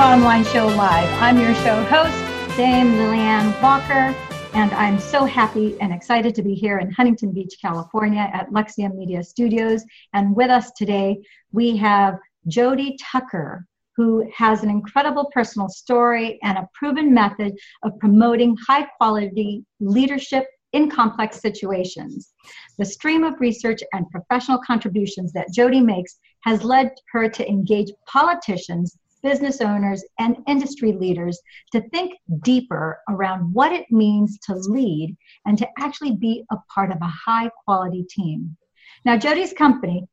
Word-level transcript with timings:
Bottom 0.00 0.24
Line 0.24 0.44
Show 0.44 0.66
Live. 0.66 1.22
I'm 1.22 1.38
your 1.38 1.54
show 1.56 1.84
host, 1.84 2.56
Dame 2.56 2.96
Lillian 2.96 3.52
Walker, 3.60 4.16
and 4.54 4.72
I'm 4.72 4.98
so 4.98 5.26
happy 5.26 5.78
and 5.78 5.92
excited 5.92 6.34
to 6.36 6.42
be 6.42 6.54
here 6.54 6.78
in 6.78 6.90
Huntington 6.90 7.32
Beach, 7.32 7.56
California 7.60 8.30
at 8.32 8.48
Luxium 8.48 8.96
Media 8.96 9.22
Studios. 9.22 9.84
And 10.14 10.34
with 10.34 10.48
us 10.48 10.70
today, 10.70 11.20
we 11.52 11.76
have 11.76 12.18
Jodi 12.48 12.96
Tucker, 12.96 13.66
who 13.94 14.26
has 14.34 14.62
an 14.62 14.70
incredible 14.70 15.30
personal 15.34 15.68
story 15.68 16.38
and 16.42 16.56
a 16.56 16.66
proven 16.72 17.12
method 17.12 17.58
of 17.82 17.98
promoting 17.98 18.56
high 18.66 18.84
quality 18.96 19.66
leadership 19.80 20.46
in 20.72 20.88
complex 20.88 21.42
situations. 21.42 22.32
The 22.78 22.86
stream 22.86 23.22
of 23.22 23.38
research 23.38 23.82
and 23.92 24.08
professional 24.10 24.60
contributions 24.66 25.30
that 25.34 25.52
Jodi 25.52 25.82
makes 25.82 26.18
has 26.44 26.64
led 26.64 26.90
her 27.12 27.28
to 27.28 27.46
engage 27.46 27.92
politicians, 28.06 28.96
business 29.22 29.60
owners, 29.60 30.04
and 30.18 30.36
industry 30.46 30.92
leaders 30.92 31.40
to 31.72 31.80
think 31.90 32.14
deeper 32.42 33.00
around 33.08 33.52
what 33.52 33.72
it 33.72 33.86
means 33.90 34.38
to 34.46 34.54
lead 34.54 35.16
and 35.46 35.58
to 35.58 35.68
actually 35.78 36.16
be 36.16 36.44
a 36.50 36.56
part 36.72 36.90
of 36.90 36.98
a 37.00 37.12
high 37.26 37.50
quality 37.64 38.04
team. 38.10 38.56
Now, 39.04 39.16
Jodi's 39.16 39.52
company 39.52 40.06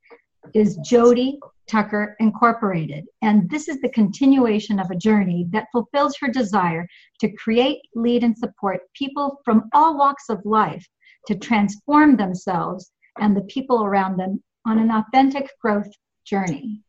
is 0.54 0.78
Jodi 0.78 1.40
Tucker 1.68 2.16
Incorporated, 2.20 3.06
and 3.22 3.50
this 3.50 3.68
is 3.68 3.82
the 3.82 3.90
continuation 3.90 4.80
of 4.80 4.90
a 4.90 4.96
journey 4.96 5.48
that 5.52 5.68
fulfills 5.72 6.16
her 6.22 6.30
desire 6.30 6.88
to 7.20 7.32
create, 7.34 7.82
lead, 7.96 8.24
and 8.24 8.38
support 8.38 8.80
people 8.94 9.42
from 9.44 9.70
all 9.74 9.98
walks 9.98 10.30
of 10.30 10.40
life 10.46 10.88
to 11.28 11.36
transform 11.36 12.16
themselves 12.16 12.92
and 13.20 13.36
the 13.36 13.42
people 13.42 13.84
around 13.84 14.18
them 14.18 14.42
on 14.66 14.80
an 14.80 14.92
authentic 14.92 15.50
growth 15.62 15.92
journey. 16.26 16.82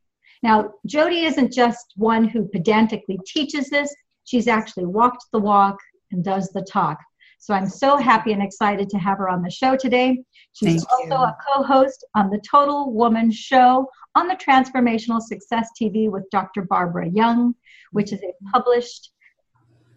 Now, 0.42 0.70
Jodi 0.86 1.24
isn't 1.24 1.52
just 1.52 1.92
one 1.96 2.28
who 2.28 2.48
pedantically 2.48 3.18
teaches 3.26 3.68
this, 3.70 3.94
she's 4.24 4.48
actually 4.48 4.86
walked 4.86 5.24
the 5.32 5.40
walk 5.40 5.76
and 6.12 6.24
does 6.24 6.48
the 6.50 6.62
talk. 6.62 6.98
So 7.40 7.54
I'm 7.54 7.68
so 7.68 7.96
happy 7.96 8.32
and 8.32 8.42
excited 8.42 8.88
to 8.90 8.98
have 8.98 9.18
her 9.18 9.28
on 9.28 9.42
the 9.42 9.50
show 9.50 9.76
today. 9.76 10.22
She's 10.54 10.84
Thank 10.84 10.92
also 10.92 11.22
you. 11.22 11.28
a 11.28 11.36
co 11.46 11.62
host 11.62 12.04
on 12.16 12.30
the 12.30 12.40
Total 12.50 12.92
Woman 12.92 13.30
Show 13.30 13.88
on 14.16 14.26
the 14.26 14.34
Transformational 14.34 15.20
Success 15.20 15.68
TV 15.80 16.10
with 16.10 16.28
Dr. 16.30 16.62
Barbara 16.62 17.08
Young, 17.08 17.54
which 17.92 18.12
is 18.12 18.20
a 18.22 18.32
published 18.52 19.12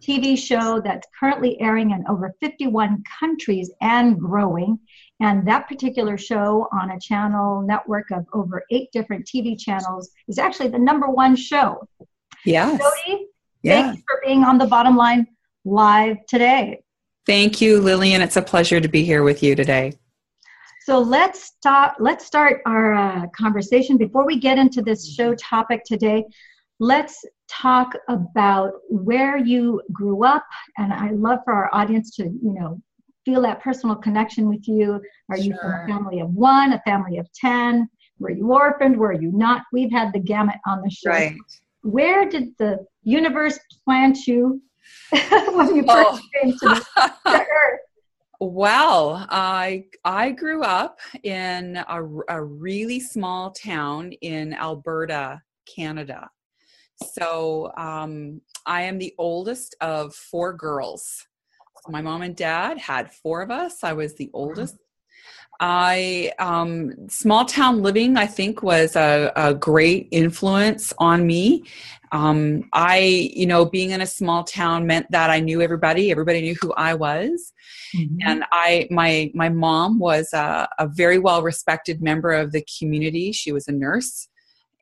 TV 0.02 0.36
show 0.36 0.80
that's 0.80 1.06
currently 1.18 1.60
airing 1.60 1.92
in 1.92 2.04
over 2.08 2.34
51 2.40 3.02
countries 3.20 3.70
and 3.80 4.18
growing. 4.18 4.78
And 5.20 5.46
that 5.46 5.68
particular 5.68 6.18
show 6.18 6.68
on 6.72 6.90
a 6.90 7.00
channel 7.00 7.62
network 7.62 8.10
of 8.10 8.26
over 8.32 8.64
eight 8.70 8.90
different 8.92 9.26
TV 9.26 9.58
channels 9.58 10.10
is 10.26 10.38
actually 10.38 10.68
the 10.68 10.78
number 10.78 11.08
one 11.08 11.36
show. 11.36 11.86
Yes. 12.44 12.80
Jodi, 12.80 13.26
Yeah. 13.62 13.82
thank 13.82 13.96
you 13.98 14.02
for 14.08 14.20
being 14.24 14.42
on 14.42 14.58
the 14.58 14.66
bottom 14.66 14.96
line 14.96 15.28
live 15.64 16.16
today. 16.26 16.82
Thank 17.24 17.60
you, 17.60 17.80
Lillian. 17.80 18.20
It's 18.20 18.36
a 18.36 18.42
pleasure 18.42 18.80
to 18.80 18.88
be 18.88 19.04
here 19.04 19.22
with 19.22 19.42
you 19.42 19.54
today. 19.54 19.92
So 20.84 20.98
let's 20.98 21.44
start. 21.44 21.94
Let's 22.00 22.26
start 22.26 22.60
our 22.66 22.94
uh, 22.94 23.26
conversation 23.28 23.96
before 23.96 24.26
we 24.26 24.40
get 24.40 24.58
into 24.58 24.82
this 24.82 25.08
show 25.14 25.36
topic 25.36 25.84
today. 25.84 26.24
Let's 26.80 27.24
talk 27.48 27.94
about 28.08 28.72
where 28.88 29.36
you 29.36 29.82
grew 29.92 30.24
up, 30.24 30.44
and 30.78 30.92
I 30.92 31.10
love 31.10 31.40
for 31.44 31.52
our 31.52 31.70
audience 31.72 32.14
to, 32.16 32.24
you 32.24 32.54
know, 32.58 32.80
feel 33.24 33.40
that 33.42 33.62
personal 33.62 33.94
connection 33.96 34.48
with 34.48 34.66
you. 34.66 35.00
Are 35.30 35.36
you 35.38 35.54
from 35.60 35.70
a 35.72 35.86
family 35.86 36.20
of 36.20 36.30
one, 36.34 36.72
a 36.72 36.80
family 36.84 37.18
of 37.18 37.28
ten? 37.34 37.88
Were 38.18 38.30
you 38.30 38.52
orphaned? 38.52 38.96
Were 38.96 39.12
you 39.12 39.30
not? 39.32 39.62
We've 39.72 39.92
had 39.92 40.12
the 40.12 40.18
gamut 40.18 40.56
on 40.66 40.82
the 40.82 40.90
show. 40.90 41.10
Right. 41.10 41.36
Where 41.82 42.28
did 42.28 42.48
the 42.58 42.84
universe 43.02 43.58
plant 43.84 44.26
you 44.26 44.60
when 45.10 45.76
you 45.76 45.82
first 45.84 45.88
Oh. 45.88 46.20
came 46.40 46.52
to, 46.52 46.68
the, 46.96 47.12
to 47.26 47.40
Earth? 47.40 47.80
well, 48.40 49.24
I 49.30 49.84
I 50.04 50.30
grew 50.32 50.62
up 50.62 50.98
in 51.22 51.76
a, 51.88 52.02
a 52.28 52.42
really 52.42 52.98
small 52.98 53.50
town 53.52 54.12
in 54.20 54.52
Alberta, 54.54 55.40
Canada. 55.66 56.28
So 57.02 57.72
um, 57.76 58.40
I 58.66 58.82
am 58.82 58.98
the 58.98 59.14
oldest 59.18 59.74
of 59.80 60.14
four 60.14 60.52
girls. 60.52 61.26
So 61.84 61.90
my 61.92 62.02
mom 62.02 62.22
and 62.22 62.36
dad 62.36 62.78
had 62.78 63.12
four 63.12 63.42
of 63.42 63.50
us. 63.50 63.82
I 63.82 63.92
was 63.92 64.14
the 64.14 64.30
oldest. 64.32 64.76
I 65.60 66.32
um, 66.40 67.08
small 67.08 67.44
town 67.44 67.82
living, 67.82 68.16
I 68.16 68.26
think, 68.26 68.62
was 68.62 68.96
a, 68.96 69.32
a 69.36 69.54
great 69.54 70.08
influence 70.10 70.92
on 70.98 71.26
me. 71.26 71.64
Um, 72.10 72.68
I, 72.72 73.30
you 73.34 73.46
know, 73.46 73.64
being 73.64 73.90
in 73.90 74.00
a 74.00 74.06
small 74.06 74.44
town 74.44 74.86
meant 74.86 75.10
that 75.10 75.30
I 75.30 75.38
knew 75.40 75.62
everybody. 75.62 76.10
Everybody 76.10 76.40
knew 76.40 76.56
who 76.60 76.72
I 76.74 76.94
was, 76.94 77.52
and 78.26 78.44
I, 78.50 78.88
my, 78.90 79.30
my 79.34 79.48
mom 79.48 79.98
was 79.98 80.32
a, 80.32 80.68
a 80.78 80.88
very 80.88 81.18
well 81.18 81.42
respected 81.42 82.02
member 82.02 82.32
of 82.32 82.52
the 82.52 82.66
community. 82.78 83.32
She 83.32 83.52
was 83.52 83.68
a 83.68 83.72
nurse, 83.72 84.28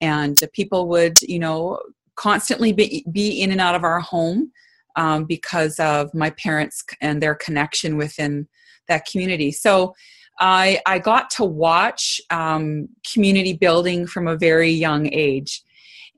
and 0.00 0.38
people 0.54 0.88
would, 0.88 1.20
you 1.22 1.38
know, 1.38 1.78
constantly 2.20 2.70
be, 2.70 3.02
be 3.10 3.40
in 3.40 3.50
and 3.50 3.62
out 3.62 3.74
of 3.74 3.82
our 3.82 3.98
home 3.98 4.52
um, 4.96 5.24
because 5.24 5.80
of 5.80 6.12
my 6.12 6.28
parents 6.30 6.84
and 7.00 7.22
their 7.22 7.34
connection 7.34 7.96
within 7.96 8.46
that 8.88 9.06
community. 9.06 9.50
So 9.50 9.94
I, 10.38 10.80
I 10.84 10.98
got 10.98 11.30
to 11.30 11.44
watch 11.44 12.20
um, 12.28 12.88
community 13.10 13.54
building 13.54 14.06
from 14.06 14.28
a 14.28 14.36
very 14.36 14.70
young 14.70 15.10
age. 15.12 15.62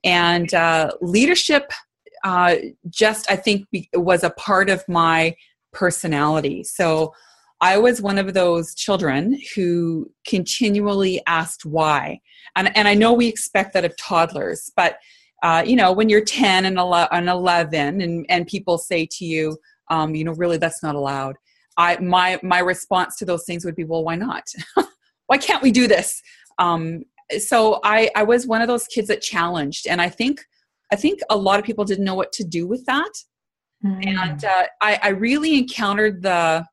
And 0.02 0.52
uh, 0.52 0.90
leadership 1.00 1.70
uh, 2.24 2.56
just, 2.90 3.30
I 3.30 3.36
think, 3.36 3.70
be, 3.70 3.88
was 3.94 4.24
a 4.24 4.30
part 4.30 4.70
of 4.70 4.82
my 4.88 5.36
personality. 5.72 6.64
So 6.64 7.14
I 7.60 7.78
was 7.78 8.02
one 8.02 8.18
of 8.18 8.34
those 8.34 8.74
children 8.74 9.40
who 9.54 10.10
continually 10.26 11.22
asked 11.28 11.64
why. 11.64 12.20
And, 12.56 12.76
and 12.76 12.88
I 12.88 12.94
know 12.94 13.12
we 13.12 13.28
expect 13.28 13.72
that 13.74 13.84
of 13.84 13.96
toddlers, 13.96 14.72
but 14.74 14.96
uh, 15.42 15.62
you 15.66 15.76
know, 15.76 15.92
when 15.92 16.08
you're 16.08 16.24
10 16.24 16.64
and 16.64 16.78
11 16.78 18.00
and, 18.00 18.26
and 18.28 18.46
people 18.46 18.78
say 18.78 19.06
to 19.10 19.24
you, 19.24 19.58
um, 19.90 20.14
you 20.14 20.24
know, 20.24 20.32
really 20.32 20.56
that's 20.56 20.82
not 20.82 20.94
allowed. 20.94 21.36
I 21.76 21.98
my 21.98 22.38
my 22.42 22.58
response 22.58 23.16
to 23.16 23.24
those 23.24 23.44
things 23.44 23.64
would 23.64 23.74
be, 23.74 23.84
well, 23.84 24.04
why 24.04 24.14
not? 24.14 24.44
why 25.26 25.38
can't 25.38 25.62
we 25.62 25.70
do 25.70 25.86
this? 25.88 26.22
Um, 26.58 27.04
so 27.38 27.80
I 27.82 28.10
I 28.14 28.22
was 28.24 28.46
one 28.46 28.60
of 28.60 28.68
those 28.68 28.86
kids 28.86 29.08
that 29.08 29.22
challenged, 29.22 29.86
and 29.86 30.00
I 30.00 30.08
think 30.08 30.44
I 30.92 30.96
think 30.96 31.20
a 31.30 31.36
lot 31.36 31.58
of 31.58 31.64
people 31.64 31.84
didn't 31.84 32.04
know 32.04 32.14
what 32.14 32.32
to 32.32 32.44
do 32.44 32.66
with 32.66 32.84
that, 32.86 33.12
Mm. 33.84 34.06
and 34.06 34.44
uh, 34.44 34.64
I, 34.80 34.98
I 35.02 35.08
really 35.08 35.58
encountered 35.58 36.22
the 36.22 36.64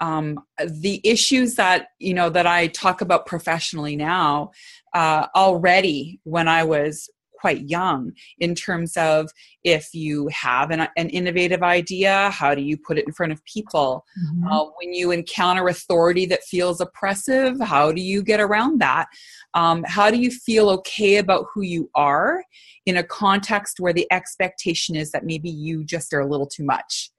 um, 0.00 0.40
the 0.66 1.00
issues 1.04 1.54
that 1.56 1.88
you 1.98 2.14
know 2.14 2.30
that 2.30 2.46
I 2.46 2.68
talk 2.68 3.00
about 3.00 3.26
professionally 3.26 3.96
now 3.96 4.50
uh, 4.94 5.26
already 5.34 6.20
when 6.24 6.48
I 6.48 6.64
was 6.64 7.08
quite 7.40 7.68
young 7.68 8.12
in 8.38 8.54
terms 8.54 8.96
of 8.96 9.30
if 9.64 9.94
you 9.94 10.28
have 10.28 10.70
an, 10.70 10.88
an 10.96 11.08
innovative 11.10 11.62
idea 11.62 12.30
how 12.30 12.54
do 12.54 12.62
you 12.62 12.76
put 12.76 12.98
it 12.98 13.06
in 13.06 13.12
front 13.12 13.32
of 13.32 13.44
people? 13.44 14.04
Mhm. 14.18 14.50
uh, 14.50 14.64
when 14.78 14.92
you 14.92 15.10
encounter 15.10 15.68
authority 15.68 16.26
that 16.26 16.42
feels 16.44 16.80
oppressive 16.80 17.60
how 17.60 17.92
do 17.92 18.00
you 18.00 18.22
get 18.22 18.40
around 18.40 18.80
that? 18.80 19.06
Um, 19.54 19.84
how 19.86 20.10
do 20.10 20.18
you 20.18 20.30
feel 20.30 20.68
okay 20.70 21.16
about 21.16 21.46
who 21.52 21.62
you 21.62 21.90
are 21.94 22.44
in 22.86 22.96
a 22.96 23.02
context 23.02 23.80
where 23.80 23.92
the 23.92 24.06
expectation 24.12 24.96
is 24.96 25.10
that 25.12 25.24
maybe 25.24 25.50
you 25.50 25.84
just 25.84 26.12
are 26.12 26.20
a 26.20 26.26
little 26.26 26.46
too 26.46 26.64
much? 26.64 27.10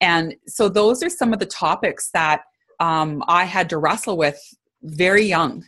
And 0.00 0.34
so 0.46 0.68
those 0.68 1.02
are 1.02 1.10
some 1.10 1.32
of 1.32 1.38
the 1.38 1.46
topics 1.46 2.10
that 2.12 2.42
um, 2.80 3.22
i 3.28 3.44
had 3.44 3.70
to 3.70 3.78
wrestle 3.78 4.16
with 4.16 4.38
very 4.82 5.24
young. 5.24 5.64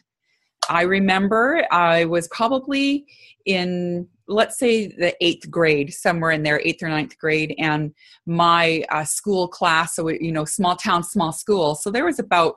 I 0.69 0.83
remember 0.83 1.65
i 1.71 2.05
was 2.05 2.29
probably 2.29 3.07
in 3.49 4.07
let's 4.29 4.59
say 4.59 4.87
the 4.87 5.17
eighth 5.25 5.51
grade 5.51 5.93
somewhere 5.93 6.31
in 6.31 6.43
there 6.43 6.61
eighth 6.63 6.83
or 6.83 6.89
ninth 6.89 7.19
grade 7.19 7.55
and 7.59 7.95
my 8.27 8.85
uh, 8.91 9.03
school 9.03 9.49
class 9.49 9.97
so 9.97 10.09
you 10.09 10.31
know 10.31 10.45
small 10.45 10.77
town 10.77 11.03
small 11.03 11.33
school. 11.33 11.75
So 11.75 11.91
there 11.91 12.05
was 12.05 12.19
about 12.19 12.57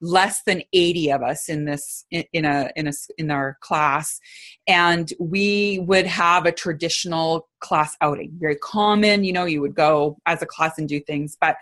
less 0.00 0.42
than 0.42 0.62
80 0.72 1.12
of 1.12 1.22
us 1.22 1.48
in 1.48 1.64
this 1.64 2.04
in, 2.10 2.24
in 2.32 2.44
a 2.44 2.70
in 2.76 2.88
a 2.88 2.92
in 3.18 3.30
our 3.30 3.58
class 3.60 4.20
and 4.66 5.12
we 5.18 5.80
would 5.80 6.06
have 6.06 6.46
a 6.46 6.52
traditional 6.52 7.48
class 7.60 7.96
outing 8.00 8.32
very 8.38 8.56
common 8.56 9.24
you 9.24 9.32
know 9.32 9.44
you 9.44 9.60
would 9.60 9.74
go 9.74 10.18
as 10.26 10.42
a 10.42 10.46
class 10.46 10.78
and 10.78 10.88
do 10.88 11.00
things 11.00 11.36
but 11.40 11.56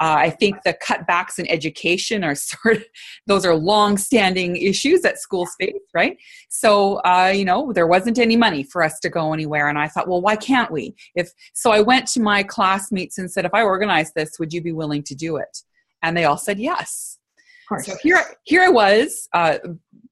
uh, 0.00 0.14
I 0.16 0.30
think 0.30 0.62
the 0.62 0.74
cutbacks 0.74 1.40
in 1.40 1.48
education 1.48 2.22
are 2.22 2.34
sort 2.36 2.76
of 2.76 2.84
those 3.26 3.44
are 3.44 3.56
long-standing 3.56 4.56
issues 4.56 5.04
at 5.04 5.18
school 5.18 5.46
space 5.46 5.74
right? 5.94 6.16
So 6.48 6.96
uh, 6.98 7.32
you 7.34 7.44
know 7.44 7.72
there 7.72 7.86
wasn't 7.86 8.18
any 8.18 8.36
money 8.36 8.62
for 8.62 8.82
us 8.82 8.98
to 9.00 9.08
go 9.08 9.32
anywhere, 9.32 9.68
and 9.68 9.78
I 9.78 9.88
thought, 9.88 10.08
well, 10.08 10.20
why 10.20 10.36
can't 10.36 10.70
we? 10.70 10.94
If 11.14 11.32
so, 11.54 11.70
I 11.70 11.80
went 11.80 12.06
to 12.08 12.20
my 12.20 12.42
classmates 12.42 13.18
and 13.18 13.30
said, 13.30 13.44
if 13.44 13.54
I 13.54 13.62
organize 13.62 14.12
this, 14.12 14.38
would 14.38 14.52
you 14.52 14.62
be 14.62 14.72
willing 14.72 15.02
to 15.04 15.14
do 15.14 15.36
it? 15.36 15.62
And 16.02 16.16
they 16.16 16.24
all 16.24 16.38
said 16.38 16.58
yes. 16.58 17.17
Course. 17.68 17.86
So 17.86 17.96
here, 18.02 18.24
here 18.44 18.62
I 18.62 18.68
was, 18.68 19.28
uh, 19.34 19.58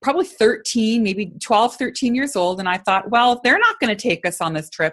probably 0.03 0.27
13, 0.27 1.03
maybe 1.03 1.33
12, 1.41 1.77
13 1.77 2.15
years 2.15 2.37
old, 2.37 2.61
and 2.61 2.69
I 2.69 2.77
thought, 2.77 3.11
well, 3.11 3.33
if 3.33 3.43
they're 3.43 3.59
not 3.59 3.81
going 3.81 3.97
to 3.97 4.01
take 4.01 4.27
us 4.27 4.41
on 4.41 4.53
this 4.53 4.69
trip, 4.69 4.93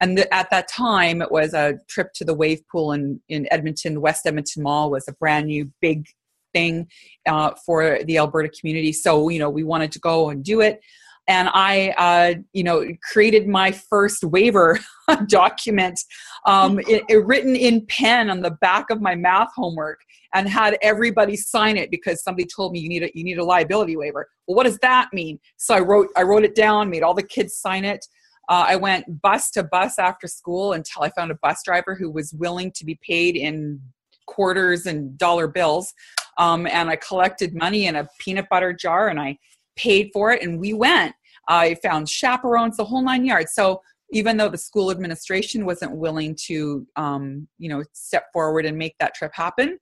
and 0.00 0.18
at 0.32 0.50
that 0.50 0.68
time 0.68 1.22
it 1.22 1.30
was 1.30 1.54
a 1.54 1.74
trip 1.88 2.12
to 2.14 2.24
the 2.24 2.34
wave 2.34 2.60
pool 2.70 2.92
in, 2.92 3.20
in 3.28 3.46
edmonton. 3.50 4.00
West 4.00 4.26
edmonton 4.26 4.62
mall 4.62 4.90
was 4.90 5.06
a 5.08 5.12
brand 5.14 5.46
new 5.46 5.70
big 5.80 6.06
thing 6.52 6.88
uh, 7.26 7.52
for 7.64 8.00
the 8.04 8.18
alberta 8.18 8.48
community. 8.48 8.92
So 8.92 9.28
you 9.28 9.38
know 9.38 9.50
we 9.50 9.64
wanted 9.64 9.92
to 9.92 9.98
go 10.00 10.30
and 10.30 10.44
do 10.44 10.60
it 10.60 10.80
and 11.26 11.48
I, 11.52 11.94
uh, 11.96 12.40
you 12.52 12.64
know, 12.64 12.86
created 13.10 13.48
my 13.48 13.72
first 13.72 14.24
waiver 14.24 14.78
document, 15.28 15.98
um, 16.46 16.78
it, 16.88 17.04
it 17.08 17.24
written 17.24 17.56
in 17.56 17.86
pen 17.86 18.30
on 18.30 18.40
the 18.40 18.50
back 18.50 18.90
of 18.90 19.00
my 19.00 19.14
math 19.14 19.50
homework, 19.54 20.00
and 20.34 20.48
had 20.48 20.76
everybody 20.82 21.36
sign 21.36 21.76
it 21.76 21.90
because 21.90 22.22
somebody 22.22 22.46
told 22.46 22.72
me 22.72 22.80
you 22.80 22.88
need 22.88 23.04
a 23.04 23.10
you 23.14 23.24
need 23.24 23.38
a 23.38 23.44
liability 23.44 23.96
waiver. 23.96 24.28
Well, 24.46 24.56
what 24.56 24.64
does 24.64 24.78
that 24.78 25.08
mean? 25.12 25.38
So 25.56 25.74
I 25.74 25.80
wrote 25.80 26.08
I 26.16 26.22
wrote 26.22 26.44
it 26.44 26.54
down, 26.54 26.90
made 26.90 27.02
all 27.02 27.14
the 27.14 27.22
kids 27.22 27.56
sign 27.56 27.84
it. 27.84 28.06
Uh, 28.48 28.66
I 28.68 28.76
went 28.76 29.22
bus 29.22 29.50
to 29.52 29.62
bus 29.62 29.98
after 29.98 30.26
school 30.26 30.74
until 30.74 31.02
I 31.02 31.10
found 31.10 31.30
a 31.30 31.38
bus 31.42 31.62
driver 31.64 31.94
who 31.94 32.10
was 32.10 32.34
willing 32.34 32.72
to 32.72 32.84
be 32.84 32.98
paid 33.02 33.36
in 33.36 33.80
quarters 34.26 34.86
and 34.86 35.16
dollar 35.16 35.46
bills. 35.46 35.94
Um, 36.36 36.66
and 36.66 36.90
I 36.90 36.96
collected 36.96 37.54
money 37.54 37.86
in 37.86 37.96
a 37.96 38.08
peanut 38.18 38.48
butter 38.50 38.72
jar 38.72 39.08
and 39.08 39.20
I 39.20 39.38
paid 39.76 40.10
for 40.12 40.32
it 40.32 40.42
and 40.42 40.58
we 40.58 40.72
went. 40.72 41.14
I 41.48 41.74
found 41.82 42.08
chaperones, 42.08 42.76
the 42.76 42.84
whole 42.84 43.02
nine 43.02 43.24
yards. 43.24 43.52
So 43.54 43.82
even 44.10 44.36
though 44.36 44.48
the 44.48 44.58
school 44.58 44.90
administration 44.90 45.66
wasn't 45.66 45.96
willing 45.96 46.36
to, 46.46 46.86
um, 46.96 47.48
you 47.58 47.68
know, 47.68 47.82
step 47.92 48.26
forward 48.32 48.64
and 48.64 48.78
make 48.78 48.96
that 48.98 49.14
trip 49.14 49.32
happen, 49.34 49.78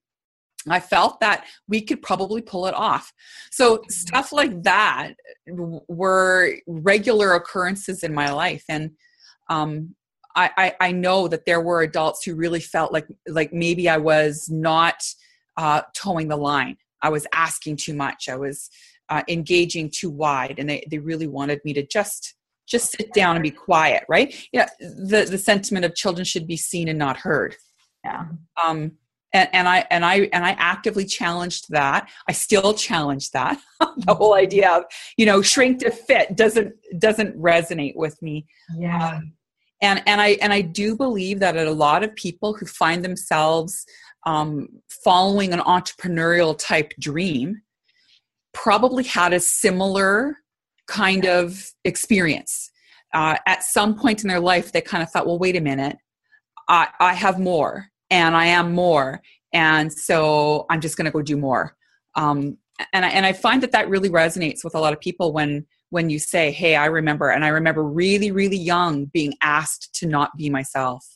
I 0.69 0.81
felt 0.81 1.21
that 1.21 1.45
we 1.69 1.81
could 1.83 2.03
probably 2.03 2.41
pull 2.41 2.67
it 2.67 2.75
off. 2.75 3.13
So 3.51 3.83
stuff 3.89 4.33
like 4.33 4.63
that 4.63 5.15
were 5.89 6.55
regular 6.67 7.35
occurrences 7.35 8.03
in 8.03 8.15
my 8.15 8.31
life, 8.31 8.65
and 8.69 8.93
um, 9.49 9.95
I, 10.37 10.51
I, 10.57 10.75
I, 10.89 10.93
know 10.93 11.29
that 11.29 11.45
there 11.45 11.61
were 11.61 11.83
adults 11.83 12.25
who 12.25 12.35
really 12.37 12.61
felt 12.61 12.93
like 12.93 13.07
like 13.27 13.53
maybe 13.53 13.89
I 13.89 13.99
was 13.99 14.49
not 14.49 15.03
uh, 15.57 15.83
towing 15.95 16.29
the 16.29 16.37
line. 16.37 16.77
I 17.03 17.09
was 17.09 17.27
asking 17.35 17.77
too 17.77 17.95
much. 17.95 18.29
I 18.29 18.37
was 18.37 18.71
uh, 19.13 19.23
engaging 19.29 19.91
too 19.91 20.11
wide 20.11 20.57
and 20.59 20.71
they, 20.71 20.87
they 20.91 20.99
really 20.99 21.27
wanted 21.27 21.61
me 21.65 21.73
to 21.75 21.87
just 21.87 22.35
just 22.67 22.93
sit 22.93 23.13
down 23.13 23.37
and 23.37 23.43
be 23.43 23.51
quiet 23.51 24.05
right? 24.09 24.35
Yeah 24.53 24.69
the 24.81 25.27
the 25.29 25.39
sentiment 25.39 25.85
of 25.85 25.95
children 25.95 26.25
should 26.25 26.47
be 26.47 26.57
seen 26.57 26.89
and 26.89 26.99
not 26.99 27.19
heard. 27.19 27.57
Yeah. 28.05 28.25
Um 28.63 28.93
and, 29.35 29.49
and 29.53 29.69
i 29.69 29.87
and 29.91 30.05
i 30.05 30.31
and 30.33 30.45
i 30.45 30.53
actively 30.53 31.05
challenged 31.05 31.67
that. 31.71 32.09
I 32.29 32.33
still 32.33 32.73
challenge 32.75 33.31
that. 33.33 33.59
The 34.07 34.15
whole 34.15 34.35
idea 34.35 34.71
of 34.71 34.85
you 35.19 35.27
know 35.27 35.43
shrink 35.43 35.81
to 35.81 35.91
fit 35.91 36.35
doesn't 36.35 36.73
doesn't 36.99 37.37
resonate 37.39 37.97
with 37.97 38.21
me. 38.23 38.47
Yeah. 38.79 39.17
Um, 39.17 39.33
and 39.83 40.03
and 40.07 40.21
i 40.21 40.29
and 40.41 40.53
i 40.53 40.63
do 40.63 40.97
believe 40.97 41.41
that 41.41 41.57
a 41.57 41.71
lot 41.71 42.03
of 42.03 42.15
people 42.15 42.55
who 42.55 42.65
find 42.65 43.05
themselves 43.05 43.85
um, 44.25 44.69
following 45.05 45.53
an 45.53 45.59
entrepreneurial 45.61 46.57
type 46.57 46.93
dream 46.99 47.61
probably 48.53 49.05
had 49.05 49.33
a 49.33 49.41
similar 49.41 50.37
kind 50.87 51.27
of 51.27 51.71
experience. 51.85 52.71
Uh, 53.15 53.37
at 53.47 53.63
some 53.63 53.99
point 53.99 54.23
in 54.23 54.29
their 54.29 54.41
life, 54.41 54.73
they 54.73 54.81
kind 54.81 55.03
of 55.03 55.11
thought, 55.11 55.27
well, 55.27 55.39
wait 55.39 55.57
a 55.57 55.61
minute, 55.61 55.97
I, 56.69 56.89
I 57.01 57.15
have 57.15 57.39
more 57.39 57.89
and 58.11 58.35
I 58.35 58.47
am 58.47 58.73
more. 58.73 59.21
And 59.53 59.93
so 59.93 60.67
I'm 60.71 60.81
just 60.81 60.97
going 60.97 61.05
to 61.05 61.11
go 61.11 61.23
do 61.23 61.37
more. 61.37 61.77
Um, 62.15 62.59
and, 62.93 63.05
I, 63.05 63.09
and 63.11 63.27
I 63.27 63.33
find 63.33 63.63
that 63.63 63.73
that 63.73 63.89
really 63.89 64.09
resonates 64.09 64.65
with 64.65 64.75
a 64.75 64.81
lot 64.81 64.93
of 64.93 65.01
people 65.01 65.33
when 65.33 65.67
when 65.93 66.09
you 66.09 66.19
say, 66.19 66.51
hey, 66.51 66.75
I 66.75 66.87
remember, 66.87 67.29
and 67.29 67.45
I 67.45 67.49
remember 67.49 67.85
really, 67.85 68.31
really 68.31 68.57
young 68.57 69.05
being 69.05 69.35
asked 69.43 69.95
to 69.97 70.07
not 70.07 70.35
be 70.39 70.49
myself. 70.49 71.07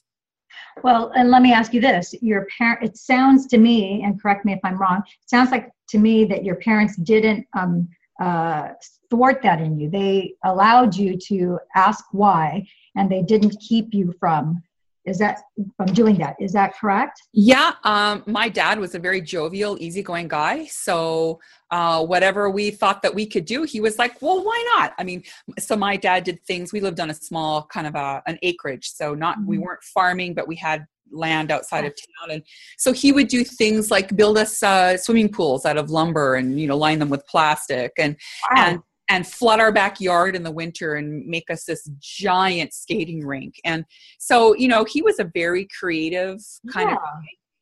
Well, 0.82 1.11
and 1.17 1.31
let 1.31 1.43
me 1.43 1.52
ask 1.52 1.73
you 1.73 1.81
this: 1.81 2.14
your 2.20 2.46
parent. 2.58 2.84
It 2.84 2.96
sounds 2.96 3.46
to 3.49 3.58
me, 3.58 4.02
and 4.05 4.20
correct 4.20 4.44
me 4.44 4.52
if 4.52 4.61
I'm 4.64 4.78
wrong. 4.78 5.02
It 5.06 5.31
sounds 5.31 5.50
like 5.50 5.70
to 5.88 5.99
me 5.99 6.25
that 6.26 6.44
your 6.44 6.56
parents 6.56 6.96
didn't 6.96 7.46
um, 7.55 7.88
uh, 8.20 8.70
thwart 9.11 9.43
that 9.43 9.61
in 9.61 9.78
you. 9.78 9.90
They 9.90 10.34
allowed 10.44 10.94
you 10.96 11.17
to 11.28 11.58
ask 11.75 12.05
why, 12.12 12.67
and 12.96 13.11
they 13.11 13.23
didn't 13.23 13.61
keep 13.61 13.94
you 13.94 14.14
from 14.19 14.62
is 15.06 15.19
that 15.19 15.41
from 15.76 15.87
doing 15.87 16.19
that. 16.19 16.37
Is 16.41 16.53
that 16.53 16.76
correct? 16.76 17.23
Yeah 17.32 17.73
um, 17.85 18.23
my 18.26 18.49
dad 18.49 18.79
was 18.79 18.94
a 18.94 18.99
very 18.99 19.20
jovial 19.20 19.76
easygoing 19.81 20.29
guy. 20.29 20.67
So 20.67 21.41
uh, 21.70 22.05
whatever 22.05 22.50
we 22.50 22.70
thought 22.70 23.03
that 23.03 23.14
we 23.14 23.26
could 23.26 23.44
do 23.44 23.62
he 23.62 23.81
was 23.81 23.99
like 23.99 24.20
well 24.20 24.44
why 24.44 24.73
not? 24.76 24.93
I 24.99 25.05
mean 25.05 25.23
so 25.58 25.76
my 25.76 25.97
dad 25.97 26.25
did 26.25 26.44
things. 26.44 26.73
We 26.73 26.81
lived 26.81 27.00
on 27.00 27.11
a 27.11 27.14
small 27.14 27.67
kind 27.67 27.87
of 27.87 27.94
a, 27.94 28.23
an 28.26 28.38
acreage. 28.43 28.91
So 28.91 29.14
not 29.14 29.38
mm-hmm. 29.38 29.47
we 29.47 29.58
weren't 29.58 29.82
farming 29.82 30.35
but 30.35 30.49
we 30.49 30.56
had 30.56 30.87
land 31.12 31.50
outside 31.50 31.85
of 31.85 31.94
town. 31.94 32.31
And 32.32 32.43
so 32.79 32.93
he 32.93 33.12
would 33.12 33.29
do 33.29 33.44
things 33.44 33.91
like 33.91 34.17
build 34.17 34.38
us 34.38 34.62
uh, 34.62 34.97
swimming 34.97 35.29
pools 35.29 35.64
out 35.64 35.76
of 35.76 35.91
lumber 35.91 36.35
and 36.35 36.61
you 36.61 36.67
know 36.67 36.76
line 36.76 36.99
them 36.99 37.11
with 37.11 37.26
plastic. 37.26 37.93
And 37.99 38.17
wow. 38.50 38.64
and 38.64 38.81
and 39.08 39.26
flood 39.26 39.61
our 39.61 39.73
backyard 39.73 40.35
in 40.35 40.43
the 40.43 40.50
winter 40.50 40.94
and 40.94 41.26
make 41.26 41.50
us 41.50 41.64
this 41.64 41.88
giant 41.99 42.73
skating 42.73 43.25
rink. 43.25 43.61
And 43.64 43.85
so, 44.19 44.55
you 44.55 44.69
know, 44.69 44.85
he 44.85 45.03
was 45.03 45.19
a 45.19 45.31
very 45.32 45.69
creative 45.79 46.41
kind 46.73 46.91
yeah. 46.91 46.97
of 46.97 47.00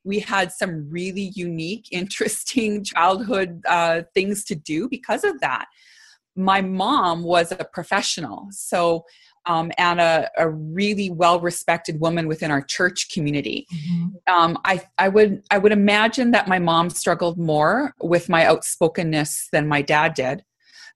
we 0.05 0.21
had 0.21 0.53
some 0.53 0.89
really 0.91 1.33
unique, 1.35 1.89
interesting 1.91 2.85
childhood 2.85 3.63
uh, 3.67 4.03
things 4.15 4.45
to 4.45 4.55
do 4.55 4.89
because 4.89 5.25
of 5.25 5.41
that. 5.41 5.67
My 6.37 6.61
mom 6.61 7.23
was 7.23 7.53
a 7.53 7.65
professional, 7.73 8.49
so 8.51 9.05
um, 9.47 9.71
and 9.79 10.01
a, 10.01 10.31
a 10.37 10.49
really 10.49 11.11
well-respected 11.11 12.01
woman 12.01 12.27
within 12.27 12.51
our 12.51 12.63
church 12.63 13.11
community. 13.13 13.67
Mm-hmm. 13.73 14.35
Um, 14.35 14.59
I, 14.65 14.83
I 14.99 15.09
would 15.11 15.43
I 15.51 15.59
would 15.59 15.71
imagine 15.71 16.33
that 16.33 16.49
my 16.49 16.59
mom 16.59 16.91
struggled 16.91 17.39
more 17.39 17.95
with 18.01 18.29
my 18.29 18.45
outspokenness 18.47 19.49
than 19.53 19.69
my 19.69 19.81
dad 19.81 20.15
did 20.15 20.43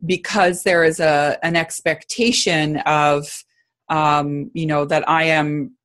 because 0.06 0.62
there 0.62 0.84
is 0.84 1.00
a 1.00 1.38
an 1.42 1.56
expectation 1.56 2.78
of 2.78 3.26
um, 3.88 4.50
you 4.54 4.66
know 4.66 4.84
that 4.84 5.08
I 5.08 5.24
am 5.24 5.76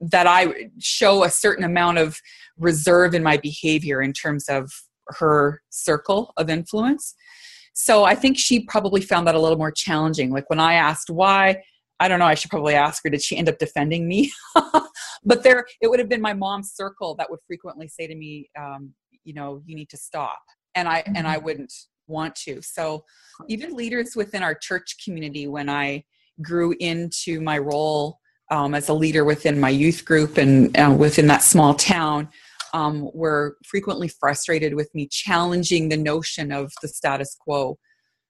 that 0.00 0.26
I 0.26 0.70
show 0.78 1.24
a 1.24 1.30
certain 1.30 1.64
amount 1.64 1.98
of 1.98 2.18
reserve 2.58 3.14
in 3.14 3.22
my 3.22 3.36
behavior 3.36 4.00
in 4.02 4.12
terms 4.12 4.48
of 4.48 4.70
her 5.08 5.60
circle 5.70 6.32
of 6.36 6.48
influence. 6.48 7.14
So 7.74 8.04
I 8.04 8.14
think 8.14 8.38
she 8.38 8.64
probably 8.64 9.00
found 9.00 9.26
that 9.26 9.34
a 9.34 9.40
little 9.40 9.58
more 9.58 9.70
challenging. 9.70 10.30
Like 10.30 10.48
when 10.48 10.60
I 10.60 10.74
asked 10.74 11.10
why, 11.10 11.62
I 11.98 12.08
don't 12.08 12.18
know, 12.18 12.26
I 12.26 12.34
should 12.34 12.50
probably 12.50 12.74
ask 12.74 13.02
her, 13.04 13.10
did 13.10 13.22
she 13.22 13.36
end 13.36 13.48
up 13.48 13.58
defending 13.58 14.08
me? 14.08 14.30
but 15.24 15.42
there, 15.42 15.66
it 15.80 15.88
would 15.88 15.98
have 15.98 16.08
been 16.08 16.20
my 16.20 16.32
mom's 16.32 16.72
circle 16.72 17.14
that 17.16 17.30
would 17.30 17.40
frequently 17.46 17.88
say 17.88 18.06
to 18.06 18.14
me, 18.14 18.50
um, 18.58 18.92
you 19.24 19.34
know, 19.34 19.62
you 19.66 19.74
need 19.74 19.88
to 19.90 19.96
stop. 19.96 20.40
And 20.74 20.88
I, 20.88 21.02
and 21.06 21.26
I 21.26 21.36
mm-hmm. 21.36 21.44
wouldn't 21.44 21.72
want 22.10 22.34
to. 22.46 22.60
So 22.62 23.04
even 23.48 23.74
leaders 23.74 24.14
within 24.14 24.42
our 24.42 24.54
church 24.54 24.96
community, 25.02 25.46
when 25.46 25.68
I 25.68 26.04
grew 26.42 26.74
into 26.80 27.40
my 27.40 27.58
role 27.58 28.18
um, 28.50 28.74
as 28.74 28.88
a 28.88 28.94
leader 28.94 29.24
within 29.24 29.58
my 29.60 29.70
youth 29.70 30.04
group 30.04 30.36
and 30.36 30.76
uh, 30.76 30.94
within 30.98 31.26
that 31.28 31.42
small 31.42 31.74
town, 31.74 32.28
um, 32.72 33.10
were 33.14 33.56
frequently 33.64 34.08
frustrated 34.08 34.74
with 34.74 34.94
me 34.94 35.08
challenging 35.08 35.88
the 35.88 35.96
notion 35.96 36.52
of 36.52 36.72
the 36.82 36.88
status 36.88 37.36
quo. 37.40 37.78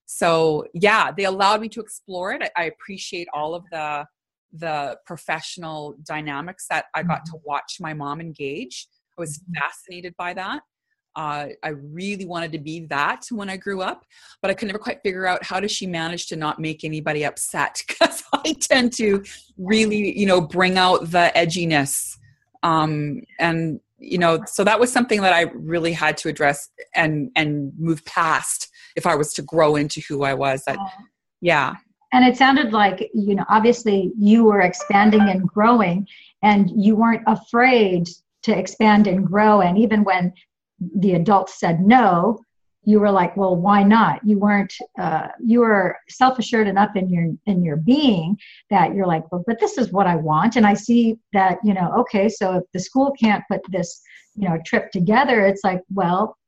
So 0.07 0.67
yeah, 0.75 1.11
they 1.17 1.25
allowed 1.25 1.61
me 1.61 1.69
to 1.71 1.81
explore 1.81 2.33
it. 2.33 2.43
I, 2.43 2.51
I 2.57 2.65
appreciate 2.65 3.29
all 3.33 3.55
of 3.55 3.65
the 3.71 4.07
the 4.53 4.99
professional 5.07 5.95
dynamics 6.05 6.67
that 6.69 6.87
I 6.95 7.05
got 7.05 7.25
to 7.27 7.33
mm-hmm. 7.33 7.45
watch 7.45 7.77
my 7.79 7.95
mom 7.95 8.21
engage. 8.21 8.89
I 9.17 9.21
was 9.21 9.39
mm-hmm. 9.39 9.61
fascinated 9.61 10.15
by 10.19 10.35
that. 10.35 10.63
Uh, 11.17 11.49
I 11.63 11.69
really 11.69 12.25
wanted 12.25 12.53
to 12.53 12.59
be 12.59 12.87
that 12.87 13.27
when 13.31 13.51
I 13.51 13.57
grew 13.57 13.83
up, 13.83 14.05
but 14.41 14.51
I 14.51 14.55
could 14.55 14.67
never 14.67 14.79
quite 14.79 15.03
figure 15.03 15.27
out 15.27 15.45
how 15.45 15.59
does 15.59 15.73
she 15.73 15.87
manage 15.87 16.29
to 16.29 16.37
not 16.37 16.61
make 16.61 16.85
anybody 16.85 17.25
upset 17.25 17.83
because 17.89 18.23
I 18.33 18.55
tend 18.61 18.93
to 18.95 19.25
really, 19.59 20.19
you 20.19 20.27
know, 20.27 20.41
bring 20.41 20.79
out 20.79 21.11
the 21.11 21.33
edginess. 21.35 22.17
Um, 22.63 23.23
and 23.39 23.81
you 23.99 24.19
know, 24.19 24.41
so 24.47 24.65
that 24.65 24.81
was 24.81 24.93
something 24.93 25.21
that 25.21 25.33
I 25.33 25.43
really 25.55 25.93
had 25.93 26.17
to 26.19 26.29
address 26.29 26.71
and 26.95 27.31
and 27.37 27.73
move 27.79 28.05
past 28.05 28.69
if 28.97 29.07
I 29.07 29.15
was 29.15 29.33
to 29.35 29.43
grow 29.43 29.77
into 29.77 30.01
who 30.09 30.25
I 30.25 30.35
was. 30.35 30.65
That, 30.65 30.79
yeah. 31.41 31.75
And 32.13 32.25
it 32.25 32.37
sounded 32.37 32.73
like 32.73 33.11
you 33.15 33.35
know, 33.35 33.45
obviously, 33.49 34.13
you 34.19 34.45
were 34.45 34.61
expanding 34.61 35.21
and 35.21 35.47
growing, 35.47 36.09
and 36.43 36.71
you 36.71 36.97
weren't 36.97 37.23
afraid 37.27 38.09
to 38.43 38.57
expand 38.57 39.07
and 39.07 39.27
grow. 39.27 39.61
And 39.61 39.79
even 39.79 40.03
when 40.03 40.33
the 40.81 41.15
adults 41.15 41.59
said 41.61 41.81
no, 41.81 42.41
you 42.85 42.99
were 42.99 43.11
like, 43.11 43.37
well, 43.37 43.57
why 43.57 43.83
not? 43.83 44.21
You 44.25 44.39
weren't, 44.39 44.73
uh, 44.99 45.29
you 45.45 45.61
were 45.61 45.99
self-assured 46.09 46.67
enough 46.67 46.97
in 46.97 47.11
your 47.11 47.27
in 47.45 47.63
your 47.63 47.77
being 47.77 48.39
that 48.71 48.95
you're 48.95 49.07
like, 49.07 49.31
well, 49.31 49.45
but 49.47 49.61
this 49.61 49.77
is 49.77 49.93
what 49.93 50.07
I 50.07 50.17
want, 50.17 50.57
and 50.57 50.67
I 50.67 50.75
see 50.75 51.19
that, 51.35 51.59
you 51.63 51.75
know, 51.75 51.93
okay, 51.99 52.29
so 52.29 52.57
if 52.57 52.65
the 52.73 52.81
school 52.81 53.13
can't 53.13 53.45
put 53.51 53.61
this, 53.71 54.01
you 54.35 54.49
know, 54.49 54.59
trip 54.65 54.91
together, 54.93 55.45
it's 55.45 55.63
like, 55.63 55.83
well, 55.93 56.39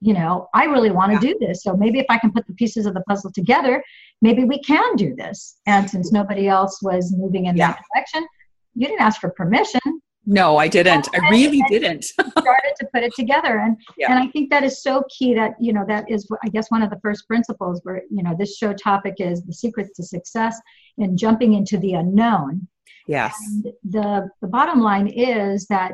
you 0.00 0.14
know, 0.14 0.48
I 0.54 0.64
really 0.64 0.90
want 0.90 1.12
to 1.12 1.26
yeah. 1.26 1.32
do 1.32 1.38
this, 1.46 1.62
so 1.62 1.76
maybe 1.76 1.98
if 1.98 2.06
I 2.08 2.18
can 2.18 2.32
put 2.32 2.46
the 2.46 2.54
pieces 2.54 2.86
of 2.86 2.94
the 2.94 3.02
puzzle 3.02 3.30
together, 3.32 3.82
maybe 4.22 4.44
we 4.44 4.60
can 4.60 4.96
do 4.96 5.14
this. 5.14 5.56
And 5.66 5.88
since 5.88 6.12
nobody 6.12 6.48
else 6.48 6.82
was 6.82 7.12
moving 7.14 7.46
in 7.46 7.56
yeah. 7.56 7.72
that 7.72 7.82
direction, 7.94 8.26
you 8.74 8.86
didn't 8.86 9.02
ask 9.02 9.20
for 9.20 9.30
permission. 9.30 9.80
No, 10.26 10.56
I 10.56 10.68
didn't. 10.68 11.08
I 11.14 11.28
really 11.30 11.62
didn't. 11.68 12.04
started 12.04 12.74
to 12.80 12.86
put 12.92 13.02
it 13.02 13.14
together, 13.14 13.58
and 13.58 13.76
yeah. 13.98 14.10
and 14.10 14.18
I 14.18 14.28
think 14.28 14.50
that 14.50 14.62
is 14.62 14.82
so 14.82 15.04
key. 15.10 15.34
That 15.34 15.52
you 15.60 15.72
know 15.72 15.84
that 15.86 16.10
is 16.10 16.26
I 16.42 16.48
guess 16.48 16.70
one 16.70 16.82
of 16.82 16.90
the 16.90 16.98
first 17.00 17.26
principles 17.28 17.80
where 17.84 18.02
you 18.10 18.22
know 18.22 18.34
this 18.38 18.56
show 18.56 18.72
topic 18.72 19.14
is 19.18 19.42
the 19.42 19.52
secrets 19.52 19.90
to 19.96 20.02
success 20.02 20.58
in 20.98 21.16
jumping 21.16 21.54
into 21.54 21.76
the 21.78 21.94
unknown. 21.94 22.66
Yes. 23.06 23.34
And 23.46 23.66
the 23.84 24.30
the 24.40 24.48
bottom 24.48 24.80
line 24.80 25.08
is 25.08 25.66
that 25.66 25.92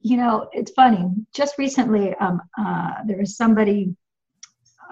you 0.00 0.16
know 0.16 0.48
it's 0.52 0.72
funny. 0.72 1.10
Just 1.32 1.56
recently, 1.56 2.14
um, 2.16 2.40
uh, 2.58 2.94
there 3.06 3.18
was 3.18 3.36
somebody 3.36 3.94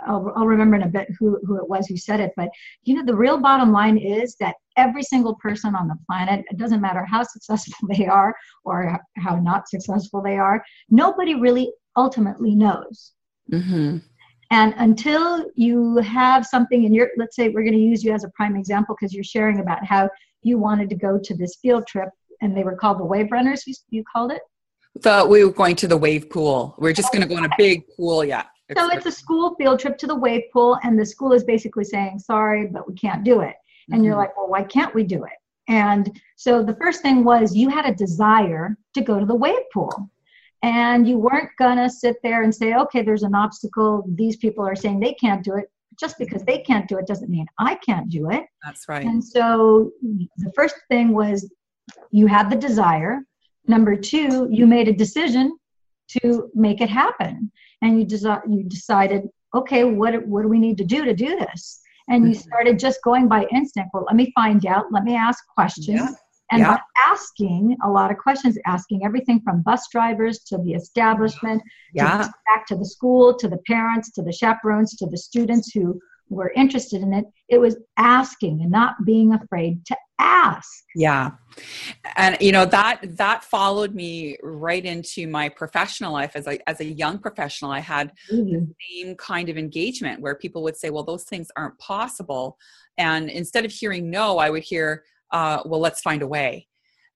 I'll, 0.07 0.33
I'll 0.37 0.47
remember 0.47 0.77
in 0.77 0.83
a 0.83 0.89
bit 0.89 1.09
who, 1.19 1.39
who 1.47 1.57
it 1.57 1.69
was 1.69 1.87
who 1.87 1.97
said 1.97 2.21
it, 2.21 2.33
but 2.37 2.49
you 2.85 2.95
know, 2.95 3.05
the 3.05 3.15
real 3.15 3.39
bottom 3.39 3.73
line 3.73 3.99
is 3.99 4.37
that 4.41 4.57
every 4.77 5.03
single 5.03 5.35
person 5.37 5.75
on 5.75 5.89
the 5.89 5.97
planet, 6.07 6.45
it 6.51 6.57
doesn't 6.57 6.81
matter 6.81 7.05
how 7.05 7.23
successful 7.23 7.89
they 7.97 8.07
are 8.07 8.35
or 8.65 8.99
how 9.17 9.37
not 9.37 9.69
successful 9.69 10.23
they 10.23 10.37
are, 10.37 10.65
nobody 10.91 11.35
really 11.35 11.73
ultimately 11.97 12.55
knows. 12.55 13.13
Mm-hmm. 13.53 13.99
And 14.51 14.75
until 14.77 15.47
you 15.55 15.97
have 15.97 16.45
something 16.45 16.85
in 16.85 16.93
your, 16.93 17.09
let's 17.17 17.37
say 17.37 17.49
we're 17.49 17.63
going 17.63 17.73
to 17.73 17.79
use 17.79 18.05
you 18.05 18.13
as 18.13 18.25
a 18.25 18.29
prime 18.31 18.55
example 18.55 18.95
because 18.95 19.15
you're 19.15 19.25
sharing 19.25 19.61
about 19.61 19.85
how 19.85 20.11
you 20.43 20.59
wanted 20.59 20.91
to 20.91 20.95
go 20.95 21.19
to 21.19 21.35
this 21.35 21.57
field 21.57 21.87
trip 21.87 22.11
and 22.43 22.55
they 22.57 22.63
were 22.63 22.77
called 22.77 22.99
the 22.99 23.05
Wave 23.05 23.33
Runners, 23.33 23.63
you, 23.67 23.75
you 23.89 24.05
called 24.13 24.31
it? 24.33 24.43
The, 25.01 25.27
we 25.27 25.43
were 25.45 25.53
going 25.53 25.77
to 25.77 25.89
the 25.89 25.97
wave 25.97 26.29
pool. 26.29 26.75
We're 26.77 26.93
just 26.93 27.13
going 27.13 27.23
to 27.23 27.29
go 27.29 27.39
in 27.39 27.47
a 27.47 27.51
big 27.57 27.85
pool, 27.97 28.25
yeah. 28.25 28.45
So 28.77 28.91
it's 28.91 29.07
a 29.07 29.13
school 29.13 29.55
field 29.57 29.81
trip 29.81 29.99
to 29.99 30.07
the 30.07 30.15
wave 30.15 30.43
pool, 30.53 30.79
and 30.83 30.99
the 30.99 31.07
school 31.07 31.33
is 31.33 31.45
basically 31.45 31.85
saying, 31.85 32.19
sorry, 32.19 32.67
but 32.67 32.89
we 32.89 32.95
can't 32.95 33.25
do 33.25 33.41
it. 33.41 33.55
And 33.89 33.97
mm-hmm. 33.97 34.05
you're 34.05 34.17
like, 34.17 34.37
well, 34.37 34.49
why 34.49 34.63
can't 34.63 34.95
we 34.95 35.05
do 35.05 35.25
it? 35.25 35.33
And 35.69 36.21
so 36.37 36.63
the 36.63 36.77
first 36.77 37.03
thing 37.03 37.25
was 37.25 37.55
you 37.55 37.69
had 37.69 37.87
a 37.87 37.95
desire 37.95 38.77
to 38.95 39.01
go 39.01 39.19
to 39.19 39.27
the 39.27 39.35
wave 39.35 39.65
pool. 39.73 40.11
And 40.63 41.09
you 41.09 41.19
weren't 41.19 41.51
to 41.59 41.91
sit 41.91 42.17
there 42.23 42.43
and 42.43 42.55
say, 42.55 42.75
okay, 42.75 43.03
there's 43.03 43.25
an 43.25 43.35
obstacle. 43.35 44.05
These 44.15 44.37
people 44.37 44.67
are 44.67 44.77
saying 44.77 45.01
they 45.01 45.15
can't 45.15 45.43
do 45.43 45.57
it. 45.57 45.71
Just 45.99 46.19
because 46.19 46.43
they 46.45 46.59
can't 46.59 46.89
do 46.89 46.99
it 46.99 47.07
doesn't 47.07 47.31
mean 47.31 47.47
I 47.59 47.75
can't 47.75 48.09
do 48.09 48.31
it. 48.31 48.45
That's 48.65 48.89
right. 48.89 49.05
And 49.05 49.23
so 49.23 49.91
the 50.01 50.53
first 50.55 50.77
thing 50.89 51.13
was 51.13 51.53
you 52.11 52.27
had 52.27 52.49
the 52.49 52.57
desire. 52.57 53.21
Number 53.67 53.95
two, 53.97 54.49
you 54.51 54.67
made 54.67 54.89
a 54.89 54.93
decision 54.93 55.57
to 56.09 56.51
make 56.55 56.81
it 56.81 56.91
happen 56.91 57.51
and 57.83 57.99
you, 57.99 58.07
desi- 58.07 58.43
you 58.49 58.65
decided 58.65 59.29
okay 59.55 59.85
what, 59.85 60.27
what 60.27 60.43
do 60.43 60.49
we 60.49 60.59
need 60.59 60.79
to 60.79 60.85
do 60.85 61.05
to 61.05 61.15
do 61.15 61.37
this 61.39 61.81
and 62.09 62.25
you 62.25 62.33
mm-hmm. 62.33 62.41
started 62.41 62.79
just 62.79 63.03
going 63.03 63.29
by 63.29 63.47
instinct 63.53 63.91
well 63.93 64.05
let 64.07 64.17
me 64.17 64.33
find 64.35 64.67
out 64.67 64.87
let 64.91 65.05
me 65.05 65.15
ask 65.15 65.45
questions 65.55 66.01
yeah. 66.01 66.09
and 66.51 66.61
yeah. 66.61 66.75
by 66.75 66.81
asking 67.07 67.77
a 67.85 67.89
lot 67.89 68.11
of 68.11 68.19
questions 68.19 68.59
asking 68.67 69.05
everything 69.05 69.41
from 69.43 69.63
bus 69.63 69.87
drivers 69.91 70.41
to 70.41 70.59
the 70.59 70.73
establishment 70.73 71.63
yeah. 71.95 72.23
to 72.23 72.33
back 72.47 72.67
to 72.67 72.77
the 72.77 72.85
school 72.85 73.35
to 73.37 73.49
the 73.49 73.59
parents 73.67 74.11
to 74.11 74.23
the 74.23 74.33
chaperones 74.33 74.97
to 74.97 75.07
the 75.07 75.19
students 75.19 75.73
who 75.73 75.99
were 76.33 76.53
interested 76.57 77.03
in 77.03 77.13
it 77.13 77.25
it 77.49 77.59
was 77.59 77.77
asking 77.97 78.61
and 78.63 78.71
not 78.71 78.95
being 79.05 79.33
afraid 79.33 79.85
to 79.85 79.97
ask 80.19 80.85
yeah 80.95 81.31
and 82.17 82.37
you 82.41 82.53
know 82.53 82.65
that 82.65 83.01
that 83.17 83.45
followed 83.45 83.95
me 83.95 84.37
right 84.43 84.85
into 84.85 85.27
my 85.27 85.49
professional 85.49 86.13
life 86.13 86.33
as 86.35 86.47
a 86.47 86.59
as 86.69 86.81
a 86.81 86.85
young 86.85 87.19
professional 87.19 87.71
i 87.71 87.81
had 87.81 88.13
mm-hmm. 88.33 88.53
the 88.53 88.75
same 88.91 89.17
kind 89.17 89.49
of 89.49 89.57
engagement 89.57 90.21
where 90.21 90.35
people 90.35 90.63
would 90.63 90.77
say 90.77 90.91
well 90.91 91.05
those 91.05 91.25
things 91.25 91.49
aren't 91.57 91.79
possible 91.79 92.57
and 92.99 93.31
instead 93.31 93.65
of 93.65 93.73
hearing 93.73 94.11
no 94.11 94.39
i 94.39 94.49
would 94.51 94.63
hear 94.63 95.05
uh, 95.33 95.63
well 95.65 95.81
let's 95.81 96.03
find 96.03 96.23
a 96.23 96.27
way 96.27 96.69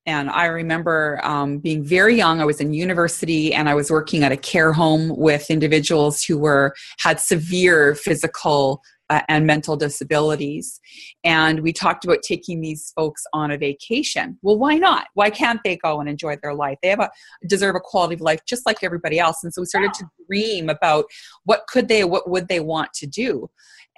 and 0.06 0.30
I 0.30 0.46
remember 0.46 1.20
um, 1.25 1.58
being 1.58 1.85
very 1.85 2.14
young. 2.14 2.40
I 2.40 2.44
was 2.44 2.61
in 2.61 2.73
university 2.73 3.52
and 3.52 3.68
I 3.68 3.75
was 3.75 3.90
working 3.90 4.23
at 4.23 4.30
a 4.30 4.37
care 4.37 4.73
home 4.73 5.14
with 5.16 5.50
individuals 5.50 6.23
who 6.23 6.38
were 6.38 6.75
had 7.00 7.18
severe 7.18 7.96
physical 7.96 8.82
uh, 9.11 9.23
and 9.29 9.47
mental 9.47 9.77
disabilities. 9.77 10.81
And 11.25 11.61
we 11.61 11.73
talked 11.73 12.05
about 12.05 12.19
taking 12.23 12.61
these 12.61 12.93
folks 12.97 13.25
on 13.33 13.51
a 13.51 13.59
vacation. 13.59 14.39
Well, 14.43 14.59
why 14.59 14.77
not? 14.77 15.07
Why 15.15 15.31
can't 15.31 15.61
they 15.65 15.77
go 15.77 16.01
and 16.01 16.09
enjoy 16.09 16.37
their 16.43 16.55
life? 16.55 16.79
They 16.83 16.89
have 16.89 17.01
a 17.01 17.11
deserve 17.47 17.77
a 17.77 17.81
quality 17.81 18.15
of 18.15 18.21
life 18.21 18.41
just 18.47 18.67
like 18.67 18.79
everybody 18.83 19.19
else. 19.19 19.43
And 19.43 19.53
so 19.53 19.63
we 19.63 19.67
started 19.67 19.95
to 19.95 20.05
dream 20.27 20.69
about 20.69 21.07
what 21.45 21.67
could 21.69 21.89
they, 21.89 22.05
what 22.05 22.29
would 22.29 22.49
they 22.49 22.61
want 22.61 22.93
to 22.95 23.07
do. 23.07 23.49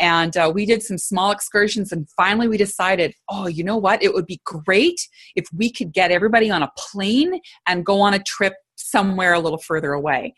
And 0.01 0.37
uh, 0.37 0.51
we 0.55 0.65
did 0.65 0.83
some 0.83 0.99
small 0.99 1.33
excursions, 1.33 1.91
and 1.91 2.09
finally 2.11 2.47
we 2.47 2.57
decided, 2.57 3.15
oh, 3.29 3.49
you 3.49 3.65
know 3.65 3.77
what? 3.77 4.01
It 4.01 4.15
would 4.15 4.27
be 4.27 4.41
great 4.45 5.01
if 5.35 5.49
we 5.53 5.73
could 5.73 5.93
get 5.93 6.13
everybody 6.13 6.51
on 6.51 6.63
a 6.63 6.71
plane 6.77 7.41
and 7.67 7.85
go 7.85 8.01
on 8.01 8.15
a 8.15 8.23
trip 8.23 8.55
somewhere 8.77 9.35
a 9.35 9.41
little 9.41 9.59
further 9.59 9.93
away. 9.93 10.35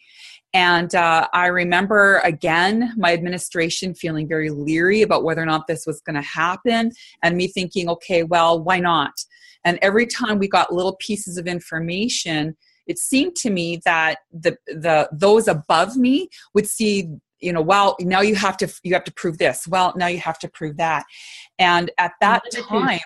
And 0.53 0.95
uh, 0.95 1.29
I 1.33 1.47
remember 1.47 2.19
again 2.25 2.93
my 2.97 3.13
administration 3.13 3.95
feeling 3.95 4.29
very 4.29 4.51
leery 4.51 5.03
about 5.03 5.23
whether 5.23 5.43
or 5.43 5.47
not 5.47 5.67
this 5.67 5.87
was 5.87 6.01
going 6.01 6.17
to 6.17 6.23
happen, 6.23 6.93
and 7.23 7.37
me 7.37 7.47
thinking, 7.47 7.89
okay, 7.89 8.25
well, 8.25 8.63
why 8.63 8.81
not? 8.81 9.13
And 9.65 9.79
every 9.83 10.07
time 10.07 10.39
we 10.39 10.49
got 10.49 10.73
little 10.73 10.97
pieces 10.99 11.37
of 11.37 11.47
information, 11.47 12.57
it 12.87 12.99
seemed 12.99 13.37
to 13.37 13.51
me 13.51 13.81
that 13.85 14.19
the 14.33 14.57
the 14.67 15.09
those 15.13 15.47
above 15.47 15.97
me 15.97 16.29
would 16.55 16.67
see 16.67 17.09
you 17.41 17.53
know 17.53 17.63
well 17.63 17.97
now 18.01 18.21
you 18.21 18.35
have 18.35 18.57
to 18.57 18.69
you 18.83 18.95
have 18.95 19.05
to 19.05 19.13
prove 19.13 19.39
this. 19.39 19.69
Well 19.69 19.95
now 19.97 20.09
you 20.09 20.19
have 20.19 20.39
to 20.41 20.49
prove 20.49 20.77
that. 20.79 21.05
And 21.59 21.91
at 21.99 22.13
that 22.21 22.43
time 22.69 23.01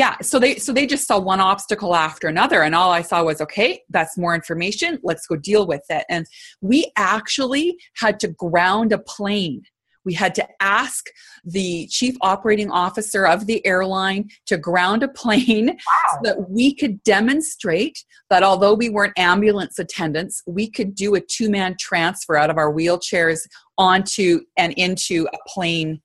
yeah 0.00 0.16
so 0.22 0.38
they 0.38 0.56
so 0.56 0.72
they 0.72 0.86
just 0.86 1.06
saw 1.06 1.18
one 1.18 1.40
obstacle 1.40 1.94
after 1.94 2.28
another 2.28 2.62
and 2.62 2.74
all 2.74 2.90
i 2.90 3.02
saw 3.02 3.22
was 3.22 3.40
okay 3.40 3.80
that's 3.90 4.16
more 4.16 4.34
information 4.34 4.98
let's 5.02 5.26
go 5.26 5.36
deal 5.36 5.66
with 5.66 5.84
it. 5.88 6.04
And 6.08 6.26
we 6.60 6.92
actually 6.96 7.78
had 7.96 8.20
to 8.20 8.28
ground 8.28 8.92
a 8.92 8.98
plane. 8.98 9.62
We 10.04 10.14
had 10.14 10.34
to 10.36 10.48
ask 10.60 11.06
the 11.44 11.86
chief 11.88 12.16
operating 12.20 12.70
officer 12.70 13.26
of 13.26 13.46
the 13.46 13.64
airline 13.66 14.28
to 14.46 14.56
ground 14.56 15.02
a 15.02 15.08
plane 15.08 15.66
wow. 15.66 16.12
so 16.12 16.18
that 16.22 16.50
we 16.50 16.74
could 16.74 17.02
demonstrate 17.02 18.04
that 18.30 18.42
although 18.42 18.74
we 18.74 18.88
weren't 18.88 19.18
ambulance 19.18 19.78
attendants, 19.78 20.42
we 20.46 20.70
could 20.70 20.94
do 20.94 21.14
a 21.14 21.20
two 21.20 21.50
man 21.50 21.76
transfer 21.78 22.36
out 22.36 22.50
of 22.50 22.56
our 22.56 22.72
wheelchairs 22.72 23.40
onto 23.76 24.40
and 24.56 24.72
into 24.74 25.26
a 25.32 25.38
plane 25.48 26.00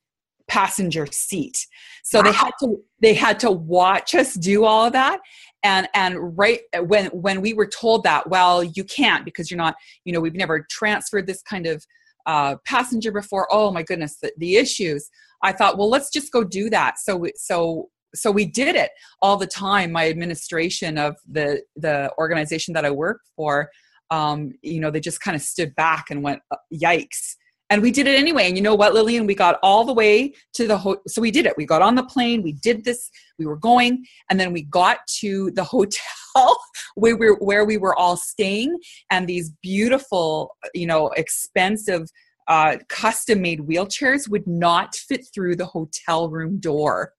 passenger 0.48 1.06
seat 1.12 1.66
so 2.04 2.20
wow. 2.20 2.24
they 2.24 2.32
had 2.34 2.52
to 2.60 2.84
they 3.02 3.14
had 3.14 3.40
to 3.40 3.52
watch 3.52 4.14
us 4.14 4.36
do 4.36 4.66
all 4.66 4.86
of 4.86 4.94
that. 4.94 5.20
And 5.64 5.88
and 5.96 6.38
right 6.38 6.60
when 6.86 7.08
when 7.08 7.42
we 7.42 7.54
were 7.54 7.66
told 7.66 8.04
that 8.04 8.30
well 8.30 8.64
you 8.64 8.84
can't 8.84 9.26
because 9.26 9.50
you're 9.50 9.58
not 9.58 9.76
you 10.06 10.14
know 10.14 10.20
we've 10.20 10.36
never 10.36 10.68
transferred 10.70 11.26
this 11.26 11.42
kind 11.42 11.66
of 11.66 11.84
uh, 12.26 12.58
passenger 12.66 13.12
before. 13.12 13.48
Oh 13.50 13.72
my 13.72 13.84
goodness 13.84 14.18
the, 14.22 14.32
the 14.38 14.58
issues. 14.58 15.10
I 15.42 15.54
thought 15.54 15.78
well 15.78 15.90
let's 15.90 16.12
just 16.12 16.32
go 16.32 16.44
do 16.44 16.70
that. 16.70 17.00
So 17.00 17.16
we, 17.16 17.34
so 17.36 17.90
so 18.16 18.32
we 18.32 18.46
did 18.46 18.76
it 18.76 18.92
all 19.22 19.38
the 19.38 19.48
time. 19.48 19.92
My 19.92 20.10
administration 20.10 20.98
of 20.98 21.16
the 21.28 21.64
the 21.78 22.12
organization 22.18 22.74
that 22.74 22.86
i 22.86 22.92
work 22.92 23.22
for 23.36 23.70
um, 24.12 24.52
you 24.62 24.80
know 24.80 24.92
they 24.92 25.00
just 25.00 25.22
kind 25.22 25.36
of 25.36 25.42
stood 25.42 25.74
back 25.76 26.12
and 26.12 26.22
went 26.22 26.42
uh, 26.52 26.58
yikes 26.74 27.36
and 27.70 27.82
we 27.82 27.91
did 27.91 28.08
it 28.08 28.17
anyway. 28.20 28.48
And 28.48 28.58
you 28.58 28.63
know 28.63 28.75
what 28.75 28.93
lillian? 28.93 29.25
We 29.25 29.36
got 29.36 29.60
all 29.63 29.84
the 29.84 29.93
way 29.93 30.34
to 30.53 30.67
the 30.67 30.77
ho- 30.77 31.01
so 31.08 31.22
we 31.22 31.32
did 31.32 31.46
it. 31.46 31.55
We 31.58 31.65
got 31.65 31.82
on 31.82 31.96
the 31.96 32.03
plane 32.03 32.43
we 32.43 32.53
did 32.53 32.84
this 32.84 33.10
we 33.39 33.46
were 33.46 33.58
going 33.58 34.05
and 34.29 34.39
then 34.39 34.53
we 34.53 34.63
got 34.63 35.00
to 35.20 35.51
the 35.51 35.63
hotel 35.75 36.58
where 36.96 37.15
we 37.15 37.29
were, 37.29 37.38
where 37.38 37.65
we 37.65 37.77
were 37.77 37.96
all 37.96 38.17
staying 38.17 38.77
and 39.12 39.27
these 39.27 39.51
beautiful 39.62 40.55
you 40.74 40.88
know 40.88 41.08
expensive 41.10 42.10
uh, 42.50 42.75
custom 42.89 43.41
made 43.41 43.62
wheelchairs 43.62 44.29
would 44.29 44.46
not 44.46 44.96
fit 44.96 45.25
through 45.34 45.55
the 45.55 45.65
hotel 45.65 46.29
room 46.29 46.60
door 46.60 47.13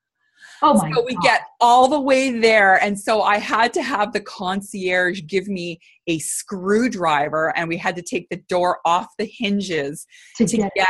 Oh 0.63 0.75
my 0.75 0.91
so 0.93 1.05
we 1.05 1.17
get 1.17 1.43
all 1.61 1.89
the 1.89 2.01
way 2.01 2.39
there. 2.39 2.83
And 2.83 2.99
so 2.99 3.23
I 3.23 3.39
had 3.39 3.73
to 3.75 3.83
have 3.83 4.13
the 4.13 4.21
concierge 4.21 5.23
give 5.27 5.49
me 5.49 5.81
a 6.07 6.19
screwdriver 6.19 7.57
and 7.57 7.69
we 7.69 7.77
had 7.77 7.97
to 7.97 8.03
take 8.03 8.29
the 8.29 8.43
door 8.49 8.81
off 8.85 9.09
the 9.19 9.25
hinges 9.25 10.07
to, 10.37 10.47
to 10.47 10.57
get, 10.57 10.73
get 10.75 10.89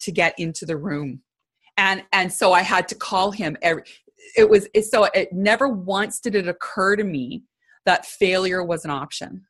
to 0.00 0.12
get 0.12 0.34
into 0.38 0.66
the 0.66 0.76
room. 0.76 1.22
And 1.76 2.04
and 2.12 2.32
so 2.32 2.52
I 2.52 2.62
had 2.62 2.88
to 2.88 2.94
call 2.94 3.30
him 3.30 3.56
every 3.62 3.82
it 4.36 4.48
was 4.48 4.68
it, 4.74 4.84
so 4.84 5.04
it 5.04 5.32
never 5.32 5.68
once 5.68 6.20
did 6.20 6.34
it 6.34 6.48
occur 6.48 6.96
to 6.96 7.04
me 7.04 7.42
that 7.86 8.04
failure 8.04 8.62
was 8.62 8.84
an 8.84 8.90
option 8.90 9.46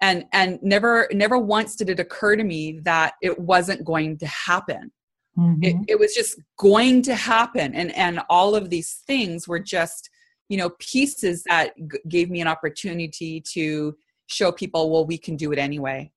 and 0.00 0.24
and 0.32 0.58
never 0.62 1.08
never 1.12 1.38
once 1.38 1.76
did 1.76 1.88
it 1.88 2.00
occur 2.00 2.36
to 2.36 2.44
me 2.44 2.80
that 2.82 3.14
it 3.22 3.38
wasn't 3.38 3.82
going 3.84 4.18
to 4.18 4.26
happen 4.26 4.92
Mm-hmm. 5.38 5.64
It, 5.64 5.76
it 5.88 5.98
was 5.98 6.14
just 6.14 6.38
going 6.58 7.02
to 7.02 7.14
happen. 7.14 7.74
And, 7.74 7.94
and 7.96 8.20
all 8.28 8.54
of 8.54 8.68
these 8.70 9.02
things 9.06 9.48
were 9.48 9.58
just, 9.58 10.10
you 10.48 10.58
know, 10.58 10.70
pieces 10.78 11.42
that 11.44 11.74
g- 11.76 11.98
gave 12.08 12.30
me 12.30 12.40
an 12.40 12.48
opportunity 12.48 13.42
to 13.52 13.96
show 14.26 14.52
people, 14.52 14.90
well, 14.90 15.06
we 15.06 15.16
can 15.16 15.36
do 15.36 15.52
it 15.52 15.58
anyway. 15.58 16.12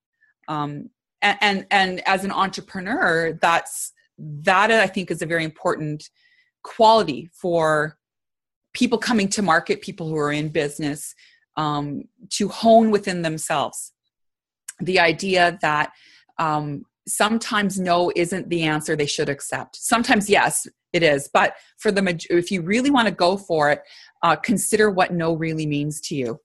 Um, 0.47 0.89
and, 1.21 1.37
and, 1.41 1.67
and 1.71 2.07
as 2.07 2.25
an 2.25 2.31
entrepreneur, 2.31 3.33
that's, 3.41 3.93
that 4.17 4.71
I 4.71 4.87
think 4.87 5.11
is 5.11 5.21
a 5.21 5.25
very 5.25 5.43
important 5.43 6.09
quality 6.63 7.29
for 7.33 7.97
people 8.73 8.97
coming 8.97 9.29
to 9.29 9.41
market, 9.41 9.81
people 9.81 10.09
who 10.09 10.17
are 10.17 10.31
in 10.31 10.49
business, 10.49 11.15
um, 11.55 12.03
to 12.31 12.49
hone 12.49 12.91
within 12.91 13.21
themselves. 13.21 13.93
The 14.79 14.99
idea 14.99 15.57
that 15.61 15.93
um, 16.37 16.83
sometimes 17.07 17.79
no 17.79 18.11
isn't 18.15 18.49
the 18.49 18.63
answer 18.63 18.95
they 18.95 19.05
should 19.05 19.29
accept. 19.29 19.75
Sometimes 19.75 20.29
yes, 20.29 20.67
it 20.93 21.03
is. 21.03 21.29
But 21.31 21.55
for 21.77 21.91
the 21.91 22.25
if 22.29 22.51
you 22.51 22.61
really 22.61 22.89
want 22.89 23.07
to 23.07 23.13
go 23.13 23.37
for 23.37 23.71
it, 23.71 23.83
uh, 24.23 24.35
consider 24.35 24.89
what 24.89 25.13
no 25.13 25.33
really 25.33 25.65
means 25.65 26.01
to 26.01 26.15
you. 26.15 26.39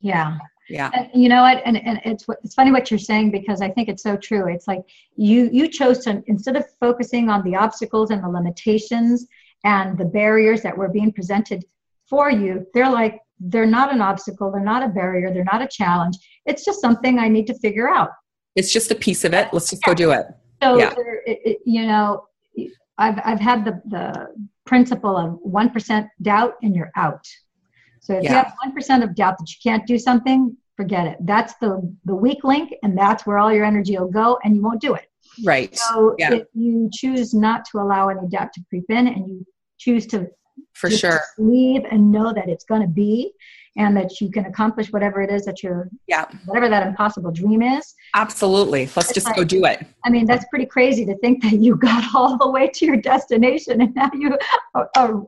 Yeah. 0.00 0.38
Yeah. 0.68 0.90
And 0.94 1.22
you 1.22 1.28
know 1.28 1.42
what? 1.42 1.62
And, 1.64 1.76
and 1.76 2.00
it's 2.04 2.24
it's 2.42 2.54
funny 2.54 2.72
what 2.72 2.90
you're 2.90 2.98
saying 2.98 3.30
because 3.30 3.60
I 3.60 3.70
think 3.70 3.88
it's 3.88 4.02
so 4.02 4.16
true. 4.16 4.48
It's 4.48 4.66
like 4.66 4.82
you 5.16 5.50
you 5.52 5.68
chose 5.68 5.98
to 6.04 6.22
instead 6.26 6.56
of 6.56 6.64
focusing 6.80 7.28
on 7.28 7.44
the 7.44 7.54
obstacles 7.54 8.10
and 8.10 8.22
the 8.24 8.28
limitations 8.28 9.26
and 9.64 9.98
the 9.98 10.04
barriers 10.04 10.62
that 10.62 10.76
were 10.76 10.88
being 10.88 11.12
presented 11.12 11.64
for 12.08 12.30
you, 12.30 12.66
they're 12.72 12.90
like 12.90 13.20
they're 13.48 13.66
not 13.66 13.92
an 13.92 14.00
obstacle, 14.00 14.50
they're 14.50 14.62
not 14.62 14.82
a 14.82 14.88
barrier, 14.88 15.32
they're 15.32 15.44
not 15.44 15.62
a 15.62 15.68
challenge. 15.68 16.16
It's 16.46 16.64
just 16.64 16.80
something 16.80 17.18
I 17.18 17.28
need 17.28 17.46
to 17.48 17.58
figure 17.58 17.88
out. 17.88 18.10
It's 18.56 18.72
just 18.72 18.90
a 18.90 18.94
piece 18.94 19.24
of 19.24 19.34
it. 19.34 19.48
Let's 19.52 19.70
just 19.70 19.82
go 19.82 19.94
do 19.94 20.12
it. 20.12 20.26
So, 20.62 20.78
yeah. 20.78 20.94
it, 21.26 21.40
it, 21.44 21.58
you 21.64 21.86
know, 21.86 22.24
I've, 22.98 23.20
I've 23.24 23.40
had 23.40 23.64
the, 23.64 23.82
the 23.86 24.28
principle 24.64 25.16
of 25.16 25.38
1% 25.46 26.08
doubt 26.22 26.54
and 26.62 26.74
you're 26.74 26.92
out. 26.96 27.26
So 28.00 28.14
if 28.14 28.24
yeah. 28.24 28.30
you 28.30 28.36
have 28.36 28.54
1% 28.74 29.02
of 29.02 29.14
doubt 29.14 29.38
that 29.38 29.48
you 29.48 29.56
can't 29.62 29.86
do 29.86 29.98
something, 29.98 30.56
forget 30.76 31.06
it. 31.06 31.18
That's 31.20 31.54
the, 31.60 31.94
the 32.04 32.14
weak 32.14 32.44
link, 32.44 32.74
and 32.82 32.96
that's 32.96 33.26
where 33.26 33.38
all 33.38 33.52
your 33.52 33.64
energy 33.64 33.98
will 33.98 34.10
go, 34.10 34.38
and 34.44 34.54
you 34.54 34.62
won't 34.62 34.80
do 34.80 34.94
it. 34.94 35.06
Right. 35.44 35.76
So 35.76 36.14
yeah. 36.18 36.34
if 36.34 36.46
you 36.54 36.90
choose 36.92 37.34
not 37.34 37.64
to 37.72 37.78
allow 37.78 38.08
any 38.08 38.28
doubt 38.28 38.52
to 38.54 38.60
creep 38.68 38.84
in 38.88 39.08
and 39.08 39.28
you 39.28 39.46
choose 39.78 40.06
to 40.08 40.28
for 40.72 40.90
sure. 40.90 41.20
leave 41.38 41.82
and 41.90 42.10
know 42.10 42.32
that 42.32 42.48
it's 42.48 42.64
going 42.64 42.82
to 42.82 42.88
be 42.88 43.32
and 43.76 43.96
that 43.96 44.20
you 44.20 44.30
can 44.30 44.46
accomplish 44.46 44.92
whatever 44.92 45.20
it 45.20 45.30
is 45.30 45.44
that 45.44 45.62
you're 45.62 45.88
yeah. 46.06 46.26
whatever 46.46 46.68
that 46.68 46.86
impossible 46.86 47.32
dream 47.32 47.62
is. 47.62 47.94
Absolutely. 48.14 48.88
Let's 48.94 49.12
just 49.12 49.26
like, 49.26 49.36
go 49.36 49.44
do 49.44 49.64
it. 49.64 49.84
I 50.04 50.10
mean 50.10 50.26
that's 50.26 50.44
pretty 50.48 50.66
crazy 50.66 51.04
to 51.06 51.16
think 51.18 51.42
that 51.42 51.54
you 51.54 51.76
got 51.76 52.04
all 52.14 52.38
the 52.38 52.50
way 52.50 52.68
to 52.74 52.86
your 52.86 52.96
destination 52.96 53.80
and 53.80 53.94
now 53.94 54.10
you 54.14 54.36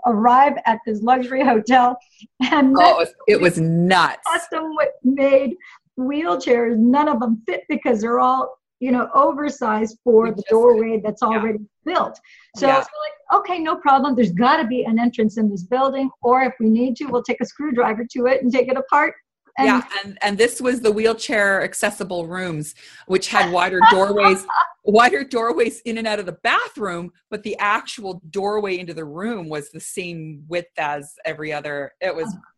arrive 0.06 0.54
at 0.66 0.78
this 0.87 1.02
luxury 1.02 1.45
hotel. 1.45 1.97
And 2.40 2.75
oh, 2.78 3.00
it 3.00 3.09
it 3.26 3.40
was 3.40 3.59
nuts. 3.59 4.23
custom 4.33 4.73
made 5.02 5.54
wheelchairs 5.99 6.76
none 6.76 7.09
of 7.09 7.21
them 7.21 7.42
fit 7.47 7.62
because 7.68 8.00
they're 8.00 8.21
all 8.21 8.59
you 8.80 8.92
know, 8.92 9.09
oversized 9.14 9.99
for 10.04 10.30
the 10.30 10.42
doorway 10.49 11.00
that's 11.02 11.23
already 11.23 11.59
yeah. 11.85 11.95
built. 11.95 12.21
So 12.56 12.66
yeah. 12.66 12.76
like, 12.76 13.40
okay, 13.40 13.59
no 13.59 13.76
problem. 13.76 14.14
There's 14.14 14.33
got 14.33 14.59
to 14.59 14.66
be 14.66 14.85
an 14.85 14.99
entrance 14.99 15.38
in 15.38 15.50
this 15.50 15.64
building, 15.64 16.11
or 16.23 16.42
if 16.42 16.54
we 16.61 16.68
need 16.68 16.97
to, 16.97 17.06
we'll 17.06 17.23
take 17.23 17.40
a 17.40 17.47
screwdriver 17.47 18.06
to 18.12 18.26
it 18.26 18.42
and 18.42 18.52
take 18.52 18.68
it 18.68 18.76
apart. 18.76 19.14
And 19.59 19.66
yeah, 19.66 19.83
and 20.04 20.18
and 20.21 20.37
this 20.37 20.61
was 20.61 20.80
the 20.80 20.92
wheelchair 20.92 21.62
accessible 21.62 22.26
rooms, 22.26 22.75
which 23.06 23.28
had 23.28 23.50
wider 23.50 23.80
doorways, 23.90 24.47
wider 24.85 25.25
doorways 25.25 25.80
in 25.80 25.97
and 25.97 26.06
out 26.06 26.18
of 26.18 26.26
the 26.26 26.37
bathroom, 26.42 27.11
but 27.30 27.42
the 27.42 27.56
actual 27.59 28.21
doorway 28.28 28.78
into 28.78 28.92
the 28.92 29.06
room 29.06 29.49
was 29.49 29.71
the 29.71 29.80
same 29.80 30.45
width 30.47 30.73
as 30.76 31.14
every 31.25 31.54
other. 31.54 31.92
It 32.02 32.14
was 32.14 32.26
uh-huh 32.26 32.52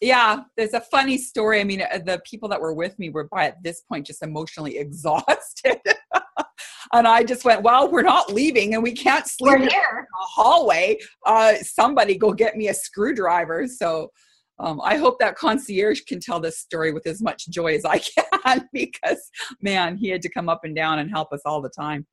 yeah 0.00 0.40
there's 0.56 0.74
a 0.74 0.80
funny 0.80 1.18
story 1.18 1.60
i 1.60 1.64
mean 1.64 1.82
uh, 1.82 1.98
the 2.04 2.20
people 2.24 2.48
that 2.48 2.60
were 2.60 2.72
with 2.72 2.98
me 2.98 3.10
were 3.10 3.28
by 3.28 3.46
at 3.46 3.62
this 3.62 3.82
point 3.82 4.06
just 4.06 4.22
emotionally 4.22 4.78
exhausted 4.84 5.80
and 6.92 7.06
i 7.06 7.22
just 7.22 7.44
went 7.44 7.62
well 7.62 7.90
we're 7.90 8.02
not 8.02 8.32
leaving 8.32 8.74
and 8.74 8.82
we 8.82 8.92
can't 8.92 9.26
sleep 9.26 9.60
in 9.60 9.64
the 9.66 10.06
hallway 10.14 10.96
uh, 11.26 11.54
somebody 11.62 12.16
go 12.16 12.32
get 12.32 12.56
me 12.56 12.68
a 12.68 12.74
screwdriver 12.74 13.66
so 13.66 14.10
um, 14.60 14.80
i 14.84 14.96
hope 14.96 15.18
that 15.18 15.36
concierge 15.36 16.00
can 16.02 16.20
tell 16.20 16.40
this 16.40 16.58
story 16.58 16.92
with 16.92 17.06
as 17.06 17.20
much 17.20 17.48
joy 17.48 17.74
as 17.74 17.84
i 17.84 17.98
can 18.44 18.68
because 18.72 19.30
man 19.60 19.96
he 19.96 20.08
had 20.08 20.22
to 20.22 20.30
come 20.30 20.48
up 20.48 20.60
and 20.64 20.76
down 20.76 21.00
and 21.00 21.10
help 21.10 21.32
us 21.32 21.40
all 21.44 21.60
the 21.60 21.70
time 21.70 22.06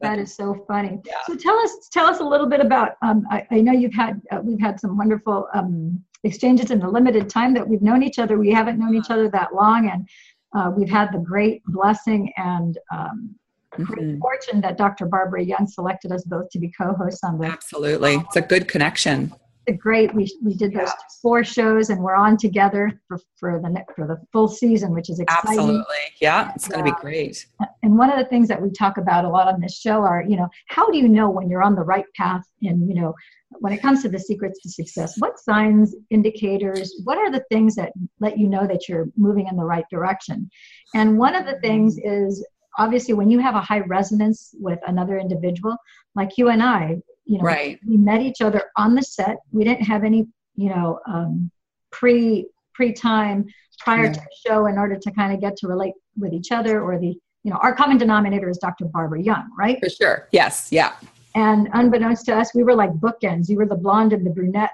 that 0.00 0.18
is 0.18 0.34
so 0.34 0.64
funny. 0.68 1.00
Yeah. 1.06 1.14
So 1.26 1.34
tell 1.34 1.56
us, 1.56 1.88
tell 1.90 2.06
us 2.06 2.20
a 2.20 2.24
little 2.24 2.48
bit 2.48 2.60
about. 2.60 2.96
Um, 3.00 3.26
I, 3.30 3.46
I, 3.50 3.60
know 3.60 3.72
you've 3.72 3.94
had, 3.94 4.20
uh, 4.30 4.40
we've 4.42 4.60
had 4.60 4.78
some 4.78 4.98
wonderful 4.98 5.48
um, 5.54 6.04
exchanges 6.24 6.70
in 6.70 6.78
the 6.78 6.88
limited 6.88 7.28
time 7.28 7.54
that 7.54 7.66
we've 7.66 7.82
known 7.82 8.02
each 8.02 8.18
other. 8.18 8.38
We 8.38 8.50
haven't 8.50 8.78
known 8.78 8.94
each 8.94 9.10
other 9.10 9.28
that 9.30 9.54
long, 9.54 9.90
and 9.90 10.08
uh, 10.56 10.70
we've 10.76 10.90
had 10.90 11.12
the 11.12 11.18
great 11.18 11.62
blessing 11.66 12.32
and 12.36 12.78
um, 12.92 13.34
mm-hmm. 13.76 14.18
fortune 14.18 14.60
that 14.62 14.78
Dr. 14.78 15.06
Barbara 15.06 15.42
Young 15.42 15.66
selected 15.66 16.12
us 16.12 16.24
both 16.24 16.48
to 16.50 16.58
be 16.58 16.72
co-hosts 16.76 17.24
on 17.24 17.38
this. 17.38 17.50
Absolutely, 17.50 18.14
it's 18.14 18.36
a 18.36 18.42
good 18.42 18.68
connection 18.68 19.32
great. 19.72 20.14
We 20.14 20.30
we 20.42 20.54
did 20.54 20.72
those 20.72 20.88
yeah. 20.88 20.92
four 21.22 21.44
shows, 21.44 21.90
and 21.90 22.00
we're 22.00 22.14
on 22.14 22.36
together 22.36 23.00
for 23.08 23.18
for 23.36 23.60
the 23.60 23.84
for 23.94 24.06
the 24.06 24.18
full 24.32 24.48
season, 24.48 24.92
which 24.92 25.10
is 25.10 25.20
exciting. 25.20 25.58
Absolutely, 25.58 25.96
yeah, 26.20 26.52
it's 26.54 26.68
going 26.68 26.84
to 26.84 26.92
be 26.92 27.00
great. 27.00 27.46
And 27.82 27.96
one 27.96 28.10
of 28.10 28.18
the 28.18 28.26
things 28.26 28.48
that 28.48 28.60
we 28.60 28.70
talk 28.70 28.98
about 28.98 29.24
a 29.24 29.28
lot 29.28 29.48
on 29.48 29.60
this 29.60 29.76
show 29.76 30.02
are, 30.02 30.24
you 30.26 30.36
know, 30.36 30.48
how 30.68 30.90
do 30.90 30.98
you 30.98 31.08
know 31.08 31.30
when 31.30 31.48
you're 31.48 31.62
on 31.62 31.74
the 31.74 31.82
right 31.82 32.06
path? 32.16 32.44
And 32.62 32.88
you 32.88 32.94
know, 32.94 33.14
when 33.60 33.72
it 33.72 33.80
comes 33.80 34.02
to 34.02 34.08
the 34.08 34.18
secrets 34.18 34.60
to 34.62 34.70
success, 34.70 35.14
what 35.18 35.38
signs, 35.38 35.94
indicators, 36.10 37.00
what 37.04 37.18
are 37.18 37.30
the 37.30 37.44
things 37.50 37.74
that 37.76 37.92
let 38.20 38.38
you 38.38 38.48
know 38.48 38.66
that 38.66 38.88
you're 38.88 39.06
moving 39.16 39.48
in 39.48 39.56
the 39.56 39.64
right 39.64 39.84
direction? 39.90 40.50
And 40.94 41.18
one 41.18 41.34
of 41.34 41.46
the 41.46 41.58
things 41.60 41.98
is 41.98 42.44
obviously 42.78 43.14
when 43.14 43.30
you 43.30 43.38
have 43.38 43.54
a 43.54 43.60
high 43.60 43.80
resonance 43.80 44.54
with 44.58 44.78
another 44.86 45.18
individual 45.18 45.76
like 46.14 46.36
you 46.36 46.48
and 46.48 46.62
i 46.62 46.96
you 47.24 47.38
know 47.38 47.44
right. 47.44 47.78
we 47.86 47.96
met 47.96 48.20
each 48.20 48.40
other 48.40 48.70
on 48.76 48.94
the 48.94 49.02
set. 49.02 49.36
We 49.52 49.64
didn't 49.64 49.84
have 49.84 50.04
any 50.04 50.26
you 50.56 50.68
know 50.68 51.00
um, 51.06 51.50
pre 51.90 52.46
pre 52.74 52.92
time 52.92 53.46
prior 53.80 54.04
yeah. 54.04 54.12
to 54.12 54.20
the 54.20 54.48
show 54.48 54.66
in 54.66 54.78
order 54.78 54.96
to 54.96 55.10
kind 55.12 55.32
of 55.32 55.40
get 55.40 55.56
to 55.56 55.68
relate 55.68 55.94
with 56.16 56.32
each 56.32 56.52
other 56.52 56.82
or 56.82 56.98
the 56.98 57.16
you 57.42 57.50
know 57.50 57.56
our 57.62 57.74
common 57.74 57.98
denominator 57.98 58.48
is 58.48 58.58
dr 58.58 58.84
barbara 58.86 59.22
young 59.22 59.48
right? 59.58 59.78
For 59.82 59.90
sure. 59.90 60.28
Yes. 60.32 60.68
Yeah. 60.70 60.94
And 61.36 61.68
unbeknownst 61.72 62.26
to 62.26 62.36
us 62.36 62.54
we 62.54 62.62
were 62.62 62.74
like 62.74 62.92
bookends. 62.92 63.48
You 63.48 63.56
were 63.56 63.66
the 63.66 63.76
blonde 63.76 64.12
and 64.12 64.24
the 64.26 64.30
brunette. 64.30 64.70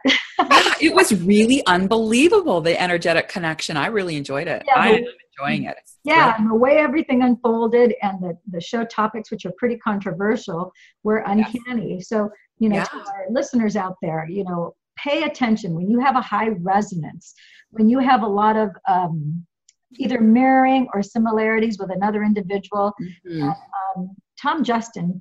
It 0.80 0.94
was 0.94 1.14
really 1.22 1.64
unbelievable 1.66 2.62
the 2.62 2.80
energetic 2.80 3.28
connection. 3.28 3.76
I 3.76 3.88
really 3.88 4.16
enjoyed 4.16 4.48
it. 4.48 4.62
Yeah, 4.66 4.74
i'm 4.76 5.04
enjoying 5.40 5.64
it 5.64 5.76
yeah, 6.04 6.34
and 6.38 6.50
the 6.50 6.54
way 6.54 6.78
everything 6.78 7.22
unfolded 7.22 7.94
and 8.02 8.22
the, 8.22 8.36
the 8.50 8.60
show 8.60 8.84
topics, 8.84 9.30
which 9.30 9.44
are 9.44 9.52
pretty 9.58 9.76
controversial, 9.76 10.72
were 11.02 11.18
uncanny. 11.26 11.96
Yes. 11.96 12.08
So, 12.08 12.30
you 12.58 12.70
know, 12.70 12.76
yeah. 12.76 12.84
to 12.84 12.96
our 12.96 13.26
listeners 13.30 13.76
out 13.76 13.96
there, 14.00 14.26
you 14.28 14.44
know, 14.44 14.74
pay 14.96 15.24
attention 15.24 15.74
when 15.74 15.90
you 15.90 16.00
have 16.00 16.16
a 16.16 16.20
high 16.22 16.48
resonance, 16.60 17.34
when 17.70 17.88
you 17.88 17.98
have 17.98 18.22
a 18.22 18.26
lot 18.26 18.56
of 18.56 18.70
um, 18.88 19.44
either 19.96 20.20
mirroring 20.20 20.88
or 20.94 21.02
similarities 21.02 21.78
with 21.78 21.90
another 21.90 22.22
individual. 22.22 22.94
Mm-hmm. 23.28 23.50
Um, 23.50 24.10
Tom 24.40 24.64
Justin, 24.64 25.20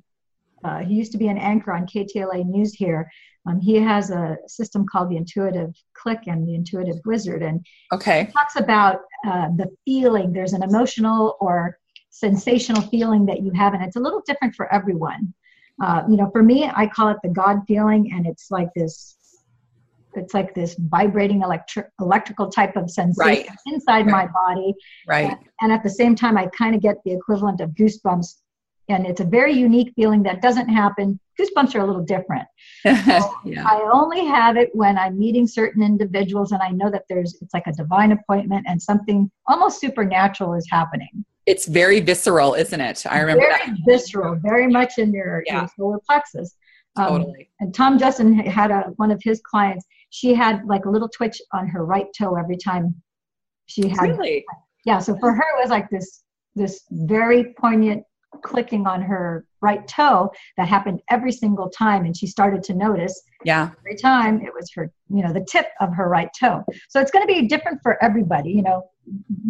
uh, 0.64 0.78
he 0.78 0.94
used 0.94 1.12
to 1.12 1.18
be 1.18 1.28
an 1.28 1.38
anchor 1.38 1.72
on 1.72 1.86
KTLA 1.86 2.46
News 2.46 2.72
here. 2.72 3.10
Um, 3.46 3.60
he 3.60 3.76
has 3.76 4.10
a 4.10 4.36
system 4.46 4.86
called 4.86 5.10
the 5.10 5.16
Intuitive 5.16 5.74
Click 5.94 6.20
and 6.26 6.46
the 6.46 6.54
Intuitive 6.54 6.96
Wizard, 7.06 7.42
and 7.42 7.64
okay, 7.92 8.26
he 8.26 8.32
talks 8.32 8.56
about 8.56 9.00
uh, 9.26 9.48
the 9.56 9.70
feeling. 9.84 10.32
There's 10.32 10.52
an 10.52 10.62
emotional 10.62 11.36
or 11.40 11.78
sensational 12.10 12.82
feeling 12.82 13.26
that 13.26 13.40
you 13.42 13.50
have, 13.52 13.72
and 13.72 13.82
it's 13.82 13.96
a 13.96 14.00
little 14.00 14.22
different 14.26 14.54
for 14.54 14.72
everyone. 14.72 15.32
Uh, 15.82 16.02
you 16.08 16.16
know, 16.16 16.28
for 16.30 16.42
me, 16.42 16.70
I 16.74 16.86
call 16.86 17.08
it 17.08 17.16
the 17.22 17.30
God 17.30 17.62
feeling, 17.66 18.12
and 18.12 18.26
it's 18.26 18.50
like 18.50 18.68
this. 18.74 19.16
It's 20.14 20.34
like 20.34 20.54
this 20.56 20.74
vibrating 20.74 21.42
electric 21.42 21.86
electrical 22.00 22.50
type 22.50 22.76
of 22.76 22.90
sensation 22.90 23.44
right. 23.46 23.48
inside 23.66 24.06
right. 24.06 24.26
my 24.26 24.26
body. 24.26 24.74
Right. 25.06 25.30
And, 25.30 25.38
and 25.62 25.72
at 25.72 25.84
the 25.84 25.90
same 25.90 26.16
time, 26.16 26.36
I 26.36 26.46
kind 26.48 26.74
of 26.74 26.82
get 26.82 26.96
the 27.04 27.12
equivalent 27.12 27.60
of 27.60 27.70
goosebumps 27.70 28.34
and 28.90 29.06
it's 29.06 29.20
a 29.20 29.24
very 29.24 29.52
unique 29.52 29.92
feeling 29.94 30.22
that 30.24 30.42
doesn't 30.42 30.68
happen. 30.68 31.18
Goosebumps 31.38 31.74
are 31.74 31.80
a 31.80 31.86
little 31.86 32.04
different. 32.04 32.46
So 32.82 33.34
yeah. 33.44 33.66
I 33.66 33.88
only 33.92 34.24
have 34.24 34.56
it 34.56 34.70
when 34.72 34.96
I'm 34.96 35.18
meeting 35.18 35.46
certain 35.46 35.82
individuals 35.82 36.52
and 36.52 36.62
I 36.62 36.70
know 36.70 36.90
that 36.90 37.04
there's 37.10 37.36
it's 37.42 37.52
like 37.52 37.66
a 37.66 37.72
divine 37.72 38.12
appointment 38.12 38.64
and 38.66 38.80
something 38.80 39.30
almost 39.48 39.80
supernatural 39.80 40.54
is 40.54 40.66
happening. 40.70 41.24
It's 41.44 41.66
very 41.66 42.00
visceral, 42.00 42.54
isn't 42.54 42.80
it? 42.80 43.04
I 43.06 43.20
remember 43.20 43.42
very 43.42 43.66
that. 43.66 43.78
visceral, 43.86 44.38
very 44.42 44.66
much 44.66 44.96
in 44.96 45.12
your, 45.12 45.42
yeah. 45.46 45.60
your 45.60 45.68
solar 45.76 45.98
plexus. 46.06 46.56
Um, 46.96 47.08
totally. 47.08 47.50
And 47.60 47.74
Tom 47.74 47.98
Justin 47.98 48.34
had 48.34 48.70
a 48.70 48.80
one 48.96 49.10
of 49.10 49.20
his 49.22 49.40
clients. 49.42 49.84
She 50.10 50.34
had 50.34 50.64
like 50.64 50.86
a 50.86 50.90
little 50.90 51.08
twitch 51.08 51.40
on 51.52 51.68
her 51.68 51.84
right 51.84 52.06
toe 52.16 52.36
every 52.36 52.56
time 52.56 52.94
she 53.66 53.88
had. 53.88 54.10
Really? 54.10 54.44
Yeah. 54.84 54.98
So 54.98 55.16
for 55.18 55.32
her, 55.32 55.44
it 55.56 55.60
was 55.60 55.70
like 55.70 55.90
this 55.90 56.22
this 56.56 56.84
very 56.90 57.54
poignant 57.58 58.04
clicking 58.42 58.86
on 58.86 59.02
her 59.02 59.44
right 59.60 59.86
toe 59.88 60.30
that 60.56 60.68
happened 60.68 61.00
every 61.10 61.32
single 61.32 61.68
time 61.68 62.04
and 62.04 62.16
she 62.16 62.26
started 62.26 62.62
to 62.62 62.74
notice 62.74 63.22
yeah 63.44 63.70
every 63.78 63.96
time 63.96 64.40
it 64.40 64.52
was 64.54 64.70
her 64.72 64.90
you 65.08 65.22
know 65.22 65.32
the 65.32 65.44
tip 65.50 65.66
of 65.80 65.92
her 65.92 66.08
right 66.08 66.30
toe 66.38 66.64
so 66.88 67.00
it's 67.00 67.10
going 67.10 67.26
to 67.26 67.32
be 67.32 67.46
different 67.46 67.78
for 67.82 68.02
everybody 68.02 68.50
you 68.50 68.62
know 68.62 68.82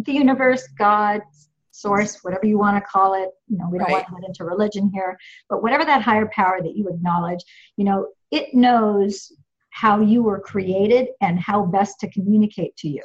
the 0.03 0.11
universe 0.11 0.67
god 0.77 1.21
source 1.69 2.17
whatever 2.23 2.45
you 2.45 2.57
want 2.57 2.75
to 2.75 2.81
call 2.81 3.13
it 3.13 3.29
you 3.47 3.57
know 3.57 3.69
we 3.71 3.77
don't 3.77 3.87
right. 3.87 3.93
want 3.93 4.07
to 4.07 4.21
get 4.21 4.27
into 4.27 4.43
religion 4.43 4.89
here 4.93 5.17
but 5.49 5.61
whatever 5.61 5.85
that 5.85 6.01
higher 6.01 6.29
power 6.33 6.59
that 6.61 6.75
you 6.75 6.89
acknowledge 6.89 7.39
you 7.77 7.85
know 7.85 8.07
it 8.31 8.53
knows 8.53 9.31
how 9.71 9.99
you 9.99 10.21
were 10.21 10.39
created 10.39 11.07
and 11.21 11.39
how 11.39 11.65
best 11.65 11.99
to 11.99 12.09
communicate 12.11 12.75
to 12.77 12.89
you. 12.89 13.03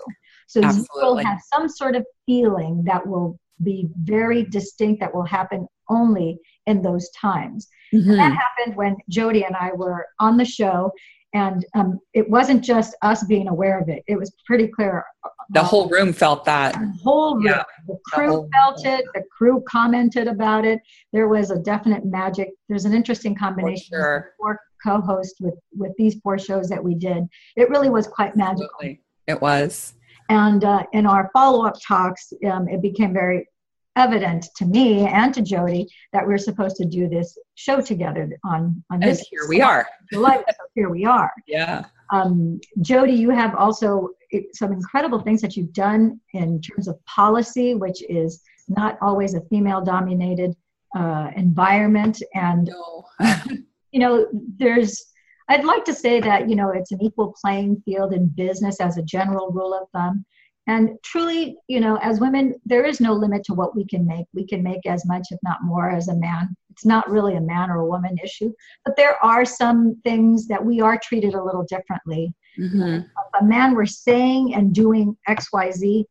So 0.48 0.60
Absolutely. 0.62 0.86
you 0.94 1.06
will 1.06 1.16
have 1.16 1.38
some 1.52 1.68
sort 1.68 1.96
of 1.96 2.04
feeling 2.26 2.82
that 2.84 3.06
will 3.06 3.38
be 3.62 3.88
very 4.02 4.44
distinct, 4.44 5.00
that 5.00 5.14
will 5.14 5.24
happen 5.24 5.66
only 5.88 6.38
in 6.66 6.82
those 6.82 7.10
times. 7.10 7.68
Mm-hmm. 7.94 8.16
that 8.16 8.32
happened 8.32 8.76
when 8.76 8.96
Jodi 9.08 9.44
and 9.44 9.54
I 9.54 9.70
were 9.72 10.06
on 10.18 10.36
the 10.36 10.44
show, 10.44 10.90
and 11.34 11.64
um, 11.74 12.00
it 12.14 12.28
wasn't 12.28 12.64
just 12.64 12.96
us 13.02 13.24
being 13.24 13.48
aware 13.48 13.78
of 13.78 13.88
it. 13.88 14.02
It 14.08 14.16
was 14.16 14.32
pretty 14.44 14.66
clear. 14.66 15.04
The 15.50 15.62
whole 15.62 15.88
room 15.88 16.12
felt 16.12 16.44
that. 16.46 16.74
The 16.74 16.98
whole 17.02 17.36
room. 17.36 17.46
Yeah. 17.46 17.62
The 17.86 17.98
crew 18.06 18.26
the 18.42 18.48
felt 18.52 18.84
it. 18.84 19.04
The 19.14 19.22
crew 19.36 19.62
commented 19.68 20.26
about 20.26 20.64
it. 20.64 20.80
There 21.12 21.28
was 21.28 21.50
a 21.50 21.58
definite 21.58 22.04
magic. 22.04 22.50
There's 22.68 22.86
an 22.86 22.94
interesting 22.94 23.34
combination. 23.34 23.86
For 23.90 23.96
sure. 23.96 24.34
Four 24.38 24.60
co-hosts 24.84 25.40
with 25.40 25.54
with 25.76 25.92
these 25.98 26.16
four 26.22 26.38
shows 26.38 26.68
that 26.70 26.82
we 26.82 26.94
did. 26.94 27.24
It 27.56 27.68
really 27.70 27.90
was 27.90 28.06
quite 28.06 28.36
magical. 28.36 28.68
Absolutely. 28.80 29.02
It 29.26 29.40
was. 29.40 29.94
And 30.28 30.64
uh, 30.64 30.84
in 30.92 31.06
our 31.06 31.30
follow-up 31.32 31.76
talks, 31.86 32.32
um, 32.50 32.68
it 32.68 32.82
became 32.82 33.12
very 33.12 33.48
evident 33.96 34.46
to 34.56 34.66
me 34.66 35.06
and 35.06 35.34
to 35.34 35.42
Jodi 35.42 35.88
that 36.12 36.26
we're 36.26 36.38
supposed 36.38 36.76
to 36.76 36.84
do 36.84 37.08
this 37.08 37.36
show 37.54 37.80
together 37.80 38.28
on 38.44 38.84
on 38.90 39.00
this. 39.00 39.18
And 39.18 39.26
here 39.30 39.48
we 39.48 39.60
are. 39.62 39.88
so 40.12 40.64
here 40.74 40.90
we 40.90 41.04
are. 41.04 41.32
Yeah. 41.46 41.86
Um, 42.12 42.60
Jodi, 42.82 43.14
you 43.14 43.30
have 43.30 43.54
also 43.56 44.10
eh, 44.32 44.42
some 44.52 44.72
incredible 44.72 45.20
things 45.20 45.40
that 45.40 45.56
you've 45.56 45.72
done 45.72 46.20
in 46.34 46.60
terms 46.60 46.86
of 46.86 47.04
policy, 47.06 47.74
which 47.74 48.02
is 48.08 48.42
not 48.68 48.98
always 49.00 49.34
a 49.34 49.40
female-dominated 49.42 50.54
uh, 50.96 51.30
environment, 51.34 52.22
and 52.34 52.68
no. 52.68 53.04
you 53.90 54.00
know, 54.00 54.26
there's. 54.58 55.06
I'd 55.48 55.64
like 55.64 55.84
to 55.84 55.94
say 55.94 56.20
that 56.20 56.48
you 56.48 56.56
know 56.56 56.70
it's 56.70 56.92
an 56.92 57.02
equal 57.02 57.34
playing 57.40 57.82
field 57.84 58.12
in 58.12 58.26
business 58.28 58.80
as 58.80 58.98
a 58.98 59.02
general 59.02 59.50
rule 59.50 59.74
of 59.74 59.88
thumb 59.90 60.24
and 60.68 60.98
truly, 61.02 61.56
you 61.68 61.78
know, 61.78 61.96
as 62.02 62.18
women, 62.18 62.54
there 62.64 62.84
is 62.84 63.00
no 63.00 63.12
limit 63.12 63.44
to 63.44 63.54
what 63.54 63.76
we 63.76 63.86
can 63.86 64.04
make. 64.04 64.26
We 64.34 64.44
can 64.44 64.62
make 64.64 64.84
as 64.84 65.06
much, 65.06 65.28
if 65.30 65.38
not 65.44 65.62
more, 65.62 65.90
as 65.90 66.08
a 66.08 66.16
man. 66.16 66.56
It's 66.70 66.84
not 66.84 67.08
really 67.08 67.36
a 67.36 67.40
man 67.40 67.70
or 67.70 67.76
a 67.76 67.86
woman 67.86 68.18
issue, 68.22 68.52
but 68.84 68.96
there 68.96 69.22
are 69.24 69.44
some 69.44 70.00
things 70.02 70.48
that 70.48 70.64
we 70.64 70.80
are 70.80 70.98
treated 71.02 71.34
a 71.34 71.42
little 71.42 71.64
differently. 71.64 72.34
Mm-hmm. 72.58 72.96
If 72.96 73.40
a 73.40 73.44
man 73.44 73.74
were 73.74 73.86
saying 73.86 74.54
and 74.54 74.74
doing 74.74 75.16
X, 75.28 75.52
Y, 75.52 75.70
Z, 75.70 76.04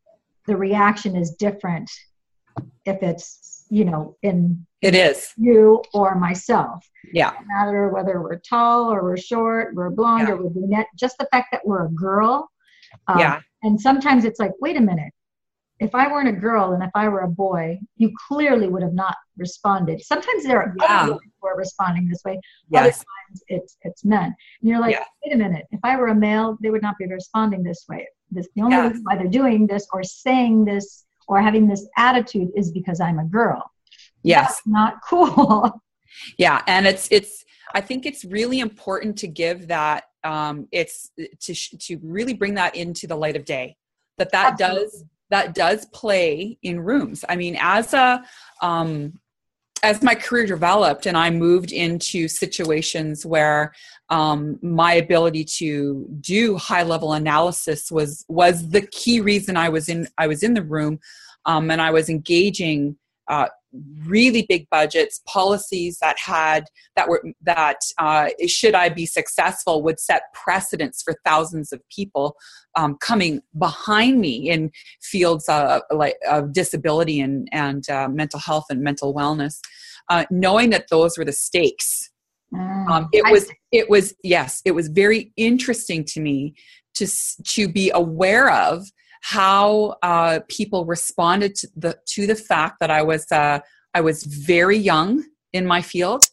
the 0.48 0.56
reaction 0.56 1.16
is 1.16 1.32
different 1.32 1.92
if 2.86 3.04
it's, 3.04 3.45
you 3.70 3.86
know, 3.86 4.16
in 4.22 4.66
it 4.82 4.96
is 4.96 5.34
you 5.38 5.82
or 5.94 6.16
myself. 6.16 6.88
Yeah. 7.14 7.32
No 7.42 7.46
matter 7.48 7.90
whether 7.90 8.22
we're 8.22 8.40
tall 8.40 8.92
or 8.92 9.04
we're 9.04 9.18
short, 9.18 9.76
we're 9.76 9.90
blonde 9.90 10.28
yeah. 10.28 10.34
or 10.34 10.44
we're 10.44 10.50
brunette, 10.50 10.88
just 10.96 11.18
the 11.18 11.28
fact 11.32 11.50
that 11.52 11.62
we're 11.66 11.86
a 11.86 11.90
girl. 11.90 12.50
Um, 13.08 13.20
yeah 13.20 13.42
and 13.66 13.82
sometimes 13.82 14.26
it's 14.26 14.40
like, 14.40 14.52
wait 14.62 14.78
a 14.78 14.82
minute. 14.82 15.12
If 15.80 15.94
I 15.96 16.08
weren't 16.08 16.30
a 16.30 16.40
girl 16.40 16.72
and 16.74 16.84
if 16.84 16.92
I 16.94 17.10
were 17.10 17.22
a 17.22 17.28
boy, 17.28 17.80
you 17.98 18.12
clearly 18.28 18.70
would 18.70 18.84
have 18.84 18.94
not 18.94 19.16
responded. 19.38 20.02
Sometimes 20.02 20.44
there 20.44 20.62
are 20.62 20.74
yeah. 20.80 21.02
other 21.02 21.14
women 21.14 21.32
who 21.42 21.48
are 21.48 21.58
responding 21.58 22.08
this 22.08 22.22
way. 22.24 22.40
Yes. 22.70 22.80
Other 22.80 22.92
times 22.92 23.44
it's 23.48 23.78
it's 23.82 24.06
men. 24.06 24.26
And 24.62 24.70
you're 24.70 24.80
like, 24.80 24.94
yeah. 24.94 25.04
wait 25.26 25.34
a 25.34 25.38
minute. 25.38 25.66
If 25.72 25.80
I 25.84 25.98
were 25.98 26.08
a 26.08 26.16
male, 26.16 26.58
they 26.62 26.70
would 26.70 26.84
not 26.84 26.96
be 26.98 27.08
responding 27.08 27.64
this 27.64 27.86
way. 27.90 28.08
This 28.32 28.48
the 28.56 28.62
only 28.62 28.78
reason 28.78 29.04
why 29.04 29.18
they're 29.18 29.28
doing 29.28 29.68
this 29.68 29.88
or 29.92 30.04
saying 30.04 30.64
this 30.64 31.06
or 31.28 31.42
having 31.42 31.68
this 31.68 31.88
attitude 31.98 32.52
is 32.56 32.72
because 32.72 33.00
I'm 33.00 33.20
a 33.20 33.26
girl. 33.26 33.72
Yes. 34.24 34.48
That's 34.48 34.68
not 34.68 35.02
cool. 35.08 35.82
Yeah, 36.38 36.62
and 36.66 36.88
it's 36.88 37.10
it's 37.12 37.44
I 37.74 37.82
think 37.82 38.06
it's 38.06 38.24
really 38.24 38.62
important 38.62 39.18
to 39.18 39.28
give 39.28 39.68
that 39.68 40.06
um, 40.24 40.68
it's 40.72 41.12
to 41.42 41.54
to 41.54 42.00
really 42.02 42.34
bring 42.34 42.54
that 42.54 42.76
into 42.76 43.06
the 43.06 43.18
light 43.18 43.36
of 43.36 43.44
day 43.44 43.76
that 44.18 44.32
that 44.32 44.54
Absolutely. 44.54 44.84
does 44.84 45.04
that 45.30 45.54
does 45.54 45.86
play 45.88 46.58
in 46.62 46.80
rooms 46.80 47.26
i 47.28 47.36
mean 47.36 47.58
as 47.60 47.94
a 47.94 48.24
um, 48.62 49.20
as 49.84 50.02
my 50.02 50.16
career 50.16 50.46
developed 50.46 51.06
and 51.06 51.18
i 51.18 51.30
moved 51.30 51.72
into 51.72 52.28
situations 52.28 53.26
where 53.26 53.74
um, 54.10 54.60
my 54.62 54.94
ability 54.94 55.44
to 55.44 56.06
do 56.22 56.58
high 56.58 56.84
level 56.84 57.14
analysis 57.14 57.92
was 57.92 58.26
was 58.28 58.70
the 58.70 58.82
key 58.88 59.20
reason 59.20 59.58
i 59.58 59.70
was 59.70 59.90
in 59.90 60.08
i 60.18 60.28
was 60.28 60.44
in 60.44 60.54
the 60.54 60.64
room 60.64 61.00
um, 61.46 61.72
and 61.72 61.82
i 61.82 61.92
was 61.92 62.10
engaging 62.10 62.98
uh, 63.28 63.48
really 64.06 64.46
big 64.48 64.68
budgets 64.70 65.22
policies 65.28 65.98
that 66.00 66.18
had 66.20 66.66
that 66.96 67.08
were 67.08 67.24
that 67.42 67.78
uh, 67.98 68.30
should 68.48 68.76
i 68.76 68.90
be 68.90 69.06
successful 69.06 69.84
would 69.84 70.00
set 70.00 70.24
precedents 70.34 71.02
for 71.04 71.16
thousands 71.26 71.72
of 71.72 71.82
people 71.90 72.36
um, 72.76 72.98
coming 73.00 73.42
behind 73.58 74.20
me 74.20 74.50
in 74.50 74.70
fields 75.02 75.48
of, 75.48 75.82
like, 75.92 76.16
of 76.30 76.52
disability 76.52 77.22
and, 77.22 77.48
and 77.54 77.90
uh, 77.90 78.10
mental 78.10 78.38
health 78.38 78.66
and 78.70 78.82
mental 78.82 79.14
wellness 79.14 79.62
uh, 80.10 80.26
knowing 80.30 80.70
that 80.72 80.88
those 80.90 81.18
were 81.18 81.26
the 81.26 81.32
stakes. 81.32 82.12
Mm, 82.54 82.90
um, 82.90 83.10
it 83.12 83.24
was 83.32 83.50
it 83.72 83.90
was 83.90 84.14
yes 84.24 84.62
it 84.66 84.72
was 84.72 84.88
very 84.88 85.34
interesting 85.36 86.04
to 86.06 86.20
me 86.20 86.54
to 86.94 87.08
to 87.44 87.68
be 87.68 87.90
aware 87.94 88.52
of 88.52 88.86
how 89.28 89.96
uh, 90.04 90.40
people 90.50 90.86
responded 90.86 91.56
to 91.56 91.68
the 91.76 91.98
to 92.06 92.28
the 92.28 92.36
fact 92.36 92.80
that 92.80 92.92
I 92.92 93.02
was 93.02 93.32
uh, 93.32 93.60
I 93.96 94.02
was 94.02 94.24
very 94.24 94.78
young 94.78 95.24
in 95.52 95.66
my 95.66 95.82
field. 95.82 96.26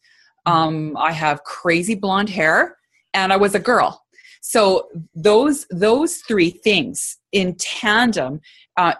Um, 0.44 0.94
I 0.98 1.10
have 1.12 1.42
crazy 1.44 1.94
blonde 1.94 2.28
hair, 2.28 2.76
and 3.14 3.32
I 3.32 3.38
was 3.38 3.54
a 3.54 3.58
girl. 3.58 4.04
So 4.42 4.88
those 5.14 5.66
those 5.70 6.16
three 6.28 6.50
things 6.50 7.16
in 7.32 7.54
tandem, 7.58 8.42
uh, 8.76 8.92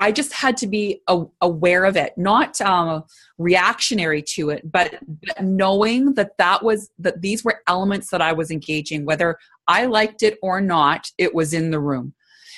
I 0.00 0.10
just 0.10 0.32
had 0.32 0.56
to 0.56 0.66
be 0.66 1.02
a, 1.06 1.22
aware 1.40 1.84
of 1.84 1.96
it, 1.96 2.14
not 2.16 2.60
um, 2.60 3.04
reactionary 3.38 4.22
to 4.34 4.50
it, 4.50 4.72
but, 4.72 4.98
but 5.06 5.44
knowing 5.44 6.14
that 6.14 6.32
that 6.38 6.64
was 6.64 6.90
that 6.98 7.22
these 7.22 7.44
were 7.44 7.60
elements 7.68 8.10
that 8.10 8.20
I 8.20 8.32
was 8.32 8.50
engaging, 8.50 9.04
whether 9.04 9.38
I 9.68 9.86
liked 9.86 10.24
it 10.24 10.36
or 10.42 10.60
not. 10.60 11.12
It 11.16 11.32
was 11.32 11.52
in 11.52 11.70
the 11.70 11.78
room, 11.78 12.12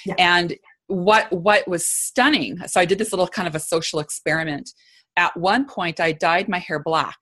yeah. 0.06 0.14
and 0.18 0.56
what 0.88 1.30
what 1.32 1.66
was 1.68 1.86
stunning 1.86 2.58
so 2.66 2.80
i 2.80 2.84
did 2.84 2.98
this 2.98 3.12
little 3.12 3.28
kind 3.28 3.46
of 3.46 3.54
a 3.54 3.60
social 3.60 4.00
experiment. 4.00 4.70
At 5.16 5.36
one 5.36 5.66
point 5.66 6.00
i 6.00 6.12
dyed 6.12 6.48
my 6.48 6.58
hair 6.58 6.80
black. 6.80 7.18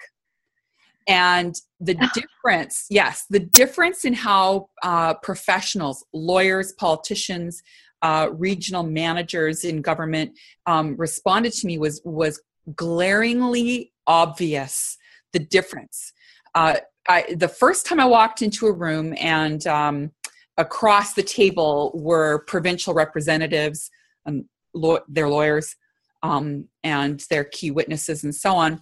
And 1.09 1.55
the 1.81 1.95
difference 2.15 2.87
yes 2.91 3.25
the 3.29 3.41
difference 3.41 4.05
in 4.05 4.15
how 4.15 4.69
uh, 4.83 5.15
professionals 5.15 6.05
lawyers 6.13 6.73
politicians 6.73 7.63
uh, 8.03 8.29
regional 8.33 8.83
managers 8.83 9.65
in 9.65 9.83
government 9.83 10.39
um, 10.67 10.97
responded 10.97 11.53
to 11.53 11.67
me 11.67 11.79
was 11.79 12.01
was 12.05 12.41
glaringly 12.75 13.93
obvious 14.07 14.97
the 15.33 15.39
difference. 15.39 16.13
Uh, 16.55 16.77
I, 17.09 17.35
the 17.37 17.49
first 17.49 17.87
time 17.87 18.01
i 18.01 18.05
walked 18.05 18.43
into 18.43 18.67
a 18.67 18.73
room 18.73 19.15
and 19.19 19.65
um, 19.67 20.11
across 20.59 21.15
the 21.15 21.23
table 21.23 21.93
were 21.95 22.45
provincial 22.47 22.95
representatives, 22.95 23.91
um, 24.27 24.49
law- 24.75 25.05
their 25.09 25.29
lawyers, 25.29 25.77
um, 26.23 26.69
and 26.83 27.21
their 27.31 27.45
key 27.45 27.71
witnesses, 27.71 28.25
and 28.25 28.35
so 28.35 28.55
on. 28.55 28.81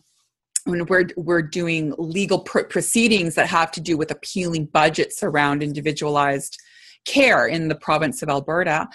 When 0.65 0.87
we're 0.87 1.09
we're 1.17 1.43
doing 1.43 1.95
legal 1.99 2.41
pr- 2.41 2.61
proceedings 2.63 3.35
that 3.35 3.49
have 3.49 3.71
to 3.73 3.81
do 3.81 3.99
with 3.99 4.11
appealing 4.11 4.67
budgets 4.67 5.23
around 5.23 5.63
individualized 5.63 6.59
care 7.05 7.47
in 7.47 7.69
the 7.69 7.75
province 7.75 8.23
of 8.23 8.31
Alberta, 8.31 8.89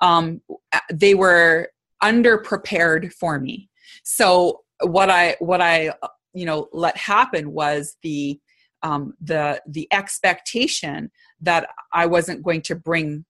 um, 0.00 0.40
they 0.92 1.14
were 1.14 1.70
underprepared 2.02 3.12
for 3.12 3.40
me. 3.40 3.68
So 4.04 4.62
what 4.82 5.10
I 5.10 5.36
what 5.40 5.60
I 5.60 5.92
you 6.32 6.44
know 6.46 6.68
let 6.72 6.96
happen 6.96 7.52
was 7.52 7.96
the 8.02 8.38
um, 8.82 9.14
the 9.20 9.60
the 9.66 9.88
expectation 9.90 11.10
that 11.40 11.68
I 11.92 12.06
wasn't 12.06 12.42
going 12.42 12.62
to 12.62 12.74
bring 12.74 13.24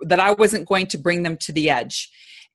that 0.00 0.20
I 0.20 0.32
wasn't 0.32 0.66
going 0.66 0.86
to 0.86 0.98
bring 0.98 1.22
them 1.22 1.36
to 1.38 1.52
the 1.52 1.68
edge. 1.68 2.10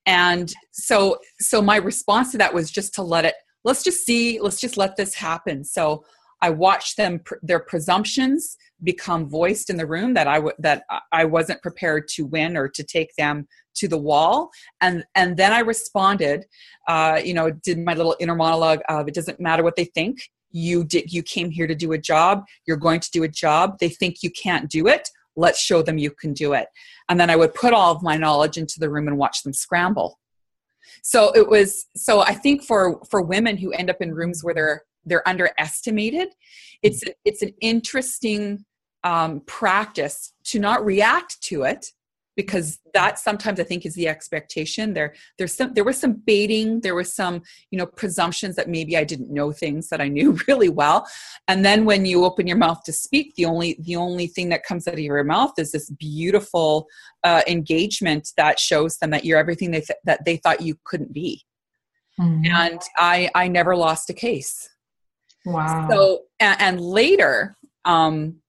And 0.05 0.51
so 0.71 1.19
so 1.39 1.61
my 1.61 1.77
response 1.77 2.31
to 2.31 2.37
that 2.39 2.53
was 2.53 2.71
just 2.71 2.93
to 2.95 3.03
let 3.03 3.25
it 3.25 3.35
let's 3.63 3.83
just 3.83 4.05
see 4.05 4.39
let's 4.39 4.59
just 4.59 4.77
let 4.77 4.95
this 4.97 5.13
happen. 5.13 5.63
So 5.63 6.03
I 6.41 6.49
watched 6.49 6.97
them 6.97 7.21
their 7.43 7.59
presumptions 7.59 8.57
become 8.83 9.29
voiced 9.29 9.69
in 9.69 9.77
the 9.77 9.85
room 9.85 10.15
that 10.15 10.27
I 10.27 10.35
w- 10.35 10.55
that 10.59 10.83
I 11.11 11.25
wasn't 11.25 11.61
prepared 11.61 12.07
to 12.15 12.25
win 12.25 12.57
or 12.57 12.67
to 12.67 12.83
take 12.83 13.13
them 13.15 13.47
to 13.75 13.87
the 13.87 13.97
wall 13.97 14.49
and 14.81 15.03
and 15.15 15.37
then 15.37 15.53
I 15.53 15.59
responded 15.59 16.45
uh, 16.87 17.21
you 17.23 17.33
know 17.33 17.51
did 17.51 17.77
my 17.77 17.93
little 17.93 18.15
inner 18.19 18.35
monologue 18.35 18.81
of 18.89 19.07
it 19.07 19.13
doesn't 19.13 19.39
matter 19.39 19.63
what 19.63 19.75
they 19.75 19.85
think 19.85 20.29
you 20.51 20.83
did 20.83 21.11
you 21.11 21.23
came 21.23 21.49
here 21.49 21.67
to 21.67 21.75
do 21.75 21.91
a 21.93 21.97
job 21.97 22.43
you're 22.65 22.77
going 22.77 22.99
to 22.99 23.09
do 23.11 23.23
a 23.23 23.27
job 23.27 23.77
they 23.79 23.89
think 23.89 24.23
you 24.23 24.29
can't 24.31 24.69
do 24.69 24.87
it 24.87 25.09
let's 25.35 25.59
show 25.59 25.81
them 25.81 25.97
you 25.97 26.11
can 26.11 26.33
do 26.33 26.53
it. 26.53 26.67
And 27.09 27.19
then 27.19 27.29
i 27.29 27.35
would 27.35 27.53
put 27.53 27.73
all 27.73 27.93
of 27.93 28.03
my 28.03 28.17
knowledge 28.17 28.57
into 28.57 28.79
the 28.79 28.89
room 28.89 29.07
and 29.07 29.17
watch 29.17 29.43
them 29.43 29.53
scramble. 29.53 30.19
So 31.03 31.31
it 31.33 31.47
was 31.49 31.87
so 31.95 32.21
i 32.21 32.33
think 32.33 32.63
for 32.63 32.99
for 33.09 33.21
women 33.21 33.57
who 33.57 33.71
end 33.71 33.89
up 33.89 34.01
in 34.01 34.13
rooms 34.13 34.43
where 34.43 34.53
they're 34.53 34.83
they're 35.05 35.27
underestimated 35.27 36.29
it's 36.83 37.03
it's 37.25 37.41
an 37.41 37.53
interesting 37.61 38.65
um, 39.03 39.41
practice 39.47 40.33
to 40.43 40.59
not 40.59 40.85
react 40.85 41.41
to 41.41 41.63
it 41.63 41.87
because 42.35 42.79
that 42.93 43.19
sometimes 43.19 43.59
i 43.59 43.63
think 43.63 43.85
is 43.85 43.95
the 43.95 44.07
expectation. 44.07 44.93
There 44.93 45.13
there's 45.37 45.53
some 45.53 45.73
there 45.73 45.83
was 45.83 45.97
some 45.97 46.13
baiting 46.13 46.81
there 46.81 46.95
was 46.95 47.13
some 47.13 47.41
you 47.71 47.77
know 47.77 47.85
presumptions 47.85 48.55
that 48.55 48.69
maybe 48.69 48.97
i 48.97 49.03
didn't 49.03 49.31
know 49.31 49.51
things 49.51 49.89
that 49.89 50.01
i 50.01 50.07
knew 50.07 50.37
really 50.47 50.69
well. 50.69 51.07
And 51.47 51.65
then 51.65 51.85
when 51.85 52.05
you 52.05 52.25
open 52.25 52.47
your 52.47 52.57
mouth 52.57 52.83
to 52.85 52.93
speak 52.93 53.35
the 53.35 53.45
only 53.45 53.77
the 53.79 53.95
only 53.95 54.27
thing 54.27 54.49
that 54.49 54.63
comes 54.63 54.87
out 54.87 54.95
of 54.95 54.99
your 54.99 55.23
mouth 55.23 55.53
is 55.57 55.71
this 55.71 55.89
beautiful 55.89 56.87
uh, 57.23 57.41
engagement 57.47 58.29
that 58.37 58.59
shows 58.59 58.97
them 58.97 59.11
that 59.11 59.25
you're 59.25 59.39
everything 59.39 59.71
they 59.71 59.81
th- 59.81 59.99
that 60.05 60.25
they 60.25 60.37
thought 60.37 60.61
you 60.61 60.75
couldn't 60.83 61.13
be. 61.13 61.43
Mm-hmm. 62.19 62.45
and 62.45 62.81
i 62.97 63.29
i 63.35 63.47
never 63.47 63.75
lost 63.75 64.09
a 64.09 64.13
case. 64.13 64.69
Wow. 65.45 65.87
So 65.89 66.23
and, 66.39 66.61
and 66.61 66.81
later 66.81 67.55
um 67.85 68.40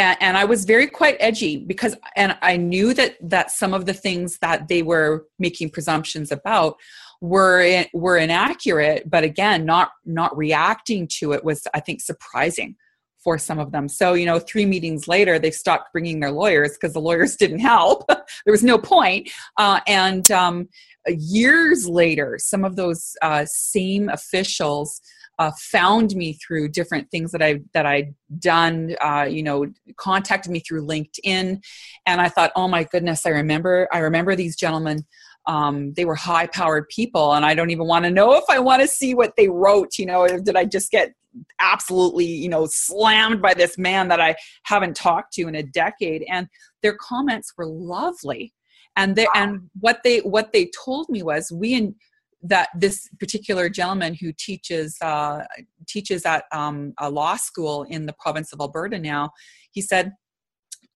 and, 0.00 0.16
and, 0.20 0.36
i 0.36 0.44
was 0.44 0.64
very 0.64 0.86
quite 0.86 1.16
edgy 1.20 1.56
because 1.56 1.96
and 2.16 2.36
i 2.42 2.56
knew 2.56 2.94
that 2.94 3.16
that 3.20 3.50
some 3.50 3.74
of 3.74 3.86
the 3.86 3.94
things 3.94 4.38
that 4.38 4.68
they 4.68 4.82
were 4.82 5.26
making 5.38 5.68
presumptions 5.70 6.32
about 6.32 6.76
were 7.20 7.84
were 7.92 8.16
inaccurate 8.16 9.08
but 9.08 9.24
again 9.24 9.64
not 9.64 9.90
not 10.04 10.36
reacting 10.36 11.06
to 11.06 11.32
it 11.32 11.44
was 11.44 11.66
i 11.74 11.80
think 11.80 12.00
surprising 12.00 12.76
for 13.22 13.38
some 13.38 13.58
of 13.58 13.70
them. 13.72 13.88
So 13.88 14.14
you 14.14 14.26
know 14.26 14.38
three 14.38 14.66
meetings 14.66 15.06
later 15.06 15.38
they 15.38 15.50
stopped 15.50 15.92
bringing 15.92 16.20
their 16.20 16.30
lawyers 16.30 16.72
because 16.72 16.94
the 16.94 17.00
lawyers 17.00 17.36
didn't 17.42 17.60
help. 17.60 18.08
There 18.46 18.52
was 18.52 18.62
no 18.62 18.78
point. 18.78 19.28
Uh, 19.56 19.80
and 19.86 20.30
um, 20.30 20.68
years 21.06 21.86
later 21.88 22.38
some 22.38 22.64
of 22.64 22.76
those 22.76 23.14
uh, 23.22 23.44
same 23.46 24.08
officials 24.08 25.00
uh, 25.40 25.50
found 25.56 26.14
me 26.14 26.34
through 26.34 26.68
different 26.68 27.10
things 27.10 27.32
that 27.32 27.40
I 27.40 27.60
that 27.72 27.86
I'd 27.86 28.14
done. 28.38 28.94
Uh, 29.00 29.26
you 29.28 29.42
know, 29.42 29.66
contacted 29.96 30.52
me 30.52 30.60
through 30.60 30.86
LinkedIn, 30.86 31.62
and 32.04 32.20
I 32.20 32.28
thought, 32.28 32.52
oh 32.56 32.68
my 32.68 32.84
goodness, 32.84 33.24
I 33.24 33.30
remember 33.30 33.88
I 33.90 33.98
remember 33.98 34.36
these 34.36 34.54
gentlemen. 34.54 35.06
Um, 35.46 35.94
they 35.94 36.04
were 36.04 36.14
high 36.14 36.46
powered 36.46 36.90
people, 36.90 37.32
and 37.32 37.46
I 37.46 37.54
don't 37.54 37.70
even 37.70 37.86
want 37.86 38.04
to 38.04 38.10
know 38.10 38.34
if 38.34 38.44
I 38.50 38.58
want 38.58 38.82
to 38.82 38.86
see 38.88 39.14
what 39.14 39.32
they 39.38 39.48
wrote. 39.48 39.98
You 39.98 40.06
know, 40.06 40.28
did 40.28 40.56
I 40.56 40.66
just 40.66 40.90
get 40.90 41.14
absolutely 41.58 42.26
you 42.26 42.50
know 42.50 42.66
slammed 42.66 43.40
by 43.40 43.54
this 43.54 43.78
man 43.78 44.08
that 44.08 44.20
I 44.20 44.36
haven't 44.64 44.94
talked 44.94 45.32
to 45.34 45.48
in 45.48 45.54
a 45.54 45.62
decade? 45.62 46.22
And 46.28 46.48
their 46.82 46.96
comments 47.00 47.54
were 47.56 47.66
lovely 47.66 48.52
and 48.96 49.16
they 49.16 49.24
wow. 49.24 49.30
and 49.34 49.70
what 49.78 50.00
they 50.02 50.18
what 50.18 50.52
they 50.52 50.70
told 50.84 51.08
me 51.08 51.22
was 51.22 51.52
we 51.52 51.74
in 51.74 51.94
that 52.42 52.68
this 52.74 53.08
particular 53.18 53.68
gentleman 53.68 54.14
who 54.14 54.32
teaches 54.32 54.96
uh, 55.02 55.44
teaches 55.86 56.24
at 56.24 56.44
um, 56.52 56.92
a 56.98 57.10
law 57.10 57.36
school 57.36 57.84
in 57.84 58.06
the 58.06 58.14
province 58.18 58.52
of 58.52 58.60
Alberta 58.60 58.98
now, 58.98 59.30
he 59.72 59.80
said, 59.80 60.12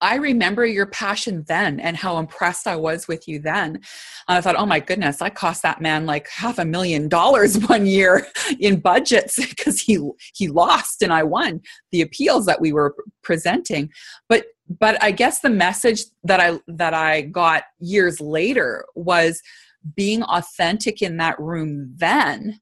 I 0.01 0.17
remember 0.17 0.67
your 0.67 0.87
passion 0.87 1.45
then 1.49 1.81
and 1.81 1.97
how 1.97 2.19
impressed 2.19 2.67
I 2.67 2.77
was 2.77 3.09
with 3.09 3.27
you 3.27 3.39
then. 3.39 3.81
I 4.29 4.41
thought, 4.41 4.57
oh 4.57 4.67
my 4.67 4.81
goodness, 4.81 5.23
I 5.23 5.31
cost 5.31 5.63
that 5.63 5.81
man 5.81 6.05
like 6.05 6.29
half 6.29 6.59
a 6.59 6.65
million 6.65 7.09
dollars 7.09 7.59
one 7.69 7.87
year 7.87 8.27
in 8.61 8.81
budgets 8.81 9.37
because 9.49 9.81
he 9.81 9.99
he 10.35 10.49
lost 10.49 11.03
and 11.03 11.13
I 11.13 11.23
won 11.23 11.63
the 11.91 12.03
appeals 12.03 12.45
that 12.47 12.61
we 12.61 12.73
were 12.73 12.95
presenting. 13.23 13.91
But 14.29 14.47
but 14.79 15.03
I 15.03 15.11
guess 15.11 15.41
the 15.41 15.51
message 15.51 16.05
that 16.25 16.41
I 16.41 16.61
that 16.69 16.95
I 16.95 17.23
got 17.23 17.65
years 17.79 18.21
later 18.21 18.85
was 18.95 19.41
being 19.97 20.23
authentic 20.23 21.03
in 21.03 21.19
that 21.19 21.39
room 21.39 21.93
then 21.97 22.61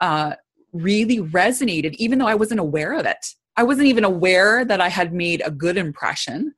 uh, 0.00 0.34
really 0.72 1.18
resonated, 1.18 1.94
even 1.94 2.18
though 2.18 2.26
I 2.26 2.34
wasn't 2.34 2.60
aware 2.60 2.94
of 2.94 3.06
it. 3.06 3.34
I 3.56 3.62
wasn't 3.62 3.88
even 3.88 4.04
aware 4.04 4.64
that 4.64 4.80
I 4.80 4.88
had 4.88 5.12
made 5.12 5.42
a 5.44 5.50
good 5.50 5.76
impression. 5.76 6.54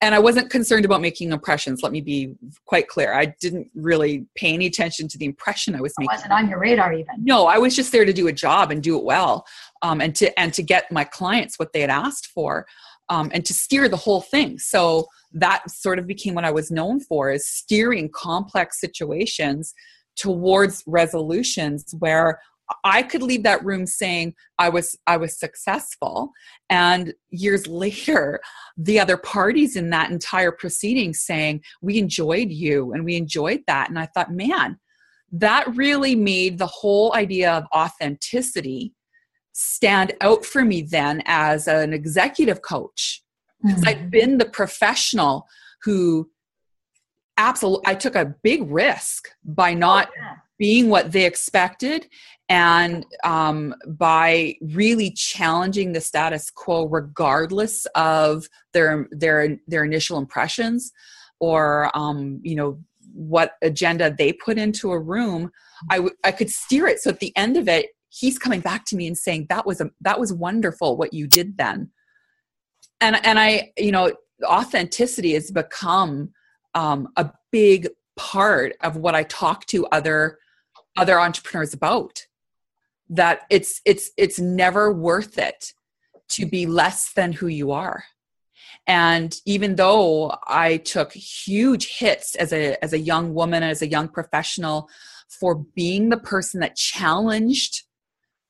And 0.00 0.14
I 0.14 0.20
wasn't 0.20 0.48
concerned 0.48 0.84
about 0.84 1.00
making 1.00 1.32
impressions. 1.32 1.82
Let 1.82 1.90
me 1.90 2.00
be 2.00 2.34
quite 2.66 2.86
clear. 2.86 3.14
I 3.14 3.34
didn't 3.40 3.68
really 3.74 4.26
pay 4.36 4.54
any 4.54 4.66
attention 4.66 5.08
to 5.08 5.18
the 5.18 5.24
impression 5.24 5.74
I 5.74 5.80
was 5.80 5.92
making. 5.98 6.12
It 6.12 6.16
wasn't 6.18 6.32
on 6.32 6.48
your 6.48 6.60
radar 6.60 6.92
even. 6.92 7.16
No, 7.18 7.46
I 7.46 7.58
was 7.58 7.74
just 7.74 7.90
there 7.90 8.04
to 8.04 8.12
do 8.12 8.28
a 8.28 8.32
job 8.32 8.70
and 8.70 8.80
do 8.80 8.96
it 8.96 9.02
well, 9.02 9.44
um, 9.82 10.00
and 10.00 10.14
to 10.16 10.38
and 10.38 10.54
to 10.54 10.62
get 10.62 10.92
my 10.92 11.02
clients 11.02 11.58
what 11.58 11.72
they 11.72 11.80
had 11.80 11.90
asked 11.90 12.28
for, 12.28 12.64
um, 13.08 13.32
and 13.34 13.44
to 13.44 13.52
steer 13.52 13.88
the 13.88 13.96
whole 13.96 14.20
thing. 14.20 14.60
So 14.60 15.08
that 15.32 15.70
sort 15.70 15.98
of 15.98 16.06
became 16.06 16.34
what 16.34 16.44
I 16.44 16.50
was 16.50 16.70
known 16.70 17.00
for 17.00 17.30
is 17.30 17.46
steering 17.46 18.10
complex 18.10 18.80
situations 18.80 19.74
towards 20.16 20.82
resolutions 20.86 21.94
where 21.98 22.40
I 22.84 23.02
could 23.02 23.22
leave 23.22 23.44
that 23.44 23.64
room 23.64 23.86
saying 23.86 24.34
I 24.58 24.68
was 24.68 24.96
I 25.06 25.16
was 25.16 25.38
successful. 25.38 26.32
And 26.68 27.14
years 27.30 27.66
later 27.68 28.40
the 28.76 29.00
other 29.00 29.16
parties 29.16 29.76
in 29.76 29.90
that 29.90 30.10
entire 30.10 30.52
proceeding 30.52 31.14
saying 31.14 31.62
we 31.80 31.98
enjoyed 31.98 32.50
you 32.50 32.92
and 32.92 33.04
we 33.04 33.16
enjoyed 33.16 33.62
that. 33.66 33.88
And 33.88 33.98
I 33.98 34.06
thought 34.06 34.32
man 34.32 34.78
that 35.30 35.76
really 35.76 36.14
made 36.14 36.58
the 36.58 36.66
whole 36.66 37.14
idea 37.14 37.52
of 37.52 37.64
authenticity 37.74 38.94
stand 39.52 40.14
out 40.20 40.44
for 40.44 40.64
me 40.64 40.82
then 40.82 41.22
as 41.26 41.68
an 41.68 41.92
executive 41.92 42.62
coach 42.62 43.22
because 43.62 43.82
mm-hmm. 43.82 43.88
I've 43.88 44.10
been 44.10 44.38
the 44.38 44.44
professional 44.44 45.46
who 45.82 46.30
absolutely 47.38 47.86
I 47.86 47.94
took 47.94 48.14
a 48.14 48.34
big 48.42 48.70
risk 48.70 49.28
by 49.44 49.72
oh, 49.72 49.76
not 49.76 50.08
oh, 50.08 50.20
yeah. 50.20 50.34
being 50.58 50.88
what 50.90 51.12
they 51.12 51.24
expected 51.24 52.08
and 52.48 53.04
um, 53.24 53.74
by 53.86 54.56
really 54.60 55.10
challenging 55.10 55.92
the 55.92 56.00
status 56.00 56.50
quo 56.50 56.86
regardless 56.86 57.86
of 57.94 58.48
their 58.72 59.08
their 59.10 59.58
their 59.66 59.84
initial 59.84 60.18
impressions 60.18 60.92
or 61.40 61.96
um, 61.96 62.40
you 62.42 62.56
know 62.56 62.78
what 63.12 63.52
agenda 63.62 64.14
they 64.16 64.32
put 64.32 64.58
into 64.58 64.92
a 64.92 64.98
room 64.98 65.50
I, 65.90 65.96
w- 65.96 66.14
I 66.24 66.32
could 66.32 66.50
steer 66.50 66.86
it 66.86 67.00
so 67.00 67.10
at 67.10 67.20
the 67.20 67.34
end 67.36 67.56
of 67.56 67.68
it 67.68 67.86
he's 68.10 68.38
coming 68.38 68.60
back 68.60 68.84
to 68.86 68.96
me 68.96 69.06
and 69.06 69.16
saying 69.16 69.46
that 69.48 69.66
was 69.66 69.80
a 69.80 69.90
that 70.02 70.20
was 70.20 70.32
wonderful 70.32 70.96
what 70.96 71.14
you 71.14 71.26
did 71.26 71.56
then 71.56 71.90
and 73.00 73.24
and 73.24 73.38
i 73.38 73.72
you 73.76 73.92
know 73.92 74.12
authenticity 74.44 75.34
has 75.34 75.50
become 75.50 76.32
um, 76.74 77.08
a 77.16 77.30
big 77.50 77.88
part 78.16 78.74
of 78.82 78.96
what 78.96 79.14
i 79.14 79.22
talk 79.24 79.66
to 79.66 79.86
other 79.86 80.38
other 80.96 81.20
entrepreneurs 81.20 81.72
about 81.72 82.26
that 83.08 83.42
it's 83.50 83.80
it's 83.84 84.10
it's 84.16 84.38
never 84.38 84.92
worth 84.92 85.38
it 85.38 85.72
to 86.28 86.46
be 86.46 86.66
less 86.66 87.12
than 87.12 87.32
who 87.32 87.46
you 87.46 87.72
are. 87.72 88.04
And 88.86 89.34
even 89.44 89.76
though 89.76 90.36
i 90.46 90.78
took 90.78 91.12
huge 91.12 91.98
hits 91.98 92.34
as 92.34 92.52
a 92.52 92.82
as 92.82 92.92
a 92.92 92.98
young 92.98 93.34
woman 93.34 93.62
as 93.62 93.82
a 93.82 93.88
young 93.88 94.08
professional 94.08 94.88
for 95.28 95.54
being 95.54 96.08
the 96.08 96.16
person 96.16 96.60
that 96.60 96.76
challenged 96.76 97.82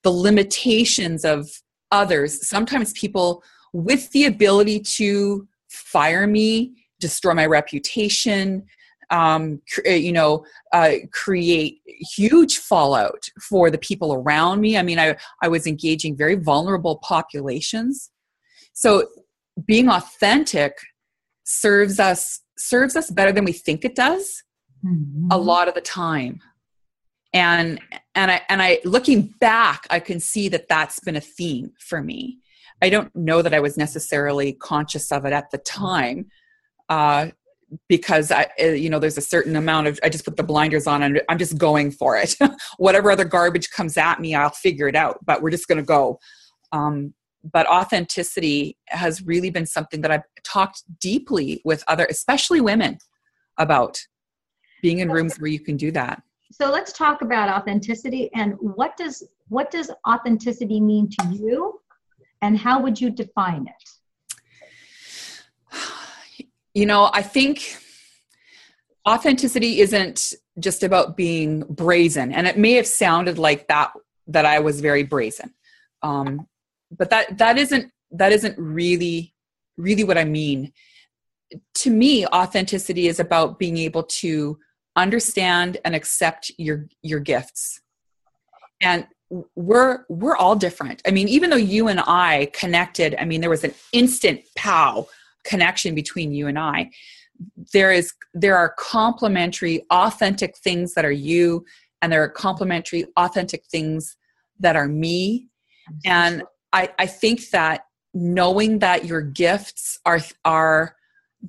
the 0.05 0.11
limitations 0.11 1.25
of 1.25 1.51
others 1.91 2.47
sometimes 2.47 2.93
people 2.93 3.43
with 3.73 4.11
the 4.13 4.27
ability 4.27 4.81
to 4.81 5.47
fire 5.69 6.27
me, 6.27 6.75
destroy 7.01 7.35
my 7.35 7.47
reputation, 7.47 8.65
um, 9.11 9.63
uh, 9.87 9.91
you 9.91 10.13
know, 10.13 10.45
uh, 10.73 10.95
create 11.13 11.81
huge 12.15 12.59
fallout 12.59 13.29
for 13.41 13.71
the 13.71 13.79
people 13.79 14.13
around 14.13 14.61
me. 14.61 14.77
I 14.77 14.83
mean, 14.83 14.99
I, 14.99 15.17
I 15.43 15.49
was 15.49 15.67
engaging 15.67 16.17
very 16.17 16.35
vulnerable 16.35 16.99
populations. 16.99 18.11
So 18.75 19.09
being 19.67 19.89
authentic 19.89 20.79
serves 21.45 21.99
us 21.99 22.41
serves 22.59 22.97
us 22.97 23.11
better 23.11 23.33
than 23.33 23.45
we 23.45 23.53
think 23.53 23.85
it 23.85 23.95
does 23.95 24.43
mm-hmm. 24.85 25.29
a 25.31 25.39
lot 25.39 25.69
of 25.69 25.75
the 25.75 25.81
time 25.81 26.41
and 27.33 27.81
and 28.15 28.31
i 28.31 28.41
and 28.49 28.61
i 28.61 28.79
looking 28.85 29.35
back 29.41 29.87
i 29.91 29.99
can 29.99 30.21
see 30.21 30.49
that 30.49 30.69
that's 30.69 31.01
been 31.01 31.17
a 31.17 31.21
theme 31.21 31.73
for 31.79 32.03
me 32.03 32.39
I 32.81 32.91
don't 32.91 33.15
know 33.15 33.43
that 33.43 33.55
I 33.55 33.61
was 33.61 33.77
necessarily 33.77 34.53
conscious 34.53 35.11
of 35.13 35.25
it 35.25 35.33
at 35.33 35.51
the 35.51 35.59
time. 35.59 36.27
Uh, 36.89 37.29
because 37.89 38.31
I, 38.31 38.47
uh, 38.61 38.69
you 38.69 38.89
know, 38.89 38.99
there's 38.99 39.19
a 39.19 39.23
certain 39.23 39.57
amount 39.57 39.89
of, 39.89 40.01
I 40.03 40.09
just 40.09 40.25
put 40.25 40.37
the 40.37 40.43
blinders 40.43 40.87
on 40.87 41.03
and 41.03 41.21
I'm 41.29 41.39
just 41.39 41.59
going 41.59 41.91
for 41.91 42.17
it. 42.17 42.35
Whatever 42.79 43.11
other 43.11 43.25
garbage 43.25 43.71
comes 43.71 43.97
at 43.97 44.21
me, 44.21 44.35
I'll 44.35 44.51
figure 44.51 44.89
it 44.89 44.97
out, 44.97 45.19
but 45.25 45.43
we're 45.43 45.51
just 45.51 45.69
going 45.69 45.79
to 45.79 45.85
go. 45.85 46.19
Um, 46.73 47.15
but 47.45 47.69
authenticity 47.69 48.77
has 48.87 49.23
really 49.23 49.51
been 49.51 49.67
something 49.67 50.01
that 50.01 50.11
I've 50.11 50.23
talked 50.45 50.83
deeply 51.01 51.61
with 51.65 51.85
other, 51.89 52.07
especially 52.11 52.61
women, 52.61 52.99
about 53.59 53.99
being 54.83 55.01
in 55.01 55.11
rooms 55.11 55.39
where 55.39 55.51
you 55.51 55.61
can 55.61 55.77
do 55.77 55.91
that. 55.93 56.23
So 56.51 56.71
let's 56.71 56.93
talk 56.93 57.23
about 57.23 57.49
authenticity 57.49 58.31
and 58.35 58.55
what 58.61 58.97
does 58.97 59.23
what 59.49 59.71
does 59.71 59.91
authenticity 60.07 60.81
mean 60.81 61.09
to 61.11 61.29
you 61.31 61.81
and 62.43 62.59
how 62.59 62.81
would 62.81 63.01
you 63.01 63.11
define 63.11 63.67
it? 63.67 63.89
You 66.75 66.87
know, 66.87 67.11
I 67.13 67.23
think 67.23 67.77
authenticity 69.09 69.81
isn't 69.81 70.35
just 70.61 70.83
about 70.83 71.17
being 71.17 71.61
brazen, 71.69 72.33
and 72.33 72.47
it 72.47 72.59
may 72.59 72.73
have 72.75 72.87
sounded 72.87 73.39
like 73.39 73.67
that 73.69 73.93
that 74.29 74.45
I 74.45 74.61
was 74.61 74.81
very 74.81 75.03
brazen, 75.03 75.55
um, 76.03 76.47
but 76.97 77.11
that 77.11 77.39
that 77.39 77.59
isn't 77.59 77.91
that 78.13 78.33
isn't 78.33 78.57
really 78.59 79.35
really 79.77 80.05
what 80.05 80.19
I 80.19 80.25
mean. 80.25 80.73
To 81.77 81.91
me, 81.91 82.27
authenticity 82.27 83.09
is 83.09 83.19
about 83.19 83.59
being 83.59 83.79
able 83.79 84.03
to 84.03 84.59
understand 84.95 85.79
and 85.85 85.95
accept 85.95 86.53
your 86.59 86.89
your 87.03 87.21
gifts. 87.21 87.81
And 88.81 89.07
we're 89.55 90.05
we're 90.09 90.37
all 90.37 90.57
different. 90.57 91.03
I 91.07 91.11
mean, 91.11 91.29
even 91.29 91.51
though 91.51 91.57
you 91.57 91.89
and 91.89 92.01
I 92.01 92.51
connected, 92.55 93.15
I 93.19 93.25
mean, 93.25 93.41
there 93.41 93.51
was 93.51 93.65
an 93.65 93.75
instant 93.93 94.41
pow 94.57 95.07
connection 95.45 95.95
between 95.95 96.33
you 96.33 96.47
and 96.47 96.59
I. 96.59 96.91
There 97.73 97.93
is 97.93 98.13
there 98.35 98.57
are 98.57 98.75
complementary, 98.79 99.85
authentic 99.91 100.57
things 100.57 100.95
that 100.95 101.05
are 101.05 101.13
you, 101.13 101.65
and 102.01 102.13
there 102.13 102.23
are 102.23 102.29
complementary, 102.29 103.07
authentic 103.17 103.65
things 103.67 104.17
that 104.61 104.77
are 104.77 104.89
me. 104.89 105.49
And 106.05 106.43
I, 106.73 106.91
I 106.99 107.07
think 107.07 107.51
that 107.51 107.83
knowing 108.15 108.79
that 108.81 109.05
your 109.05 109.21
gifts 109.21 109.99
are 110.05 110.21
are 110.45 110.97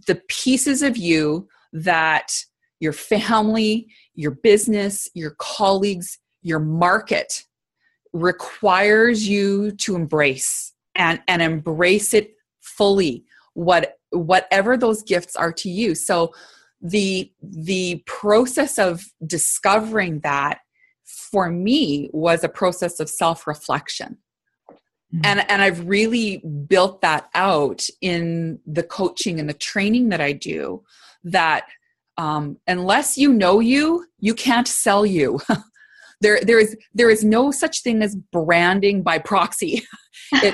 the 0.05 0.21
pieces 0.27 0.81
of 0.81 0.97
you 0.97 1.47
that 1.73 2.31
your 2.79 2.93
family, 2.93 3.87
your 4.15 4.31
business, 4.31 5.09
your 5.13 5.31
colleagues, 5.37 6.17
your 6.41 6.59
market 6.59 7.43
requires 8.13 9.27
you 9.27 9.71
to 9.71 9.95
embrace 9.95 10.73
and 10.95 11.21
and 11.27 11.41
embrace 11.41 12.13
it 12.13 12.35
fully 12.61 13.23
what 13.53 13.97
whatever 14.11 14.77
those 14.77 15.03
gifts 15.03 15.35
are 15.35 15.51
to 15.53 15.69
you. 15.69 15.95
So 15.95 16.33
the 16.81 17.31
the 17.41 18.03
process 18.05 18.79
of 18.79 19.03
discovering 19.25 20.21
that 20.21 20.59
for 21.03 21.49
me 21.49 22.09
was 22.13 22.43
a 22.43 22.49
process 22.49 22.99
of 22.99 23.09
self-reflection. 23.09 24.17
Mm-hmm. 25.13 25.25
and 25.25 25.51
and 25.51 25.61
I've 25.63 25.87
really 25.87 26.37
built 26.67 27.01
that 27.01 27.29
out 27.33 27.81
in 27.99 28.59
the 28.67 28.83
coaching 28.83 29.39
and 29.39 29.49
the 29.49 29.55
training 29.55 30.09
that 30.09 30.21
I 30.21 30.33
do 30.33 30.83
that 31.23 31.65
um, 32.17 32.57
unless 32.67 33.17
you 33.17 33.33
know 33.33 33.59
you 33.59 34.05
you 34.19 34.35
can't 34.35 34.67
sell 34.67 35.07
you 35.07 35.39
there 36.21 36.39
there 36.41 36.59
is 36.59 36.75
there 36.93 37.09
is 37.09 37.23
no 37.23 37.51
such 37.51 37.81
thing 37.81 38.01
as 38.01 38.15
branding 38.31 39.03
by 39.03 39.17
proxy. 39.19 39.83
It, 40.31 40.53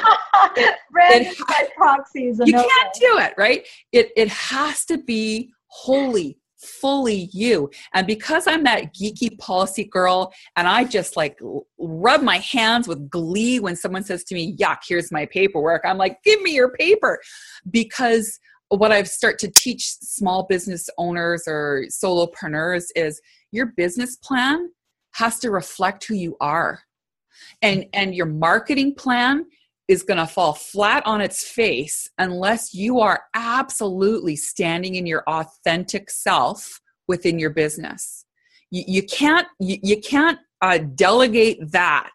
it, 0.55 0.75
branding 0.91 1.33
it, 1.33 1.47
by 1.47 1.67
proxy 1.75 2.27
is 2.27 2.39
you 2.45 2.53
can't 2.53 2.93
do 2.93 3.17
it 3.17 3.33
right? 3.37 3.67
It 3.91 4.11
it 4.15 4.29
has 4.29 4.85
to 4.85 4.97
be 4.97 5.51
wholly 5.67 6.37
fully 6.65 7.29
you. 7.31 7.69
And 7.93 8.07
because 8.07 8.47
i'm 8.47 8.63
that 8.63 8.93
geeky 8.95 9.37
policy 9.37 9.83
girl 9.83 10.33
and 10.55 10.67
i 10.67 10.83
just 10.83 11.15
like 11.15 11.37
rub 11.77 12.21
my 12.21 12.37
hands 12.37 12.87
with 12.87 13.09
glee 13.09 13.59
when 13.59 13.75
someone 13.75 14.03
says 14.03 14.23
to 14.25 14.35
me 14.35 14.55
yuck 14.57 14.79
here's 14.87 15.11
my 15.11 15.25
paperwork 15.25 15.81
i'm 15.85 15.97
like 15.97 16.17
give 16.23 16.41
me 16.41 16.53
your 16.53 16.71
paper. 16.71 17.19
Because 17.69 18.39
what 18.69 18.91
i've 18.91 19.07
start 19.07 19.39
to 19.39 19.51
teach 19.51 19.95
small 20.01 20.45
business 20.47 20.89
owners 20.97 21.43
or 21.47 21.85
solopreneurs 21.91 22.85
is 22.95 23.21
your 23.51 23.67
business 23.77 24.15
plan 24.17 24.69
has 25.15 25.39
to 25.39 25.49
reflect 25.49 26.05
who 26.05 26.13
you 26.13 26.35
are. 26.39 26.81
And 27.61 27.85
and 27.93 28.13
your 28.13 28.25
marketing 28.25 28.95
plan 28.95 29.45
is 29.87 30.03
going 30.03 30.17
to 30.17 30.27
fall 30.27 30.53
flat 30.53 31.03
on 31.05 31.21
its 31.21 31.43
face 31.43 32.09
unless 32.17 32.73
you 32.73 32.99
are 32.99 33.23
absolutely 33.33 34.35
standing 34.35 34.95
in 34.95 35.05
your 35.05 35.23
authentic 35.27 36.09
self 36.09 36.81
within 37.07 37.37
your 37.37 37.51
business. 37.51 38.25
You, 38.71 38.83
you 38.87 39.03
can't 39.03 39.47
you, 39.59 39.77
you 39.81 40.01
can't 40.01 40.39
uh, 40.61 40.79
delegate 40.95 41.71
that 41.71 42.13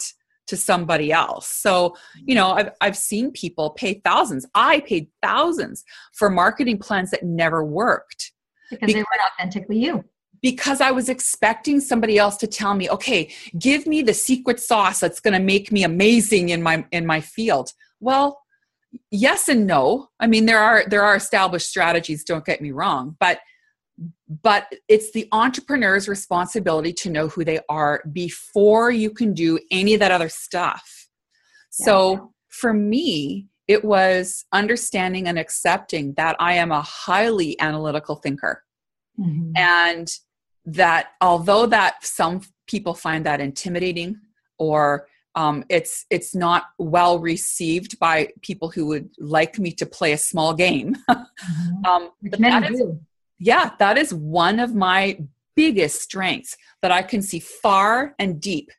to 0.49 0.57
somebody 0.57 1.11
else. 1.11 1.47
So 1.47 1.97
you 2.27 2.35
know 2.35 2.51
I've, 2.51 2.71
I've 2.83 2.97
seen 2.97 3.31
people 3.31 3.71
pay 3.71 4.01
thousands. 4.05 4.47
I 4.55 4.81
paid 4.81 5.09
thousands 5.23 5.85
for 6.13 6.29
marketing 6.29 6.79
plans 6.79 7.11
that 7.13 7.23
never 7.23 7.65
worked. 7.65 8.33
Because, 8.69 8.87
because 8.87 8.95
they 8.95 9.01
weren't 9.01 9.33
authentically 9.33 9.79
you 9.79 10.05
because 10.43 10.81
I 10.81 10.91
was 10.91 11.09
expecting 11.09 11.81
somebody 11.81 12.19
else 12.19 12.37
to 12.39 12.47
tell 12.47 12.75
me, 12.75 12.89
okay, 12.91 13.33
give 13.59 13.87
me 13.87 14.03
the 14.03 14.15
secret 14.15 14.61
sauce 14.61 15.01
that's 15.01 15.21
going 15.21 15.35
to 15.35 15.41
make 15.41 15.71
me 15.71 15.85
amazing 15.85 16.51
in 16.51 16.63
my 16.63 16.85
in 16.91 17.07
my 17.07 17.21
field. 17.21 17.73
Well, 18.01 18.41
yes 19.11 19.49
and 19.49 19.67
no. 19.67 20.09
I 20.19 20.27
mean, 20.27 20.47
there 20.47 20.59
are 20.59 20.85
there 20.87 21.03
are 21.03 21.17
established 21.17 21.69
strategies, 21.69 22.25
don't 22.25 22.45
get 22.45 22.61
me 22.61 22.71
wrong, 22.71 23.17
but 23.21 23.41
but 24.43 24.73
it's 24.89 25.13
the 25.13 25.29
entrepreneur's 25.33 26.09
responsibility 26.09 26.93
to 26.95 27.11
know 27.11 27.29
who 27.29 27.45
they 27.45 27.61
are 27.69 28.03
before 28.13 28.91
you 28.91 29.11
can 29.11 29.35
do 29.35 29.59
any 29.71 29.93
of 29.95 30.01
that 30.01 30.11
other 30.11 30.31
stuff. 30.31 31.09
Yeah. 31.79 31.85
So 31.85 32.33
for 32.49 32.73
me, 32.73 33.49
it 33.69 33.85
was 33.85 34.47
understanding 34.53 35.29
and 35.29 35.39
accepting 35.39 36.15
that 36.15 36.35
I 36.41 36.55
am 36.55 36.73
a 36.73 36.81
highly 36.81 37.61
analytical 37.61 38.17
thinker. 38.17 38.65
Mm-hmm. 39.19 39.53
And 39.55 40.11
that 40.67 41.13
although 41.21 41.67
that 41.67 42.05
some 42.05 42.43
people 42.67 42.95
find 42.95 43.27
that 43.27 43.41
intimidating 43.41 44.21
or 44.59 45.07
um, 45.35 45.65
it's 45.69 46.07
it's 46.11 46.35
not 46.35 46.65
well 46.79 47.19
received 47.19 47.99
by 47.99 48.29
people 48.43 48.69
who 48.69 48.87
would 48.87 49.11
like 49.19 49.59
me 49.59 49.71
to 49.73 49.87
play 49.87 50.13
a 50.13 50.19
small 50.19 50.55
game. 50.55 50.97
mm-hmm. 51.11 51.85
um, 51.85 52.11
but 52.23 52.41
that 52.41 52.71
is, 52.71 52.83
yeah, 53.39 53.71
that 53.79 53.97
is 53.97 54.13
one 54.13 54.59
of 54.59 54.75
my 54.75 55.21
biggest 55.55 56.03
strengths 56.03 56.57
that 56.83 56.91
I 56.91 57.03
can 57.03 57.23
see 57.23 57.39
far 57.39 58.15
and 58.19 58.41
deep, 58.41 58.71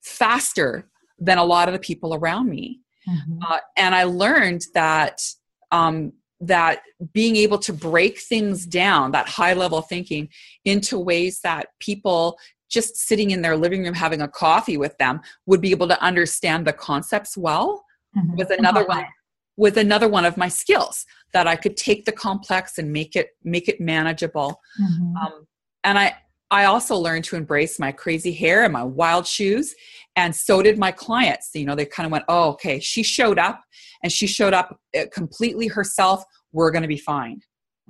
faster 0.00 0.88
than 1.18 1.38
a 1.38 1.44
lot 1.44 1.68
of 1.68 1.72
the 1.72 1.78
people 1.80 2.14
around 2.14 2.48
me. 2.48 2.80
Mm-hmm. 3.08 3.38
Uh, 3.46 3.58
and 3.76 3.94
I 3.94 4.04
learned 4.04 4.64
that 4.74 5.22
um, 5.70 6.12
that 6.40 6.82
being 7.12 7.36
able 7.36 7.58
to 7.58 7.72
break 7.72 8.20
things 8.20 8.64
down, 8.66 9.10
that 9.12 9.28
high 9.28 9.54
level 9.54 9.82
thinking, 9.82 10.28
into 10.64 10.98
ways 10.98 11.40
that 11.40 11.68
people 11.80 12.38
just 12.70 12.96
sitting 12.96 13.30
in 13.30 13.42
their 13.42 13.56
living 13.56 13.82
room 13.82 13.94
having 13.94 14.20
a 14.20 14.28
coffee 14.28 14.76
with 14.76 14.96
them 14.98 15.20
would 15.46 15.60
be 15.60 15.70
able 15.70 15.88
to 15.88 16.00
understand 16.02 16.66
the 16.66 16.72
concepts 16.72 17.36
well 17.36 17.84
mm-hmm. 18.16 18.36
was 18.36 18.50
another 18.50 18.84
one 18.84 19.06
with 19.56 19.76
another 19.76 20.06
one 20.06 20.24
of 20.24 20.36
my 20.36 20.48
skills 20.48 21.04
that 21.32 21.46
I 21.46 21.56
could 21.56 21.76
take 21.76 22.04
the 22.04 22.12
complex 22.12 22.78
and 22.78 22.92
make 22.92 23.16
it 23.16 23.30
make 23.42 23.68
it 23.68 23.80
manageable. 23.80 24.60
Mm-hmm. 24.80 25.16
Um, 25.16 25.46
and 25.84 25.98
I 25.98 26.16
I 26.50 26.64
also 26.64 26.96
learned 26.96 27.24
to 27.24 27.36
embrace 27.36 27.78
my 27.78 27.92
crazy 27.92 28.32
hair 28.32 28.64
and 28.64 28.72
my 28.72 28.82
wild 28.82 29.26
shoes. 29.26 29.74
And 30.16 30.34
so 30.34 30.62
did 30.62 30.78
my 30.78 30.90
clients. 30.90 31.50
You 31.54 31.66
know, 31.66 31.74
they 31.74 31.86
kind 31.86 32.06
of 32.06 32.12
went, 32.12 32.24
oh, 32.28 32.50
okay, 32.50 32.80
she 32.80 33.02
showed 33.02 33.38
up 33.38 33.62
and 34.02 34.10
she 34.10 34.26
showed 34.26 34.54
up 34.54 34.78
uh, 34.98 35.04
completely 35.12 35.66
herself. 35.66 36.24
We're 36.52 36.70
going 36.70 36.82
to 36.82 36.88
be 36.88 36.98
fine. 36.98 37.40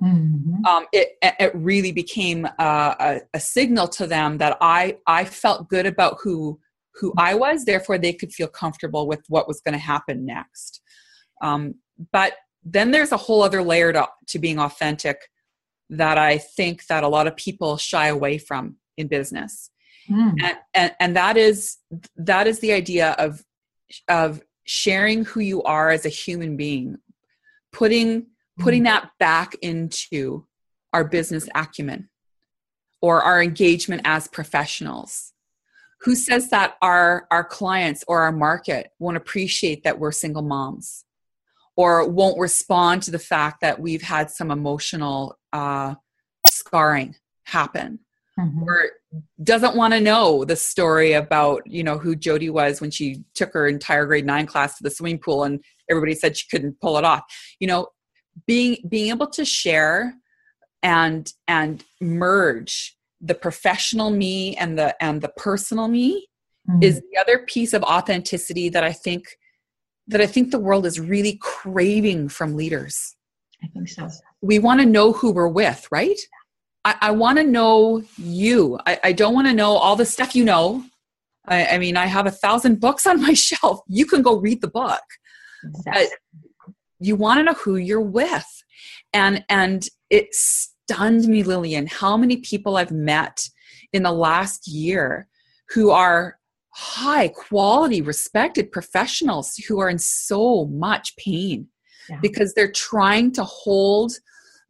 Mm-hmm. 0.01 0.65
Um, 0.65 0.85
it, 0.93 1.17
it 1.21 1.51
really 1.53 1.91
became 1.91 2.45
a, 2.45 2.63
a, 2.63 3.21
a, 3.33 3.39
signal 3.39 3.85
to 3.89 4.07
them 4.07 4.37
that 4.37 4.57
I, 4.61 4.97
I 5.07 5.25
felt 5.25 5.67
good 5.67 5.85
about 5.85 6.17
who, 6.23 6.57
who 6.95 7.13
I 7.17 7.33
was. 7.33 7.65
Therefore, 7.65 7.97
they 7.97 8.13
could 8.13 8.31
feel 8.31 8.47
comfortable 8.47 9.07
with 9.07 9.21
what 9.27 9.45
was 9.45 9.59
going 9.59 9.73
to 9.73 9.79
happen 9.79 10.25
next. 10.25 10.81
Um, 11.41 11.75
but 12.13 12.33
then 12.63 12.91
there's 12.91 13.11
a 13.11 13.17
whole 13.17 13.41
other 13.41 13.61
layer 13.61 13.91
to, 13.91 14.07
to 14.27 14.39
being 14.39 14.59
authentic 14.59 15.17
that 15.89 16.17
I 16.17 16.37
think 16.37 16.85
that 16.87 17.03
a 17.03 17.07
lot 17.07 17.27
of 17.27 17.35
people 17.35 17.77
shy 17.77 18.07
away 18.07 18.37
from 18.37 18.75
in 18.97 19.07
business. 19.07 19.71
Mm. 20.09 20.35
And, 20.43 20.57
and, 20.73 20.95
and 20.99 21.15
that 21.15 21.37
is 21.37 21.77
that 22.17 22.47
is 22.47 22.59
the 22.59 22.73
idea 22.73 23.11
of 23.19 23.43
of 24.07 24.41
sharing 24.65 25.25
who 25.25 25.39
you 25.39 25.63
are 25.63 25.89
as 25.89 26.05
a 26.05 26.09
human 26.09 26.57
being 26.57 26.97
putting 27.71 28.27
putting 28.59 28.81
mm. 28.81 28.85
that 28.85 29.09
back 29.19 29.55
into 29.61 30.45
our 30.93 31.03
business 31.03 31.47
acumen 31.55 32.09
or 33.01 33.21
our 33.21 33.41
engagement 33.41 34.01
as 34.05 34.27
professionals 34.27 35.33
who 36.01 36.15
says 36.15 36.49
that 36.49 36.75
our 36.81 37.27
our 37.31 37.43
clients 37.43 38.03
or 38.07 38.21
our 38.21 38.31
market 38.31 38.91
won't 38.99 39.17
appreciate 39.17 39.83
that 39.83 39.99
we're 39.99 40.11
single 40.11 40.41
moms 40.41 41.05
or 41.75 42.07
won't 42.07 42.37
respond 42.37 43.01
to 43.01 43.11
the 43.11 43.19
fact 43.19 43.61
that 43.61 43.79
we've 43.79 44.01
had 44.01 44.29
some 44.29 44.51
emotional 44.51 45.38
uh, 45.53 45.95
scarring 46.47 47.15
happen 47.43 47.99
mm-hmm. 48.39 48.63
or 48.63 48.89
doesn't 49.43 49.75
want 49.75 49.93
to 49.93 49.99
know 49.99 50.45
the 50.45 50.55
story 50.55 51.13
about 51.13 51.63
you 51.65 51.83
know 51.83 51.97
who 51.97 52.15
Jodi 52.15 52.49
was 52.49 52.79
when 52.79 52.91
she 52.91 53.23
took 53.33 53.53
her 53.53 53.67
entire 53.67 54.05
grade 54.05 54.25
nine 54.25 54.45
class 54.45 54.77
to 54.77 54.83
the 54.83 54.91
swimming 54.91 55.19
pool 55.19 55.43
and 55.43 55.63
everybody 55.89 56.13
said 56.13 56.37
she 56.37 56.47
couldn't 56.49 56.79
pull 56.79 56.97
it 56.97 57.03
off 57.03 57.23
you 57.59 57.67
know 57.67 57.87
being 58.45 58.77
being 58.87 59.09
able 59.09 59.27
to 59.27 59.43
share 59.43 60.13
and 60.83 61.33
and 61.47 61.83
merge 61.99 62.95
the 63.21 63.35
professional 63.35 64.11
me 64.11 64.55
and 64.57 64.77
the 64.77 64.95
and 65.03 65.21
the 65.21 65.29
personal 65.29 65.87
me 65.87 66.27
mm-hmm. 66.69 66.81
is 66.81 67.01
the 67.11 67.19
other 67.19 67.39
piece 67.39 67.73
of 67.73 67.83
authenticity 67.83 68.69
that 68.69 68.83
i 68.83 68.93
think 68.93 69.25
that 70.07 70.21
i 70.21 70.25
think 70.25 70.51
the 70.51 70.59
world 70.59 70.85
is 70.85 70.99
really 70.99 71.37
craving 71.41 72.29
from 72.29 72.55
leaders 72.55 73.15
i 73.63 73.67
think 73.67 73.89
so 73.89 74.07
we 74.41 74.59
want 74.59 74.79
to 74.79 74.85
know 74.85 75.13
who 75.13 75.31
we're 75.31 75.47
with 75.47 75.87
right? 75.91 76.19
I, 76.85 76.95
I 77.01 77.11
want 77.11 77.37
to 77.39 77.43
know 77.43 78.03
you. 78.17 78.79
I, 78.85 78.99
I 79.05 79.11
don't 79.11 79.33
want 79.33 79.47
to 79.47 79.53
know 79.53 79.71
all 79.71 79.95
the 79.95 80.05
stuff 80.05 80.35
you 80.35 80.45
know. 80.45 80.83
I, 81.45 81.65
I, 81.65 81.77
mean 81.77 81.97
i 81.97 82.05
have 82.05 82.27
a 82.27 82.31
thousand 82.31 82.79
books 82.79 83.05
on 83.05 83.21
my 83.21 83.33
shelf. 83.47 83.81
You 83.87 84.05
can 84.05 84.21
go 84.21 84.37
read 84.37 84.61
the 84.61 84.67
book. 84.67 85.03
Exactly. 85.63 86.03
Uh, 86.03 86.71
you 86.99 87.15
want 87.15 87.39
to 87.39 87.43
know 87.43 87.53
who 87.53 87.75
you're 87.77 88.01
with. 88.01 88.45
And 89.13 89.43
and 89.49 89.87
it 90.09 90.33
stunned 90.89 91.27
me 91.27 91.43
lillian 91.43 91.85
how 91.85 92.17
many 92.17 92.37
people 92.37 92.77
i've 92.77 92.91
met 92.91 93.47
in 93.93 94.03
the 94.03 94.11
last 94.11 94.67
year 94.67 95.27
who 95.69 95.91
are 95.91 96.39
high 96.71 97.27
quality 97.27 98.01
respected 98.01 98.71
professionals 98.71 99.55
who 99.67 99.79
are 99.79 99.89
in 99.89 99.99
so 99.99 100.65
much 100.65 101.15
pain 101.15 101.67
yeah. 102.09 102.17
because 102.21 102.53
they're 102.53 102.71
trying 102.71 103.31
to 103.33 103.43
hold 103.43 104.13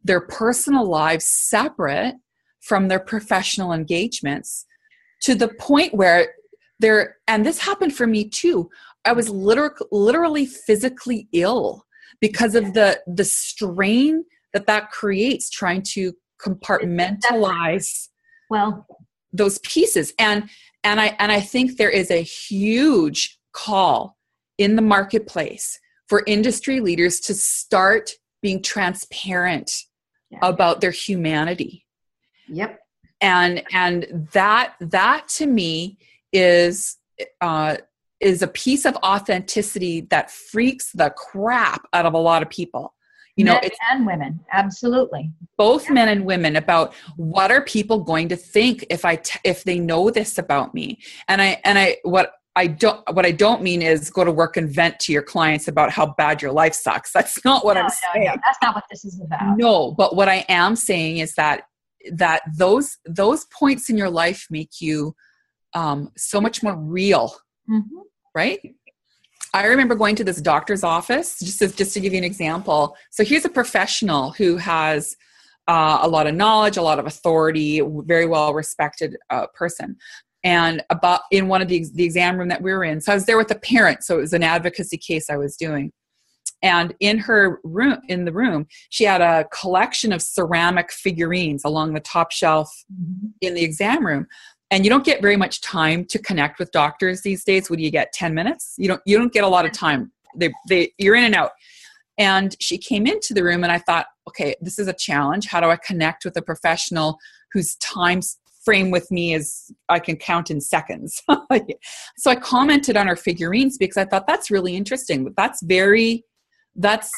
their 0.02 0.20
personal 0.20 0.88
lives 0.88 1.26
separate 1.26 2.14
from 2.60 2.88
their 2.88 3.00
professional 3.00 3.72
engagements 3.72 4.66
to 5.22 5.34
the 5.34 5.48
point 5.48 5.94
where 5.94 6.34
they're 6.78 7.16
and 7.28 7.44
this 7.44 7.58
happened 7.58 7.94
for 7.94 8.06
me 8.06 8.28
too. 8.28 8.70
I 9.04 9.12
was 9.12 9.28
literally 9.28 9.74
literally 9.90 10.46
physically 10.46 11.28
ill 11.32 11.84
because 12.20 12.54
of 12.54 12.74
the 12.74 13.00
the 13.06 13.24
strain 13.24 14.24
that 14.52 14.66
that 14.66 14.90
creates 14.90 15.50
trying 15.50 15.82
to 15.82 16.12
compartmentalize 16.40 18.08
well 18.48 18.86
those 19.32 19.58
pieces. 19.58 20.14
And 20.18 20.48
and 20.84 21.00
i 21.00 21.16
and 21.18 21.32
i 21.32 21.40
think 21.40 21.76
there 21.76 21.90
is 21.90 22.10
a 22.10 22.22
huge 22.22 23.38
call 23.52 24.16
in 24.58 24.76
the 24.76 24.82
marketplace 24.82 25.78
for 26.10 26.24
industry 26.26 26.80
leaders 26.80 27.20
to 27.20 27.32
start 27.32 28.10
being 28.42 28.60
transparent 28.60 29.84
yeah. 30.28 30.40
about 30.42 30.80
their 30.80 30.90
humanity. 30.90 31.86
Yep. 32.48 32.80
And 33.20 33.62
and 33.72 34.28
that 34.32 34.74
that 34.80 35.28
to 35.36 35.46
me 35.46 35.98
is 36.32 36.96
uh 37.40 37.76
is 38.18 38.42
a 38.42 38.48
piece 38.48 38.84
of 38.84 38.96
authenticity 38.96 40.00
that 40.10 40.32
freaks 40.32 40.90
the 40.92 41.10
crap 41.10 41.86
out 41.92 42.06
of 42.06 42.14
a 42.14 42.18
lot 42.18 42.42
of 42.42 42.50
people. 42.50 42.92
You 43.36 43.44
know 43.44 43.60
men 43.62 43.70
and 43.92 44.06
women. 44.06 44.40
Absolutely. 44.52 45.30
Both 45.56 45.84
yeah. 45.84 45.92
men 45.92 46.08
and 46.08 46.24
women 46.24 46.56
about 46.56 46.92
what 47.16 47.52
are 47.52 47.62
people 47.62 48.00
going 48.00 48.28
to 48.30 48.36
think 48.36 48.84
if 48.90 49.04
i 49.04 49.14
t- 49.14 49.38
if 49.44 49.62
they 49.62 49.78
know 49.78 50.10
this 50.10 50.38
about 50.38 50.74
me. 50.74 50.98
And 51.28 51.40
i 51.40 51.60
and 51.62 51.78
i 51.78 51.98
what 52.02 52.32
I 52.56 52.66
don't 52.66 53.00
what 53.14 53.24
I 53.24 53.30
don't 53.30 53.62
mean 53.62 53.80
is 53.80 54.10
go 54.10 54.24
to 54.24 54.32
work 54.32 54.56
and 54.56 54.68
vent 54.68 54.98
to 55.00 55.12
your 55.12 55.22
clients 55.22 55.68
about 55.68 55.90
how 55.90 56.14
bad 56.18 56.42
your 56.42 56.52
life 56.52 56.74
sucks. 56.74 57.12
That's 57.14 57.44
not 57.44 57.64
what 57.64 57.74
no, 57.74 57.80
I'm 57.80 57.86
no, 57.86 57.92
saying. 58.14 58.26
No, 58.26 58.34
that's 58.44 58.58
not 58.62 58.74
what 58.74 58.84
this 58.90 59.04
is 59.04 59.20
about. 59.20 59.56
No, 59.56 59.92
but 59.92 60.16
what 60.16 60.28
I 60.28 60.44
am 60.48 60.74
saying 60.76 61.18
is 61.18 61.34
that 61.34 61.62
that 62.12 62.42
those 62.56 62.98
those 63.04 63.44
points 63.46 63.88
in 63.88 63.96
your 63.96 64.10
life 64.10 64.46
make 64.50 64.80
you 64.80 65.14
um, 65.74 66.10
so 66.16 66.40
much 66.40 66.62
more 66.62 66.76
real, 66.76 67.34
mm-hmm. 67.68 67.98
right? 68.34 68.58
I 69.52 69.66
remember 69.66 69.94
going 69.94 70.16
to 70.16 70.24
this 70.24 70.40
doctor's 70.40 70.84
office 70.84 71.38
just 71.38 71.60
as, 71.62 71.74
just 71.74 71.94
to 71.94 72.00
give 72.00 72.12
you 72.12 72.18
an 72.18 72.24
example. 72.24 72.96
So 73.10 73.24
here's 73.24 73.44
a 73.44 73.48
professional 73.50 74.30
who 74.32 74.56
has 74.56 75.16
uh, 75.66 75.98
a 76.02 76.08
lot 76.08 76.26
of 76.26 76.34
knowledge, 76.34 76.76
a 76.76 76.82
lot 76.82 76.98
of 76.98 77.06
authority, 77.06 77.80
very 77.80 78.26
well 78.26 78.54
respected 78.54 79.16
uh, 79.30 79.46
person. 79.54 79.96
And 80.42 80.82
about 80.88 81.22
in 81.30 81.48
one 81.48 81.60
of 81.60 81.68
the 81.68 81.84
the 81.94 82.04
exam 82.04 82.38
room 82.38 82.48
that 82.48 82.62
we 82.62 82.72
were 82.72 82.84
in, 82.84 83.00
so 83.00 83.12
I 83.12 83.14
was 83.14 83.26
there 83.26 83.36
with 83.36 83.50
a 83.50 83.58
parent. 83.58 84.04
So 84.04 84.16
it 84.16 84.22
was 84.22 84.32
an 84.32 84.42
advocacy 84.42 84.96
case 84.96 85.28
I 85.28 85.36
was 85.36 85.56
doing. 85.56 85.92
And 86.62 86.94
in 87.00 87.18
her 87.18 87.58
room, 87.64 87.98
in 88.08 88.24
the 88.24 88.32
room, 88.32 88.66
she 88.90 89.04
had 89.04 89.20
a 89.20 89.46
collection 89.50 90.12
of 90.12 90.20
ceramic 90.20 90.92
figurines 90.92 91.64
along 91.64 91.94
the 91.94 92.00
top 92.00 92.32
shelf 92.32 92.70
mm-hmm. 92.92 93.28
in 93.40 93.54
the 93.54 93.62
exam 93.62 94.04
room. 94.04 94.26
And 94.70 94.84
you 94.84 94.90
don't 94.90 95.04
get 95.04 95.22
very 95.22 95.36
much 95.36 95.60
time 95.62 96.04
to 96.06 96.18
connect 96.18 96.58
with 96.58 96.70
doctors 96.70 97.22
these 97.22 97.44
days. 97.44 97.70
What 97.70 97.78
do 97.78 97.82
you 97.82 97.90
get? 97.90 98.12
10 98.12 98.34
minutes? 98.34 98.74
You 98.76 98.88
don't 98.88 99.02
you 99.04 99.18
don't 99.18 99.32
get 99.32 99.44
a 99.44 99.48
lot 99.48 99.66
of 99.66 99.72
time. 99.72 100.12
They, 100.36 100.52
they 100.68 100.92
you're 100.98 101.16
in 101.16 101.24
and 101.24 101.34
out. 101.34 101.52
And 102.18 102.54
she 102.60 102.78
came 102.78 103.06
into 103.06 103.32
the 103.32 103.42
room 103.42 103.64
and 103.64 103.72
i 103.72 103.78
thought 103.78 104.06
okay 104.28 104.54
this 104.60 104.78
is 104.78 104.86
a 104.86 104.92
challenge. 104.92 105.46
How 105.46 105.60
do 105.60 105.66
i 105.66 105.76
connect 105.76 106.24
with 106.24 106.36
a 106.36 106.42
professional 106.42 107.18
whose 107.52 107.74
time 107.76 108.20
frame 108.64 108.90
with 108.90 109.10
me 109.10 109.34
is 109.34 109.72
i 109.88 109.98
can 109.98 110.16
count 110.16 110.50
in 110.50 110.60
seconds 110.60 111.22
so 112.18 112.30
i 112.30 112.34
commented 112.34 112.96
on 112.96 113.06
her 113.06 113.16
figurines 113.16 113.78
because 113.78 113.96
i 113.96 114.04
thought 114.04 114.26
that's 114.26 114.50
really 114.50 114.76
interesting 114.76 115.32
that's 115.36 115.62
very 115.62 116.24
that's 116.76 117.10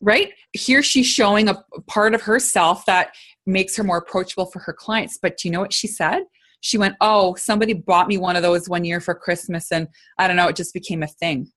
right 0.00 0.32
here 0.52 0.82
she's 0.82 1.06
showing 1.06 1.48
a 1.48 1.62
part 1.86 2.14
of 2.14 2.22
herself 2.22 2.84
that 2.86 3.14
makes 3.46 3.76
her 3.76 3.84
more 3.84 3.98
approachable 3.98 4.46
for 4.46 4.58
her 4.58 4.72
clients 4.72 5.18
but 5.20 5.36
do 5.36 5.48
you 5.48 5.52
know 5.52 5.60
what 5.60 5.72
she 5.72 5.86
said 5.86 6.24
she 6.64 6.78
went, 6.78 6.96
Oh, 7.02 7.34
somebody 7.34 7.74
bought 7.74 8.08
me 8.08 8.16
one 8.16 8.36
of 8.36 8.42
those 8.42 8.70
one 8.70 8.86
year 8.86 8.98
for 8.98 9.14
Christmas, 9.14 9.70
and 9.70 9.86
I 10.18 10.26
don't 10.26 10.36
know, 10.36 10.48
it 10.48 10.56
just 10.56 10.72
became 10.72 11.02
a 11.02 11.06
thing. 11.06 11.52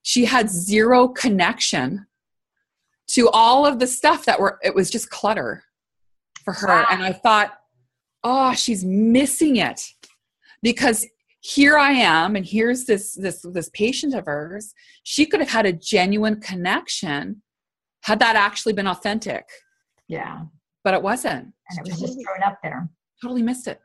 She 0.00 0.24
had 0.24 0.48
zero 0.48 1.06
connection 1.08 2.06
to 3.08 3.28
all 3.28 3.66
of 3.66 3.78
the 3.78 3.86
stuff 3.86 4.24
that 4.24 4.40
were, 4.40 4.58
it 4.62 4.74
was 4.74 4.88
just 4.88 5.10
clutter 5.10 5.64
for 6.44 6.54
her. 6.54 6.66
Wow. 6.66 6.86
And 6.90 7.02
I 7.02 7.12
thought, 7.12 7.58
Oh, 8.24 8.54
she's 8.54 8.84
missing 8.84 9.56
it 9.56 9.82
because 10.62 11.06
here 11.40 11.78
I 11.78 11.92
am, 11.92 12.34
and 12.34 12.44
here's 12.44 12.84
this 12.84 13.14
this 13.14 13.44
this 13.52 13.70
patient 13.70 14.14
of 14.14 14.26
hers. 14.26 14.74
She 15.04 15.26
could 15.26 15.40
have 15.40 15.50
had 15.50 15.66
a 15.66 15.72
genuine 15.72 16.40
connection 16.40 17.42
had 18.02 18.18
that 18.18 18.36
actually 18.36 18.72
been 18.72 18.86
authentic. 18.88 19.44
Yeah, 20.08 20.42
but 20.82 20.94
it 20.94 21.02
wasn't. 21.02 21.52
And 21.70 21.78
it 21.78 21.84
was 21.84 21.90
totally, 21.90 22.06
just 22.06 22.26
thrown 22.26 22.42
up 22.44 22.58
there. 22.62 22.88
Totally 23.22 23.42
missed 23.42 23.68
it 23.68 23.80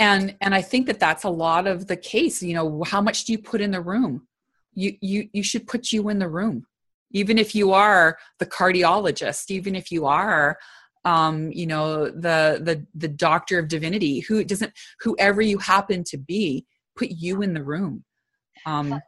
and 0.00 0.34
and 0.40 0.54
i 0.54 0.62
think 0.62 0.86
that 0.86 0.98
that's 0.98 1.24
a 1.24 1.30
lot 1.30 1.66
of 1.66 1.86
the 1.86 1.96
case 1.96 2.42
you 2.42 2.54
know 2.54 2.82
how 2.84 3.00
much 3.00 3.24
do 3.24 3.32
you 3.32 3.38
put 3.38 3.60
in 3.60 3.70
the 3.70 3.80
room 3.80 4.26
you 4.74 4.96
you 5.00 5.28
you 5.32 5.42
should 5.42 5.66
put 5.66 5.92
you 5.92 6.08
in 6.08 6.18
the 6.18 6.28
room 6.28 6.66
even 7.12 7.38
if 7.38 7.54
you 7.54 7.72
are 7.72 8.18
the 8.38 8.46
cardiologist 8.46 9.50
even 9.50 9.74
if 9.76 9.92
you 9.92 10.06
are 10.06 10.58
um 11.04 11.50
you 11.52 11.66
know 11.66 12.06
the 12.06 12.60
the 12.62 12.84
the 12.94 13.08
doctor 13.08 13.58
of 13.58 13.68
divinity 13.68 14.20
who 14.20 14.44
doesn't 14.44 14.72
whoever 15.00 15.40
you 15.40 15.58
happen 15.58 16.04
to 16.04 16.18
be 16.18 16.66
put 16.96 17.08
you 17.10 17.42
in 17.42 17.54
the 17.54 17.62
room 17.62 18.04
um 18.66 19.00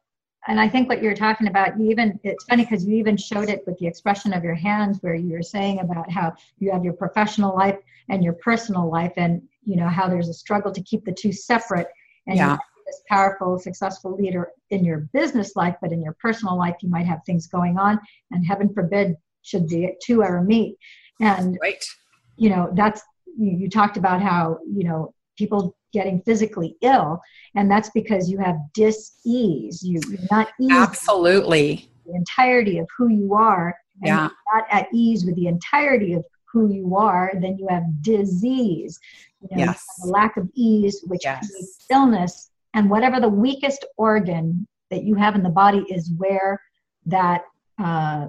and 0.48 0.58
i 0.58 0.68
think 0.68 0.88
what 0.88 1.02
you're 1.02 1.14
talking 1.14 1.48
about 1.48 1.78
you 1.78 1.90
even 1.90 2.18
it's 2.24 2.44
funny 2.44 2.64
because 2.64 2.86
you 2.86 2.96
even 2.96 3.16
showed 3.16 3.50
it 3.50 3.62
with 3.66 3.78
the 3.78 3.86
expression 3.86 4.32
of 4.32 4.42
your 4.42 4.54
hands 4.54 4.98
where 5.02 5.14
you 5.14 5.32
were 5.32 5.42
saying 5.42 5.80
about 5.80 6.10
how 6.10 6.32
you 6.58 6.70
have 6.70 6.84
your 6.84 6.94
professional 6.94 7.54
life 7.54 7.78
and 8.08 8.24
your 8.24 8.34
personal 8.34 8.90
life 8.90 9.12
and 9.16 9.42
you 9.64 9.76
know 9.76 9.88
how 9.88 10.08
there's 10.08 10.28
a 10.28 10.34
struggle 10.34 10.72
to 10.72 10.82
keep 10.82 11.04
the 11.04 11.12
two 11.12 11.32
separate 11.32 11.88
and 12.26 12.38
yeah. 12.38 12.56
this 12.86 13.02
powerful 13.08 13.58
successful 13.58 14.16
leader 14.16 14.48
in 14.70 14.82
your 14.82 15.08
business 15.12 15.56
life 15.56 15.76
but 15.82 15.92
in 15.92 16.02
your 16.02 16.16
personal 16.20 16.56
life 16.56 16.76
you 16.80 16.88
might 16.88 17.06
have 17.06 17.20
things 17.26 17.46
going 17.46 17.78
on 17.78 18.00
and 18.30 18.46
heaven 18.46 18.72
forbid 18.72 19.14
should 19.42 19.68
the 19.68 19.88
two 20.02 20.22
ever 20.22 20.42
meet 20.42 20.76
and 21.22 21.58
right. 21.60 21.84
you 22.36 22.50
know 22.50 22.70
that's 22.74 23.02
you, 23.38 23.52
you 23.52 23.70
talked 23.70 23.96
about 23.96 24.20
how 24.20 24.58
you 24.66 24.84
know 24.84 25.14
people 25.38 25.76
getting 25.92 26.20
physically 26.22 26.76
ill 26.82 27.20
and 27.54 27.70
that's 27.70 27.90
because 27.90 28.30
you 28.30 28.38
have 28.38 28.56
dis-ease 28.74 29.82
you, 29.82 30.00
you're 30.08 30.20
not 30.30 30.48
absolutely 30.70 31.90
the 32.06 32.14
entirety 32.14 32.78
of 32.78 32.88
who 32.96 33.08
you 33.08 33.34
are 33.34 33.74
and 34.00 34.08
yeah. 34.08 34.28
not 34.52 34.64
at 34.70 34.88
ease 34.92 35.24
with 35.24 35.36
the 35.36 35.46
entirety 35.46 36.14
of 36.14 36.24
who 36.52 36.72
you 36.72 36.96
are, 36.96 37.32
then 37.34 37.56
you 37.56 37.66
have 37.68 38.02
disease. 38.02 38.98
You 39.40 39.56
know, 39.56 39.64
yes. 39.64 39.84
You 40.04 40.10
lack 40.10 40.36
of 40.36 40.48
ease, 40.54 41.02
which 41.06 41.22
yes. 41.24 41.48
creates 41.48 41.86
illness. 41.90 42.50
And 42.74 42.90
whatever 42.90 43.20
the 43.20 43.28
weakest 43.28 43.84
organ 43.96 44.66
that 44.90 45.04
you 45.04 45.14
have 45.14 45.34
in 45.34 45.42
the 45.42 45.50
body 45.50 45.84
is 45.88 46.10
where 46.16 46.60
that 47.06 47.42
uh, 47.78 48.28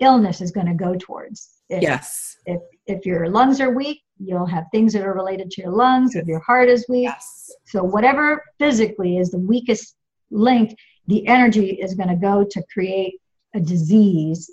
illness 0.00 0.40
is 0.40 0.50
going 0.50 0.66
to 0.66 0.74
go 0.74 0.94
towards. 0.98 1.50
If, 1.68 1.82
yes. 1.82 2.36
If, 2.46 2.60
if 2.86 3.06
your 3.06 3.28
lungs 3.28 3.60
are 3.60 3.70
weak, 3.70 4.02
you'll 4.18 4.46
have 4.46 4.64
things 4.72 4.92
that 4.94 5.02
are 5.02 5.14
related 5.14 5.50
to 5.52 5.62
your 5.62 5.70
lungs. 5.70 6.16
If 6.16 6.26
your 6.26 6.40
heart 6.40 6.68
is 6.68 6.86
weak, 6.88 7.04
yes. 7.04 7.50
so 7.66 7.82
whatever 7.82 8.42
physically 8.58 9.18
is 9.18 9.30
the 9.30 9.38
weakest 9.38 9.96
link, 10.30 10.76
the 11.06 11.26
energy 11.26 11.70
is 11.70 11.94
going 11.94 12.08
to 12.08 12.16
go 12.16 12.44
to 12.50 12.62
create 12.72 13.14
a 13.54 13.60
disease 13.60 14.50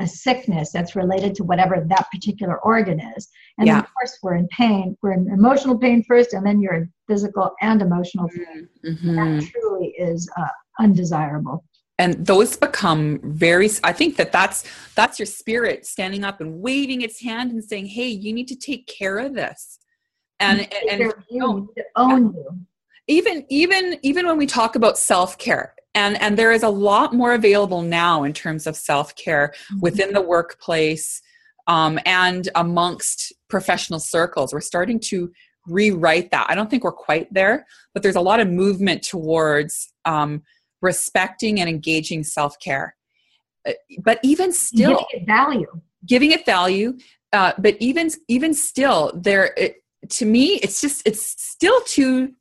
a 0.00 0.06
sickness 0.06 0.70
that's 0.72 0.94
related 0.94 1.34
to 1.34 1.44
whatever 1.44 1.84
that 1.88 2.10
particular 2.10 2.58
organ 2.60 3.00
is. 3.16 3.28
And 3.58 3.66
yeah. 3.66 3.78
of 3.78 3.86
course, 3.94 4.18
we're 4.22 4.36
in 4.36 4.48
pain. 4.48 4.96
We're 5.02 5.12
in 5.12 5.28
emotional 5.30 5.78
pain 5.78 6.04
first, 6.04 6.34
and 6.34 6.44
then 6.44 6.60
you're 6.60 6.74
in 6.74 6.92
physical 7.08 7.52
and 7.62 7.80
emotional 7.80 8.28
pain. 8.28 8.68
Mm-hmm. 8.84 9.16
That 9.16 9.50
truly 9.50 9.94
is 9.98 10.28
uh, 10.36 10.48
undesirable. 10.78 11.64
And 11.98 12.26
those 12.26 12.56
become 12.56 13.20
very. 13.22 13.70
I 13.82 13.92
think 13.92 14.16
that 14.16 14.30
that's 14.30 14.64
that's 14.94 15.18
your 15.18 15.26
spirit 15.26 15.86
standing 15.86 16.24
up 16.24 16.42
and 16.42 16.60
waving 16.60 17.00
its 17.00 17.22
hand 17.22 17.52
and 17.52 17.64
saying, 17.64 17.86
"Hey, 17.86 18.08
you 18.08 18.34
need 18.34 18.48
to 18.48 18.56
take 18.56 18.86
care 18.86 19.18
of 19.18 19.34
this." 19.34 19.78
And 20.38 20.60
and, 20.60 21.00
and 21.00 21.14
you, 21.30 21.72
own 21.96 22.34
you. 22.34 22.60
Even 23.08 23.46
even 23.48 23.98
even 24.02 24.26
when 24.26 24.36
we 24.36 24.46
talk 24.46 24.76
about 24.76 24.98
self 24.98 25.38
care, 25.38 25.74
and 25.96 26.20
and 26.20 26.38
there 26.38 26.52
is 26.52 26.62
a 26.62 26.68
lot 26.68 27.12
more 27.12 27.32
available 27.32 27.82
now 27.82 28.22
in 28.22 28.32
terms 28.32 28.68
of 28.68 28.76
self-care 28.76 29.52
mm-hmm. 29.54 29.80
within 29.80 30.12
the 30.12 30.20
workplace 30.20 31.20
um, 31.66 31.98
and 32.06 32.48
amongst 32.54 33.32
professional 33.48 33.98
circles 33.98 34.52
we're 34.52 34.60
starting 34.60 35.00
to 35.00 35.32
rewrite 35.66 36.30
that 36.30 36.46
i 36.48 36.54
don't 36.54 36.70
think 36.70 36.84
we're 36.84 36.92
quite 36.92 37.32
there 37.32 37.66
but 37.92 38.02
there's 38.02 38.14
a 38.14 38.20
lot 38.20 38.38
of 38.38 38.48
movement 38.48 39.02
towards 39.02 39.92
um, 40.04 40.42
respecting 40.86 41.60
and 41.60 41.68
engaging 41.68 42.24
self-care. 42.24 42.96
Uh, 43.68 43.72
but 44.02 44.18
even 44.22 44.52
still 44.52 44.90
giving 44.90 45.06
it 45.10 45.26
value. 45.26 45.80
Giving 46.06 46.30
it 46.32 46.46
value 46.46 46.96
uh, 47.32 47.52
but 47.58 47.76
even 47.80 48.10
even 48.28 48.54
still 48.54 49.12
there 49.14 49.52
it, 49.56 49.82
to 50.08 50.24
me 50.24 50.54
it's 50.62 50.80
just 50.80 51.06
it's 51.06 51.22
still 51.42 51.80
too 51.82 52.32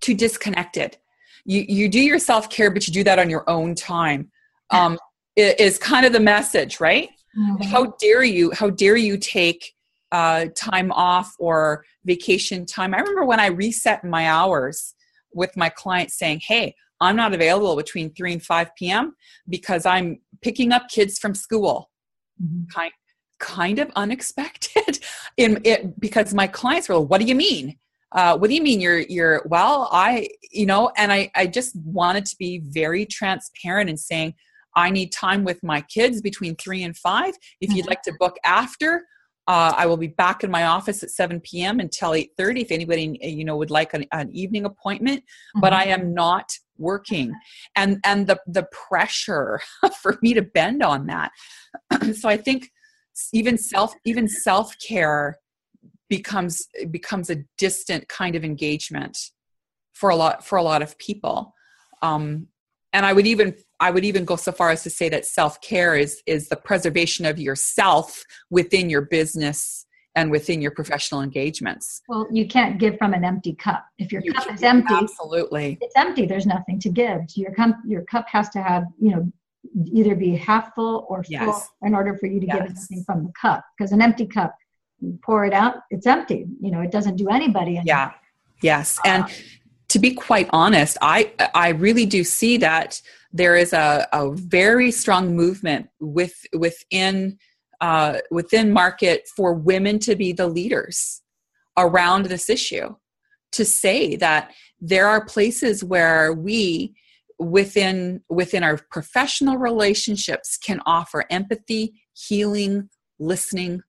too 0.00 0.14
disconnected. 0.14 0.96
You 1.44 1.64
you 1.68 1.88
do 1.88 2.00
your 2.00 2.18
self-care 2.18 2.70
but 2.70 2.86
you 2.86 2.92
do 2.92 3.04
that 3.04 3.18
on 3.18 3.30
your 3.30 3.48
own 3.48 3.74
time. 3.74 4.30
Um 4.70 4.98
is 5.36 5.78
kind 5.78 6.04
of 6.04 6.12
the 6.12 6.20
message 6.20 6.80
right? 6.80 7.10
Mm-hmm. 7.38 7.62
how 7.70 7.94
dare 8.00 8.24
you 8.24 8.50
how 8.52 8.70
dare 8.70 8.96
you 8.96 9.16
take 9.16 9.74
uh, 10.10 10.46
time 10.56 10.90
off 10.92 11.36
or 11.38 11.84
vacation 12.04 12.64
time? 12.64 12.94
I 12.94 12.98
remember 12.98 13.24
when 13.24 13.38
i 13.38 13.46
reset 13.46 14.02
my 14.02 14.26
hours 14.26 14.94
with 15.32 15.56
my 15.56 15.68
clients 15.68 16.18
saying 16.18 16.40
hey 16.42 16.74
i'm 17.00 17.16
not 17.16 17.34
available 17.34 17.76
between 17.76 18.12
3 18.14 18.34
and 18.34 18.42
5 18.42 18.74
p.m 18.76 19.14
because 19.48 19.86
i'm 19.86 20.20
picking 20.42 20.72
up 20.72 20.88
kids 20.88 21.18
from 21.18 21.34
school 21.34 21.90
mm-hmm. 22.42 22.64
kind 22.72 22.92
kind 23.38 23.78
of 23.78 23.90
unexpected 23.96 25.00
in 25.36 25.60
it 25.64 25.98
because 26.00 26.34
my 26.34 26.46
clients 26.46 26.88
were 26.88 27.00
what 27.00 27.20
do 27.20 27.26
you 27.26 27.34
mean 27.34 27.76
uh, 28.12 28.36
what 28.36 28.48
do 28.48 28.54
you 28.54 28.62
mean 28.62 28.80
you're 28.80 29.00
you're 29.00 29.42
well 29.46 29.88
i 29.92 30.28
you 30.50 30.66
know 30.66 30.90
and 30.96 31.12
i 31.12 31.30
i 31.34 31.46
just 31.46 31.76
wanted 31.84 32.24
to 32.24 32.36
be 32.38 32.60
very 32.64 33.04
transparent 33.04 33.90
in 33.90 33.96
saying 33.96 34.34
i 34.76 34.90
need 34.90 35.12
time 35.12 35.44
with 35.44 35.62
my 35.62 35.80
kids 35.82 36.20
between 36.20 36.56
three 36.56 36.82
and 36.82 36.96
five 36.96 37.34
if 37.60 37.70
you'd 37.70 37.82
mm-hmm. 37.82 37.90
like 37.90 38.02
to 38.02 38.12
book 38.18 38.36
after 38.44 39.04
uh, 39.46 39.72
i 39.76 39.86
will 39.86 39.96
be 39.96 40.06
back 40.08 40.42
in 40.42 40.50
my 40.50 40.64
office 40.64 41.02
at 41.02 41.10
7 41.10 41.40
p.m 41.40 41.80
until 41.80 42.10
8.30 42.10 42.62
if 42.62 42.70
anybody 42.70 43.18
you 43.22 43.44
know 43.44 43.56
would 43.56 43.70
like 43.70 43.94
an, 43.94 44.06
an 44.12 44.30
evening 44.32 44.64
appointment 44.64 45.20
mm-hmm. 45.20 45.60
but 45.60 45.72
i 45.72 45.84
am 45.84 46.14
not 46.14 46.50
working. 46.78 47.34
And 47.76 47.98
and 48.04 48.26
the 48.26 48.38
the 48.46 48.66
pressure 48.88 49.60
for 50.00 50.18
me 50.22 50.34
to 50.34 50.42
bend 50.42 50.82
on 50.82 51.06
that. 51.06 51.32
So 52.14 52.28
i 52.28 52.36
think 52.36 52.70
even 53.32 53.58
self 53.58 53.94
even 54.04 54.28
self-care 54.28 55.36
becomes 56.08 56.66
becomes 56.90 57.30
a 57.30 57.44
distant 57.56 58.08
kind 58.08 58.34
of 58.36 58.44
engagement 58.44 59.18
for 59.92 60.10
a 60.10 60.16
lot 60.16 60.44
for 60.44 60.56
a 60.56 60.62
lot 60.62 60.82
of 60.82 60.96
people. 60.98 61.54
Um, 62.02 62.48
and 62.92 63.04
i 63.04 63.12
would 63.12 63.26
even 63.26 63.54
i 63.80 63.90
would 63.90 64.04
even 64.04 64.24
go 64.24 64.36
so 64.36 64.52
far 64.52 64.70
as 64.70 64.82
to 64.82 64.90
say 64.90 65.08
that 65.08 65.26
self-care 65.26 65.94
is 65.96 66.22
is 66.26 66.48
the 66.48 66.56
preservation 66.56 67.26
of 67.26 67.38
yourself 67.38 68.22
within 68.50 68.88
your 68.88 69.02
business 69.02 69.84
and 70.18 70.30
within 70.30 70.60
your 70.60 70.70
professional 70.72 71.22
engagements. 71.22 72.02
Well 72.08 72.26
you 72.30 72.46
can't 72.46 72.78
give 72.78 72.98
from 72.98 73.14
an 73.14 73.24
empty 73.24 73.54
cup. 73.54 73.84
If 73.98 74.12
your 74.12 74.22
you 74.24 74.32
cup 74.32 74.52
is 74.52 74.62
empty 74.62 74.94
absolutely. 74.94 75.78
it's 75.80 75.96
empty. 75.96 76.26
There's 76.26 76.46
nothing 76.46 76.78
to 76.80 76.90
give. 76.90 77.20
Your 77.34 77.52
cup 77.52 77.76
your 77.86 78.02
cup 78.02 78.26
has 78.28 78.48
to 78.50 78.62
have 78.62 78.84
you 79.00 79.10
know 79.12 79.32
either 79.92 80.14
be 80.14 80.36
half 80.36 80.74
full 80.74 81.06
or 81.08 81.22
full 81.22 81.32
yes. 81.32 81.68
in 81.82 81.94
order 81.94 82.16
for 82.16 82.26
you 82.26 82.40
to 82.40 82.46
yes. 82.46 82.56
get 82.56 82.70
anything 82.70 83.04
from 83.04 83.24
the 83.24 83.32
cup. 83.40 83.64
Because 83.76 83.92
an 83.92 84.02
empty 84.02 84.26
cup 84.26 84.54
you 85.00 85.18
pour 85.22 85.44
it 85.44 85.52
out 85.52 85.76
it's 85.90 86.06
empty. 86.06 86.46
You 86.60 86.70
know 86.70 86.80
it 86.80 86.90
doesn't 86.90 87.16
do 87.16 87.28
anybody 87.28 87.72
anything. 87.72 87.86
yeah. 87.86 88.12
Yes. 88.60 88.98
and 89.04 89.24
uh, 89.24 89.28
to 89.88 89.98
be 89.98 90.12
quite 90.12 90.48
honest 90.52 90.98
i 91.00 91.32
i 91.54 91.68
really 91.68 92.04
do 92.04 92.22
see 92.22 92.58
that 92.58 93.00
there 93.32 93.56
is 93.56 93.72
a, 93.72 94.06
a 94.12 94.30
very 94.32 94.90
strong 94.90 95.36
movement 95.36 95.88
with 96.00 96.46
within 96.52 97.38
uh, 97.80 98.18
within 98.30 98.72
market 98.72 99.28
for 99.36 99.54
women 99.54 99.98
to 100.00 100.16
be 100.16 100.32
the 100.32 100.46
leaders 100.46 101.22
around 101.76 102.26
this 102.26 102.50
issue 102.50 102.94
to 103.52 103.64
say 103.64 104.16
that 104.16 104.52
there 104.80 105.06
are 105.06 105.24
places 105.24 105.84
where 105.84 106.32
we 106.32 106.94
within 107.38 108.20
within 108.28 108.64
our 108.64 108.78
professional 108.90 109.58
relationships 109.58 110.56
can 110.56 110.80
offer 110.86 111.24
empathy 111.30 111.94
healing 112.12 112.88
listening 113.20 113.80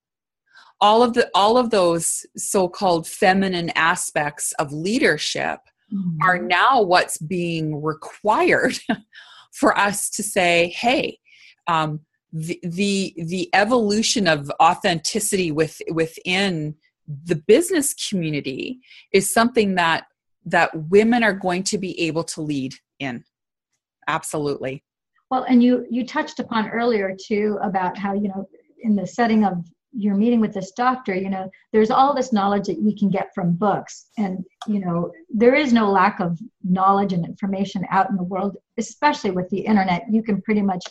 all 0.79 1.01
of 1.01 1.13
the 1.13 1.29
all 1.33 1.57
of 1.57 1.71
those 1.71 2.25
so-called 2.37 3.07
feminine 3.07 3.71
aspects 3.71 4.51
of 4.59 4.71
leadership 4.71 5.59
mm-hmm. 5.91 6.17
are 6.21 6.37
now 6.37 6.79
what's 6.81 7.17
being 7.17 7.81
required 7.81 8.77
for 9.51 9.75
us 9.77 10.11
to 10.11 10.21
say 10.21 10.67
hey 10.69 11.17
um, 11.67 11.99
the, 12.31 12.59
the 12.63 13.13
the 13.17 13.49
evolution 13.53 14.27
of 14.27 14.51
authenticity 14.61 15.51
with 15.51 15.81
within 15.91 16.75
the 17.25 17.35
business 17.35 17.93
community 18.09 18.79
is 19.11 19.33
something 19.33 19.75
that 19.75 20.05
that 20.45 20.69
women 20.89 21.23
are 21.23 21.33
going 21.33 21.63
to 21.63 21.77
be 21.77 21.99
able 22.01 22.23
to 22.23 22.41
lead 22.41 22.75
in. 22.99 23.23
Absolutely. 24.07 24.83
Well 25.31 25.43
and 25.43 25.63
you 25.63 25.85
you 25.89 26.05
touched 26.05 26.39
upon 26.39 26.69
earlier 26.69 27.15
too 27.19 27.57
about 27.63 27.97
how 27.97 28.13
you 28.13 28.27
know 28.27 28.47
in 28.81 28.95
the 28.95 29.07
setting 29.07 29.43
of 29.43 29.65
your 29.91 30.13
meeting 30.13 30.39
with 30.39 30.53
this 30.53 30.71
doctor 30.73 31.15
you 31.15 31.31
know 31.31 31.49
there's 31.73 31.89
all 31.89 32.13
this 32.13 32.31
knowledge 32.31 32.67
that 32.67 32.79
we 32.79 32.95
can 32.95 33.09
get 33.09 33.33
from 33.33 33.53
books. 33.53 34.09
And 34.19 34.45
you 34.67 34.79
know 34.79 35.11
there 35.29 35.55
is 35.55 35.73
no 35.73 35.89
lack 35.89 36.19
of 36.19 36.39
knowledge 36.63 37.13
and 37.13 37.25
information 37.25 37.85
out 37.89 38.11
in 38.11 38.17
the 38.17 38.23
world 38.23 38.55
especially 38.77 39.31
with 39.31 39.49
the 39.49 39.61
internet. 39.61 40.03
You 40.11 40.21
can 40.21 40.43
pretty 40.43 40.61
much 40.61 40.85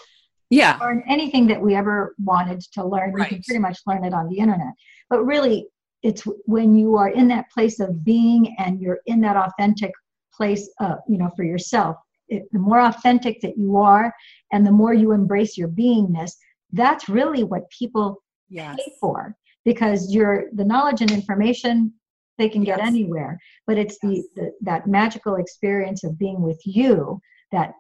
yeah 0.51 0.79
learn 0.79 1.03
anything 1.09 1.47
that 1.47 1.61
we 1.61 1.75
ever 1.75 2.15
wanted 2.19 2.61
to 2.61 2.85
learn 2.85 3.13
right. 3.13 3.31
we 3.31 3.37
can 3.37 3.43
pretty 3.43 3.61
much 3.61 3.79
learn 3.87 4.05
it 4.05 4.15
on 4.15 4.29
the 4.29 4.39
internet 4.39 4.73
but 5.11 5.25
really 5.25 5.67
it's 6.03 6.23
when 6.47 6.77
you 6.77 6.97
are 6.97 7.09
in 7.09 7.29
that 7.29 7.51
place 7.51 7.81
of 7.81 8.05
being 8.05 8.55
and 8.59 8.81
you're 8.81 9.01
in 9.07 9.21
that 9.21 9.37
authentic 9.37 9.93
place 10.33 10.71
uh, 10.81 10.97
you 11.09 11.19
know 11.19 11.31
for 11.37 11.45
yourself 11.45 11.97
it, 12.29 12.45
the 12.53 12.59
more 12.59 12.81
authentic 12.81 13.41
that 13.41 13.57
you 13.57 13.77
are 13.77 14.13
and 14.53 14.67
the 14.67 14.73
more 14.73 14.95
you 14.95 15.13
embrace 15.13 15.57
your 15.57 15.69
beingness 15.69 16.33
that's 16.73 17.09
really 17.09 17.43
what 17.43 17.71
people 17.71 18.23
yes. 18.49 18.77
pay 18.77 18.93
for 19.01 19.35
because 19.65 20.13
you're 20.13 20.47
the 20.55 20.65
knowledge 20.65 21.01
and 21.01 21.11
information 21.11 21.93
they 22.37 22.49
can 22.49 22.63
get 22.63 22.79
yes. 22.79 22.87
anywhere 22.87 23.39
but 23.67 23.77
it's 23.77 23.99
yes. 24.03 24.25
the, 24.35 24.43
the 24.43 24.53
that 24.61 24.87
magical 24.87 25.37
experience 25.37 26.05
of 26.05 26.19
being 26.19 26.41
with 26.41 26.61
you 26.65 27.21
that 27.51 27.73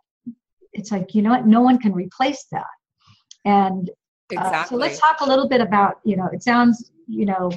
it's 0.72 0.90
like 0.90 1.14
you 1.14 1.22
know 1.22 1.30
what 1.30 1.46
no 1.46 1.60
one 1.60 1.78
can 1.78 1.92
replace 1.92 2.46
that 2.52 2.66
and 3.44 3.90
exactly. 4.30 4.58
uh, 4.58 4.64
so 4.64 4.76
let's 4.76 5.00
talk 5.00 5.20
a 5.20 5.26
little 5.26 5.48
bit 5.48 5.60
about 5.60 6.00
you 6.04 6.16
know 6.16 6.28
it 6.32 6.42
sounds 6.42 6.90
you 7.06 7.24
know 7.24 7.50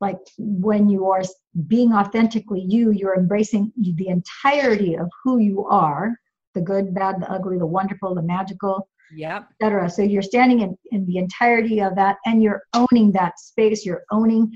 like 0.00 0.18
when 0.38 0.88
you 0.88 1.08
are 1.08 1.22
being 1.68 1.92
authentically 1.92 2.64
you 2.66 2.90
you're 2.92 3.16
embracing 3.16 3.72
the 3.76 4.08
entirety 4.08 4.96
of 4.96 5.08
who 5.24 5.38
you 5.38 5.64
are 5.66 6.14
the 6.54 6.60
good, 6.60 6.94
bad, 6.94 7.20
the 7.20 7.30
ugly, 7.30 7.58
the 7.58 7.66
wonderful, 7.66 8.14
the 8.14 8.22
magical, 8.22 8.88
yeah 9.14 9.42
etc. 9.60 9.90
So 9.90 10.02
you're 10.02 10.22
standing 10.22 10.60
in, 10.60 10.76
in 10.90 11.04
the 11.06 11.18
entirety 11.18 11.80
of 11.80 11.94
that 11.96 12.16
and 12.24 12.42
you're 12.42 12.62
owning 12.74 13.12
that 13.12 13.38
space. 13.38 13.84
You're 13.84 14.04
owning, 14.10 14.50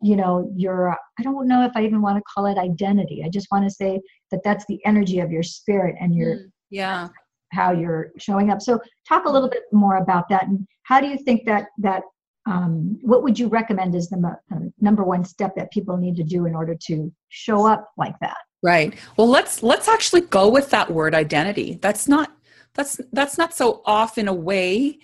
you 0.00 0.16
know, 0.16 0.50
your, 0.56 0.96
I 1.18 1.22
don't 1.22 1.48
know 1.48 1.64
if 1.64 1.72
I 1.74 1.84
even 1.84 2.02
want 2.02 2.16
to 2.16 2.22
call 2.32 2.46
it 2.46 2.56
identity. 2.56 3.22
I 3.24 3.28
just 3.28 3.48
want 3.50 3.64
to 3.64 3.70
say 3.70 4.00
that 4.30 4.42
that's 4.44 4.64
the 4.68 4.78
energy 4.84 5.18
of 5.20 5.32
your 5.32 5.42
spirit 5.42 5.96
and 6.00 6.14
your, 6.14 6.36
mm, 6.36 6.50
yeah, 6.70 7.08
how 7.56 7.72
you're 7.72 8.12
showing 8.18 8.50
up. 8.50 8.60
So 8.60 8.72
talk 9.08 9.24
a 9.24 9.30
little 9.30 9.48
bit 9.48 9.64
more 9.72 9.96
about 9.96 10.28
that. 10.28 10.46
And 10.46 10.66
how 10.84 11.00
do 11.00 11.08
you 11.08 11.18
think 11.18 11.46
that, 11.46 11.64
that, 11.78 12.02
um, 12.46 12.98
what 13.02 13.22
would 13.24 13.36
you 13.38 13.48
recommend 13.48 13.94
is 13.94 14.08
the 14.08 14.18
uh, 14.52 14.56
number 14.80 15.02
one 15.02 15.24
step 15.24 15.56
that 15.56 15.72
people 15.72 15.96
need 15.96 16.16
to 16.16 16.22
do 16.22 16.46
in 16.46 16.54
order 16.54 16.76
to 16.88 17.12
show 17.28 17.66
up 17.66 17.82
like 17.96 18.14
that? 18.20 18.36
Right. 18.62 18.94
Well, 19.16 19.28
let's 19.28 19.62
let's 19.62 19.88
actually 19.88 20.22
go 20.22 20.48
with 20.48 20.70
that 20.70 20.90
word 20.90 21.14
identity. 21.14 21.78
That's 21.82 22.08
not 22.08 22.32
that's 22.74 23.00
that's 23.12 23.36
not 23.36 23.54
so 23.54 23.82
off 23.84 24.16
in 24.18 24.28
a 24.28 24.34
way 24.34 24.98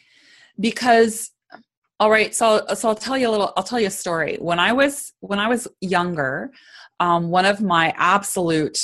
because 0.59 1.31
all 2.01 2.11
right, 2.11 2.35
so 2.35 2.65
so 2.75 2.89
I'll 2.89 2.97
tell 2.97 3.17
you 3.17 3.29
a 3.29 3.31
little 3.31 3.53
I'll 3.57 3.63
tell 3.63 3.79
you 3.79 3.87
a 3.87 3.91
story. 3.91 4.37
When 4.41 4.59
I 4.59 4.73
was 4.73 5.13
when 5.21 5.39
I 5.39 5.49
was 5.49 5.69
younger, 5.81 6.51
um, 6.99 7.31
one 7.31 7.45
of 7.45 7.61
my 7.61 7.95
absolute 7.97 8.79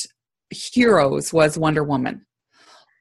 heroes 0.50 1.32
was 1.32 1.58
Wonder 1.58 1.82
Woman. 1.82 2.24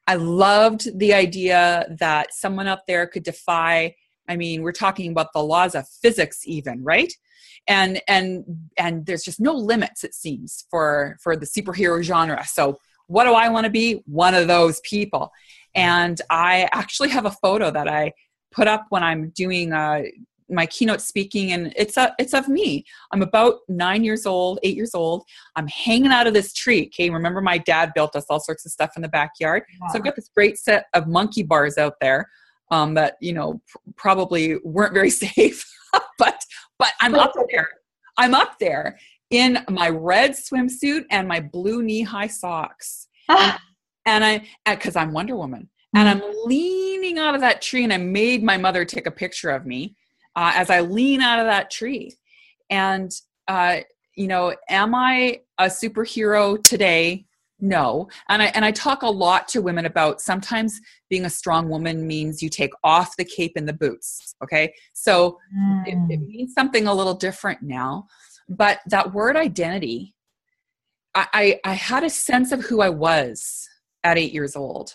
I 0.08 0.16
loved 0.16 0.98
the 0.98 1.14
idea 1.14 1.86
that 2.00 2.34
someone 2.34 2.66
up 2.66 2.82
there 2.88 3.06
could 3.06 3.22
defy 3.22 3.94
I 4.30 4.36
mean, 4.36 4.60
we're 4.60 4.72
talking 4.72 5.10
about 5.10 5.32
the 5.32 5.42
laws 5.42 5.74
of 5.74 5.88
physics 5.88 6.42
even, 6.44 6.84
right? 6.84 7.10
and 7.68 8.00
and 8.08 8.44
and 8.76 9.06
there's 9.06 9.22
just 9.22 9.40
no 9.40 9.52
limits 9.52 10.02
it 10.02 10.14
seems 10.14 10.64
for 10.70 11.16
for 11.22 11.36
the 11.36 11.46
superhero 11.46 12.02
genre. 12.02 12.44
So 12.46 12.80
what 13.06 13.24
do 13.24 13.32
i 13.34 13.48
want 13.48 13.64
to 13.64 13.70
be? 13.70 14.02
One 14.06 14.34
of 14.34 14.48
those 14.48 14.80
people. 14.80 15.30
And 15.74 16.20
i 16.30 16.68
actually 16.72 17.10
have 17.10 17.26
a 17.26 17.30
photo 17.30 17.70
that 17.70 17.86
i 17.88 18.12
put 18.50 18.66
up 18.66 18.86
when 18.88 19.04
i'm 19.04 19.30
doing 19.30 19.72
uh, 19.72 20.02
my 20.50 20.66
keynote 20.66 21.00
speaking 21.00 21.52
and 21.52 21.72
it's 21.76 21.96
a 21.96 22.14
it's 22.18 22.34
of 22.34 22.48
me. 22.48 22.84
I'm 23.12 23.22
about 23.22 23.56
nine 23.68 24.04
years 24.04 24.26
old 24.26 24.58
eight 24.62 24.76
years 24.76 24.94
old. 24.94 25.24
I'm 25.56 25.68
hanging 25.68 26.12
out 26.12 26.26
of 26.26 26.34
this 26.34 26.52
tree. 26.52 26.86
Okay 26.86 27.10
remember 27.10 27.40
my 27.40 27.58
dad 27.58 27.92
built 27.94 28.16
us 28.16 28.26
all 28.30 28.40
sorts 28.40 28.64
of 28.66 28.72
stuff 28.72 28.90
in 28.96 29.02
the 29.02 29.08
backyard. 29.08 29.62
So 29.90 29.98
i've 29.98 30.04
got 30.04 30.16
this 30.16 30.30
great 30.34 30.58
set 30.58 30.86
of 30.94 31.06
monkey 31.06 31.42
bars 31.42 31.78
out 31.78 31.94
there 32.00 32.28
um, 32.70 32.94
that 32.94 33.16
you 33.20 33.32
know 33.32 33.60
pr- 33.68 33.78
probably 33.96 34.56
weren't 34.64 34.94
very 34.94 35.10
safe 35.24 35.64
but 36.18 36.44
but 36.78 36.92
I'm 37.00 37.14
up 37.14 37.32
there. 37.50 37.68
I'm 38.16 38.34
up 38.34 38.58
there 38.58 38.98
in 39.30 39.58
my 39.68 39.88
red 39.88 40.32
swimsuit 40.32 41.04
and 41.10 41.28
my 41.28 41.40
blue 41.40 41.82
knee 41.82 42.02
high 42.02 42.26
socks. 42.26 43.08
and, 43.28 43.58
and 44.06 44.24
I 44.24 44.46
because 44.66 44.96
I'm 44.96 45.12
Wonder 45.12 45.36
Woman. 45.36 45.68
and 45.94 46.08
I'm 46.08 46.22
leaning 46.44 47.18
out 47.18 47.34
of 47.34 47.40
that 47.40 47.62
tree, 47.62 47.84
and 47.84 47.92
I 47.92 47.98
made 47.98 48.42
my 48.42 48.56
mother 48.56 48.84
take 48.84 49.06
a 49.06 49.10
picture 49.10 49.50
of 49.50 49.66
me 49.66 49.96
uh, 50.38 50.52
as 50.54 50.70
I 50.70 50.82
lean 50.82 51.20
out 51.20 51.40
of 51.40 51.46
that 51.46 51.68
tree. 51.68 52.14
And, 52.70 53.10
uh, 53.48 53.78
you 54.14 54.28
know, 54.28 54.54
am 54.68 54.94
I 54.94 55.40
a 55.58 55.64
superhero 55.64 56.62
today? 56.62 57.26
No. 57.58 58.08
And 58.28 58.40
I, 58.40 58.46
and 58.54 58.64
I 58.64 58.70
talk 58.70 59.02
a 59.02 59.10
lot 59.10 59.48
to 59.48 59.60
women 59.60 59.84
about 59.84 60.20
sometimes 60.20 60.80
being 61.10 61.24
a 61.24 61.30
strong 61.30 61.68
woman 61.68 62.06
means 62.06 62.40
you 62.40 62.48
take 62.50 62.70
off 62.84 63.16
the 63.16 63.24
cape 63.24 63.54
and 63.56 63.68
the 63.68 63.72
boots. 63.72 64.36
Okay. 64.44 64.72
So 64.92 65.38
mm. 65.52 65.88
it, 65.88 65.98
it 66.12 66.20
mm. 66.20 66.28
means 66.28 66.54
something 66.54 66.86
a 66.86 66.94
little 66.94 67.14
different 67.14 67.62
now. 67.62 68.06
But 68.48 68.78
that 68.86 69.12
word 69.12 69.34
identity, 69.36 70.14
I, 71.16 71.26
I, 71.32 71.60
I 71.64 71.72
had 71.72 72.04
a 72.04 72.10
sense 72.10 72.52
of 72.52 72.60
who 72.60 72.80
I 72.80 72.90
was 72.90 73.68
at 74.04 74.18
eight 74.18 74.32
years 74.32 74.54
old. 74.54 74.94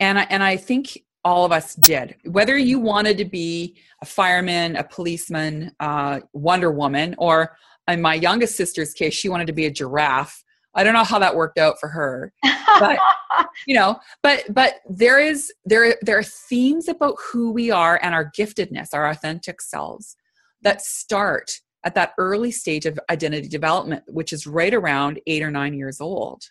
And 0.00 0.18
I, 0.18 0.22
and 0.30 0.42
I 0.42 0.56
think 0.56 1.02
all 1.26 1.44
of 1.44 1.50
us 1.50 1.74
did. 1.74 2.14
Whether 2.24 2.56
you 2.56 2.78
wanted 2.78 3.18
to 3.18 3.24
be 3.24 3.74
a 4.00 4.06
fireman, 4.06 4.76
a 4.76 4.84
policeman, 4.84 5.72
uh, 5.80 6.20
Wonder 6.32 6.70
Woman, 6.70 7.16
or 7.18 7.56
in 7.88 8.00
my 8.00 8.14
youngest 8.14 8.56
sister's 8.56 8.92
case, 8.92 9.12
she 9.12 9.28
wanted 9.28 9.48
to 9.48 9.52
be 9.52 9.66
a 9.66 9.70
giraffe. 9.70 10.44
I 10.76 10.84
don't 10.84 10.94
know 10.94 11.02
how 11.02 11.18
that 11.18 11.34
worked 11.34 11.58
out 11.58 11.80
for 11.80 11.88
her, 11.88 12.32
but 12.78 13.00
you 13.66 13.74
know, 13.74 13.98
but 14.22 14.44
but 14.50 14.74
there 14.88 15.18
is 15.18 15.52
there 15.64 15.96
there 16.00 16.16
are 16.16 16.22
themes 16.22 16.86
about 16.86 17.16
who 17.20 17.50
we 17.50 17.72
are 17.72 17.98
and 18.04 18.14
our 18.14 18.30
giftedness, 18.30 18.90
our 18.92 19.10
authentic 19.10 19.60
selves, 19.60 20.14
that 20.62 20.80
start 20.80 21.60
at 21.82 21.96
that 21.96 22.12
early 22.18 22.52
stage 22.52 22.86
of 22.86 23.00
identity 23.10 23.48
development, 23.48 24.04
which 24.06 24.32
is 24.32 24.46
right 24.46 24.74
around 24.74 25.20
eight 25.26 25.42
or 25.42 25.50
nine 25.50 25.74
years 25.74 26.00
old. 26.00 26.44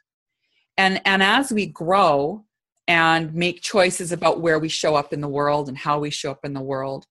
And 0.77 0.99
and 1.05 1.23
as 1.23 1.53
we 1.53 1.65
grow, 1.65 2.43
and 2.87 3.33
make 3.33 3.61
choices 3.61 4.11
about 4.11 4.41
where 4.41 4.59
we 4.59 4.69
show 4.69 4.95
up 4.95 5.11
in 5.11 5.21
the 5.21 5.27
world 5.27 5.67
and 5.67 5.77
how 5.77 5.99
we 5.99 6.09
show 6.09 6.31
up 6.31 6.45
in 6.45 6.53
the 6.53 6.61
world 6.61 7.05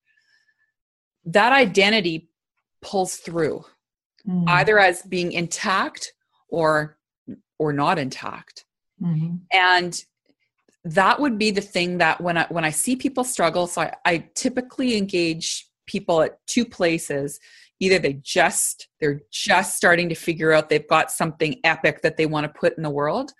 that 1.25 1.53
identity 1.53 2.29
pulls 2.83 3.17
through 3.17 3.65
mm-hmm. 4.27 4.49
either 4.49 4.79
as 4.79 5.03
being 5.03 5.33
intact 5.33 6.13
or 6.49 6.99
or 7.59 7.73
not 7.73 7.99
intact 7.99 8.65
mm-hmm. 9.03 9.37
and 9.53 10.05
that 10.85 11.19
would 11.19 11.39
be 11.39 11.51
the 11.51 11.61
thing 11.61 11.99
that 11.99 12.21
when 12.21 12.37
i 12.37 12.47
when 12.51 12.65
i 12.65 12.71
see 12.71 12.95
people 12.95 13.25
struggle 13.25 13.67
so 13.67 13.83
I, 13.83 13.95
I 14.05 14.29
typically 14.35 14.97
engage 14.97 15.67
people 15.87 16.23
at 16.23 16.39
two 16.47 16.65
places 16.65 17.41
either 17.81 17.99
they 17.99 18.15
just 18.15 18.89
they're 19.01 19.23
just 19.31 19.77
starting 19.77 20.09
to 20.09 20.15
figure 20.15 20.53
out 20.53 20.69
they've 20.69 20.89
got 20.89 21.11
something 21.11 21.59
epic 21.65 22.03
that 22.03 22.17
they 22.17 22.27
want 22.27 22.45
to 22.45 22.59
put 22.59 22.77
in 22.77 22.83
the 22.83 22.91
world 22.91 23.33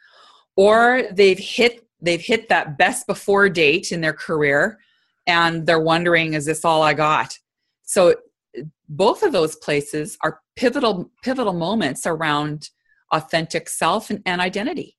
or 0.57 1.03
they've 1.13 1.39
hit 1.39 1.87
they've 2.01 2.21
hit 2.21 2.49
that 2.49 2.77
best 2.79 3.07
before 3.07 3.49
date 3.49 3.93
in 3.93 4.01
their 4.01 4.13
career 4.13 4.79
and 5.27 5.67
they're 5.67 5.81
wondering 5.81 6.35
is 6.35 6.45
this 6.45 6.65
all 6.65 6.83
i 6.83 6.95
got? 6.95 7.39
So 7.83 8.15
both 8.89 9.23
of 9.23 9.33
those 9.33 9.57
places 9.57 10.17
are 10.23 10.41
pivotal 10.57 11.11
pivotal 11.23 11.55
moments 11.55 12.07
around 12.07 12.71
authentic 13.13 13.69
self 13.69 14.11
and, 14.11 14.23
and 14.27 14.41
identity. 14.41 14.97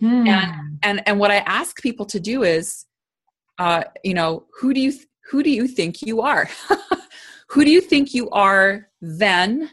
Hmm. 0.00 0.26
and 0.26 0.78
and 0.82 1.02
and 1.06 1.20
what 1.20 1.30
i 1.30 1.36
ask 1.36 1.80
people 1.80 2.04
to 2.06 2.18
do 2.18 2.42
is 2.42 2.84
uh 3.58 3.84
you 4.02 4.12
know 4.12 4.44
who 4.58 4.74
do 4.74 4.80
you 4.80 4.92
who 5.30 5.42
do 5.42 5.50
you 5.50 5.66
think 5.66 6.02
you 6.02 6.20
are? 6.20 6.48
Who 7.48 7.64
do 7.64 7.70
you 7.70 7.80
think 7.80 8.14
you 8.14 8.28
are 8.30 8.88
then? 9.00 9.70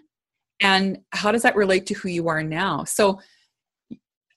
And 0.62 1.00
how 1.12 1.32
does 1.32 1.42
that 1.42 1.56
relate 1.56 1.88
to 1.88 1.94
who 1.96 2.10
you 2.10 2.28
are 2.28 2.44
now? 2.44 2.84
So 2.84 3.20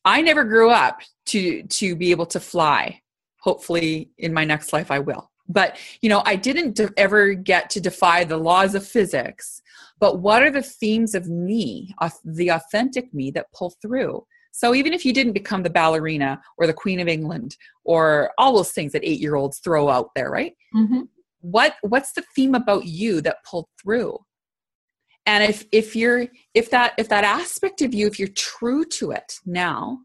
I 0.05 0.22
never 0.22 0.44
grew 0.44 0.70
up 0.70 1.00
to 1.26 1.62
to 1.62 1.96
be 1.96 2.11
able 2.11 2.26
to 2.26 2.40
fly. 2.40 3.00
Hopefully 3.40 4.11
in 4.18 4.32
my 4.32 4.44
next 4.44 4.72
life 4.72 4.90
I 4.90 4.98
will. 4.98 5.30
But 5.48 5.76
you 6.00 6.09
know, 6.09 6.22
I 6.24 6.36
didn't 6.36 6.80
ever 6.96 7.34
get 7.34 7.70
to 7.70 7.80
defy 7.80 8.24
the 8.24 8.38
laws 8.38 8.74
of 8.74 8.86
physics. 8.86 9.61
But 10.00 10.20
what 10.20 10.42
are 10.42 10.50
the 10.50 10.62
themes 10.62 11.14
of 11.14 11.28
me, 11.28 11.94
the 12.24 12.48
authentic 12.48 13.12
me 13.14 13.30
that 13.32 13.52
pull 13.52 13.74
through? 13.80 14.26
So 14.52 14.74
even 14.74 14.92
if 14.92 15.05
you 15.05 15.12
didn't 15.12 15.32
become 15.32 15.62
the 15.62 15.70
ballerina 15.70 16.40
or 16.59 16.66
the 16.66 16.72
Queen 16.72 17.00
of 17.00 17.09
England 17.09 17.57
or 17.84 18.32
all 18.38 18.55
those 18.55 18.70
things 18.70 18.92
that 18.92 19.05
eight-year-olds 19.05 19.59
throw 19.59 19.88
out 19.88 20.11
there, 20.14 20.30
right? 20.30 20.55
Mm-hmm. 20.74 21.02
What 21.40 21.74
what's 21.82 22.12
the 22.12 22.24
theme 22.34 22.55
about 22.55 22.86
you 22.86 23.20
that 23.22 23.44
pulled 23.44 23.66
through? 23.82 24.18
And 25.27 25.45
if 25.45 25.64
if 25.72 25.97
you're 25.97 26.27
if 26.55 26.70
that 26.70 26.95
if 26.99 27.09
that 27.09 27.25
aspect 27.25 27.83
of 27.83 27.95
you 27.95 28.07
if 28.07 28.18
you're 28.18 28.29
true 28.29 28.85
to 28.85 29.11
it 29.11 29.39
now 29.47 29.99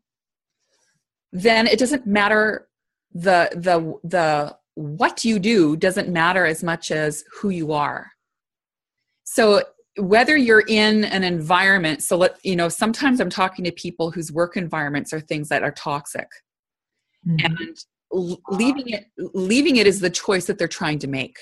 then 1.32 1.68
it 1.68 1.80
doesn't 1.80 2.06
matter 2.08 2.68
the 3.14 3.50
the 3.54 4.08
the 4.08 4.56
what 4.76 5.26
you 5.26 5.40
do 5.40 5.76
doesn't 5.76 6.10
matter 6.10 6.46
as 6.46 6.64
much 6.64 6.92
as 6.92 7.24
who 7.34 7.50
you 7.50 7.72
are 7.74 8.12
so 9.24 9.62
whether 9.98 10.38
you're 10.38 10.64
in 10.68 11.04
an 11.06 11.24
environment 11.24 12.02
so 12.02 12.16
let 12.16 12.38
you 12.44 12.56
know 12.56 12.70
sometimes 12.70 13.20
i'm 13.20 13.30
talking 13.30 13.66
to 13.66 13.72
people 13.72 14.12
whose 14.12 14.32
work 14.32 14.56
environments 14.56 15.12
are 15.12 15.20
things 15.20 15.50
that 15.50 15.64
are 15.64 15.72
toxic 15.72 16.28
mm-hmm. 17.28 17.46
and 17.46 17.78
leaving 18.50 18.90
it 18.90 19.06
leaving 19.18 19.76
it 19.76 19.86
is 19.86 20.00
the 20.00 20.10
choice 20.10 20.46
that 20.46 20.58
they're 20.58 20.68
trying 20.68 20.98
to 20.98 21.08
make 21.08 21.38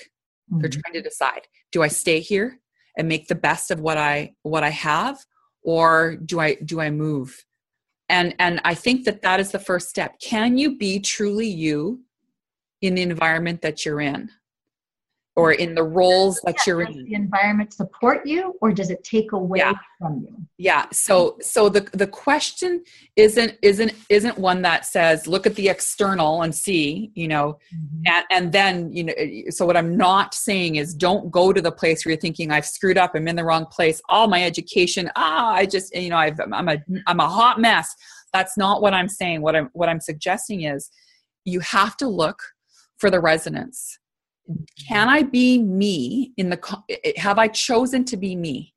mm-hmm. 0.50 0.60
they're 0.60 0.70
trying 0.70 0.94
to 0.94 1.02
decide 1.02 1.42
do 1.70 1.82
i 1.82 1.88
stay 1.88 2.18
here 2.20 2.58
and 2.98 3.08
make 3.08 3.28
the 3.28 3.34
best 3.34 3.70
of 3.70 3.80
what 3.80 3.96
i 3.96 4.34
what 4.42 4.62
i 4.62 4.68
have 4.68 5.18
or 5.62 6.16
do 6.16 6.40
i 6.40 6.54
do 6.56 6.80
i 6.80 6.90
move? 6.90 7.44
And 8.10 8.34
and 8.38 8.60
i 8.64 8.74
think 8.74 9.04
that 9.04 9.22
that 9.22 9.40
is 9.40 9.50
the 9.50 9.58
first 9.58 9.88
step. 9.88 10.18
Can 10.20 10.58
you 10.58 10.76
be 10.76 11.00
truly 11.00 11.48
you 11.48 12.02
in 12.82 12.94
the 12.94 13.02
environment 13.02 13.62
that 13.62 13.84
you're 13.84 14.00
in 14.00 14.30
or 15.38 15.52
in 15.52 15.74
the 15.74 15.82
roles 15.82 16.40
that 16.44 16.56
you're 16.66 16.82
in. 16.82 17.04
the 17.04 17.14
environment 17.14 17.72
support 17.72 18.26
you 18.26 18.54
or 18.60 18.72
does 18.72 18.90
it 18.90 19.02
take 19.04 19.32
away 19.32 19.58
yeah. 19.58 19.72
from 19.98 20.20
you? 20.20 20.36
Yeah 20.58 20.86
so 20.90 21.38
so 21.40 21.68
the 21.68 21.88
the 21.92 22.06
question 22.06 22.82
isn't 23.16 23.56
isn't 23.62 23.92
isn't 24.08 24.36
one 24.36 24.62
that 24.62 24.84
says 24.84 25.26
look 25.26 25.46
at 25.46 25.54
the 25.54 25.68
external 25.68 26.42
and 26.42 26.54
see 26.54 27.10
you 27.14 27.28
know 27.28 27.58
mm-hmm. 27.74 28.02
and, 28.06 28.24
and 28.30 28.52
then 28.52 28.92
you 28.92 29.04
know 29.04 29.14
so 29.50 29.64
what 29.64 29.76
i'm 29.76 29.96
not 29.96 30.34
saying 30.34 30.76
is 30.76 30.94
don't 30.94 31.30
go 31.30 31.52
to 31.52 31.62
the 31.62 31.72
place 31.72 32.04
where 32.04 32.12
you're 32.12 32.20
thinking 32.20 32.50
i've 32.50 32.66
screwed 32.66 32.98
up 32.98 33.12
i'm 33.14 33.28
in 33.28 33.36
the 33.36 33.44
wrong 33.44 33.66
place 33.66 34.00
all 34.08 34.26
my 34.26 34.42
education 34.42 35.10
ah 35.16 35.52
i 35.52 35.64
just 35.64 35.94
you 35.94 36.10
know 36.10 36.16
I've, 36.16 36.40
i'm 36.40 36.68
a 36.68 36.78
i'm 37.06 37.20
a 37.20 37.28
hot 37.28 37.60
mess. 37.60 37.94
That's 38.32 38.58
not 38.58 38.82
what 38.82 38.94
i'm 38.94 39.08
saying. 39.08 39.40
What 39.42 39.56
i'm 39.56 39.70
what 39.72 39.88
i'm 39.88 40.00
suggesting 40.00 40.62
is 40.62 40.90
you 41.44 41.60
have 41.60 41.96
to 41.98 42.08
look 42.08 42.40
for 42.98 43.10
the 43.10 43.20
resonance 43.20 43.98
can 44.88 45.08
i 45.08 45.22
be 45.22 45.58
me 45.58 46.32
in 46.36 46.48
the 46.48 46.82
have 47.16 47.38
i 47.38 47.48
chosen 47.48 48.04
to 48.04 48.16
be 48.16 48.34
me? 48.34 48.74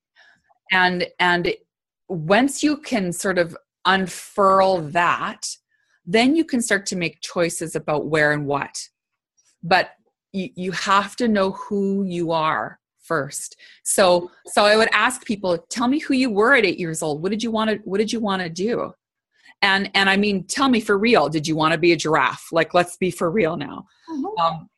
And 0.72 1.08
and 1.20 1.54
once 2.08 2.62
you 2.64 2.78
can 2.78 3.12
sort 3.12 3.38
of 3.38 3.56
unfurl 3.86 4.82
that 4.90 5.48
then 6.06 6.36
you 6.36 6.44
can 6.44 6.62
start 6.62 6.86
to 6.88 6.96
make 6.96 7.22
choices 7.22 7.76
about 7.76 8.08
where 8.08 8.32
and 8.32 8.46
what. 8.46 8.88
But 9.64 9.92
you, 10.34 10.50
you 10.56 10.72
have 10.72 11.16
to 11.18 11.28
know 11.28 11.52
who 11.52 12.04
you 12.04 12.32
are 12.32 12.80
first. 13.02 13.58
So 13.84 14.32
so 14.48 14.66
i 14.66 14.76
would 14.78 14.90
ask 14.94 15.26
people 15.26 15.58
tell 15.70 15.88
me 15.88 16.00
who 16.00 16.14
you 16.14 16.30
were 16.30 16.54
at 16.54 16.66
eight 16.66 16.80
years 16.80 17.02
old. 17.02 17.22
What 17.22 17.32
did 17.32 17.44
you 17.44 17.52
want 17.52 17.70
to 17.70 17.78
what 17.84 17.98
did 17.98 18.12
you 18.12 18.20
want 18.20 18.42
to 18.42 18.50
do? 18.50 18.94
And 19.62 19.92
and 19.94 20.10
i 20.10 20.18
mean 20.18 20.46
tell 20.46 20.70
me 20.70 20.80
for 20.80 20.98
real 20.98 21.30
did 21.30 21.48
you 21.48 21.56
want 21.56 21.74
to 21.74 21.78
be 21.78 21.92
a 21.92 21.98
giraffe? 21.98 22.48
Like 22.52 22.74
let's 22.74 22.98
be 22.98 23.12
for 23.12 23.30
real 23.30 23.58
now. 23.58 23.86
Mm-hmm. 24.10 24.46
um, 24.46 24.70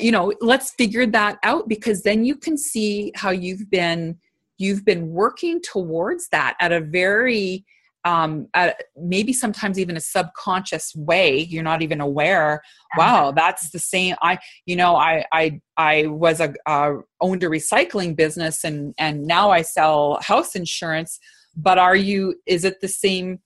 you 0.00 0.12
know 0.12 0.32
let's 0.40 0.72
figure 0.72 1.06
that 1.06 1.38
out 1.42 1.68
because 1.68 2.02
then 2.02 2.24
you 2.24 2.36
can 2.36 2.56
see 2.56 3.12
how 3.14 3.30
you've 3.30 3.70
been 3.70 4.18
you've 4.58 4.84
been 4.84 5.08
working 5.08 5.60
towards 5.60 6.28
that 6.28 6.56
at 6.60 6.72
a 6.72 6.80
very 6.80 7.64
um 8.04 8.48
at 8.54 8.82
maybe 8.96 9.32
sometimes 9.32 9.78
even 9.78 9.96
a 9.96 10.00
subconscious 10.00 10.92
way. 10.96 11.38
You're 11.38 11.62
not 11.62 11.82
even 11.82 12.00
aware 12.00 12.60
wow 12.98 13.32
that's 13.32 13.70
the 13.70 13.78
same 13.78 14.14
i 14.20 14.38
you 14.66 14.76
know 14.76 14.96
i 14.96 15.24
i 15.32 15.58
i 15.78 16.06
was 16.06 16.40
a 16.40 16.52
uh, 16.66 16.92
owned 17.22 17.42
a 17.42 17.46
recycling 17.46 18.14
business 18.14 18.64
and 18.64 18.94
and 18.98 19.24
now 19.24 19.50
i 19.50 19.62
sell 19.62 20.18
house 20.20 20.54
insurance 20.54 21.18
but 21.56 21.78
are 21.78 21.96
you 21.96 22.34
is 22.46 22.64
it 22.64 22.80
the 22.80 22.88
same 22.88 23.38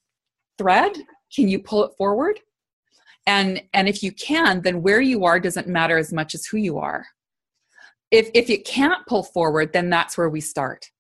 thread? 0.59 0.93
Can 1.35 1.49
you 1.49 1.59
pull 1.59 1.85
it 1.85 1.93
forward 1.99 2.41
and 3.27 3.63
and 3.73 3.89
if 3.89 4.03
you 4.03 4.13
can 4.13 4.63
then 4.63 4.83
where 4.83 5.01
you 5.01 5.25
are 5.25 5.41
doesn't 5.41 5.69
matter 5.69 5.99
as 5.99 6.13
much 6.13 6.35
as 6.35 6.47
who 6.47 6.59
you 6.59 6.79
are. 6.79 7.07
If 8.11 8.31
if 8.35 8.49
you 8.49 8.63
can't 8.63 9.07
pull 9.07 9.23
forward 9.23 9.73
then 9.73 9.91
that's 9.91 10.17
where 10.17 10.29
we 10.29 10.41
start. 10.41 10.91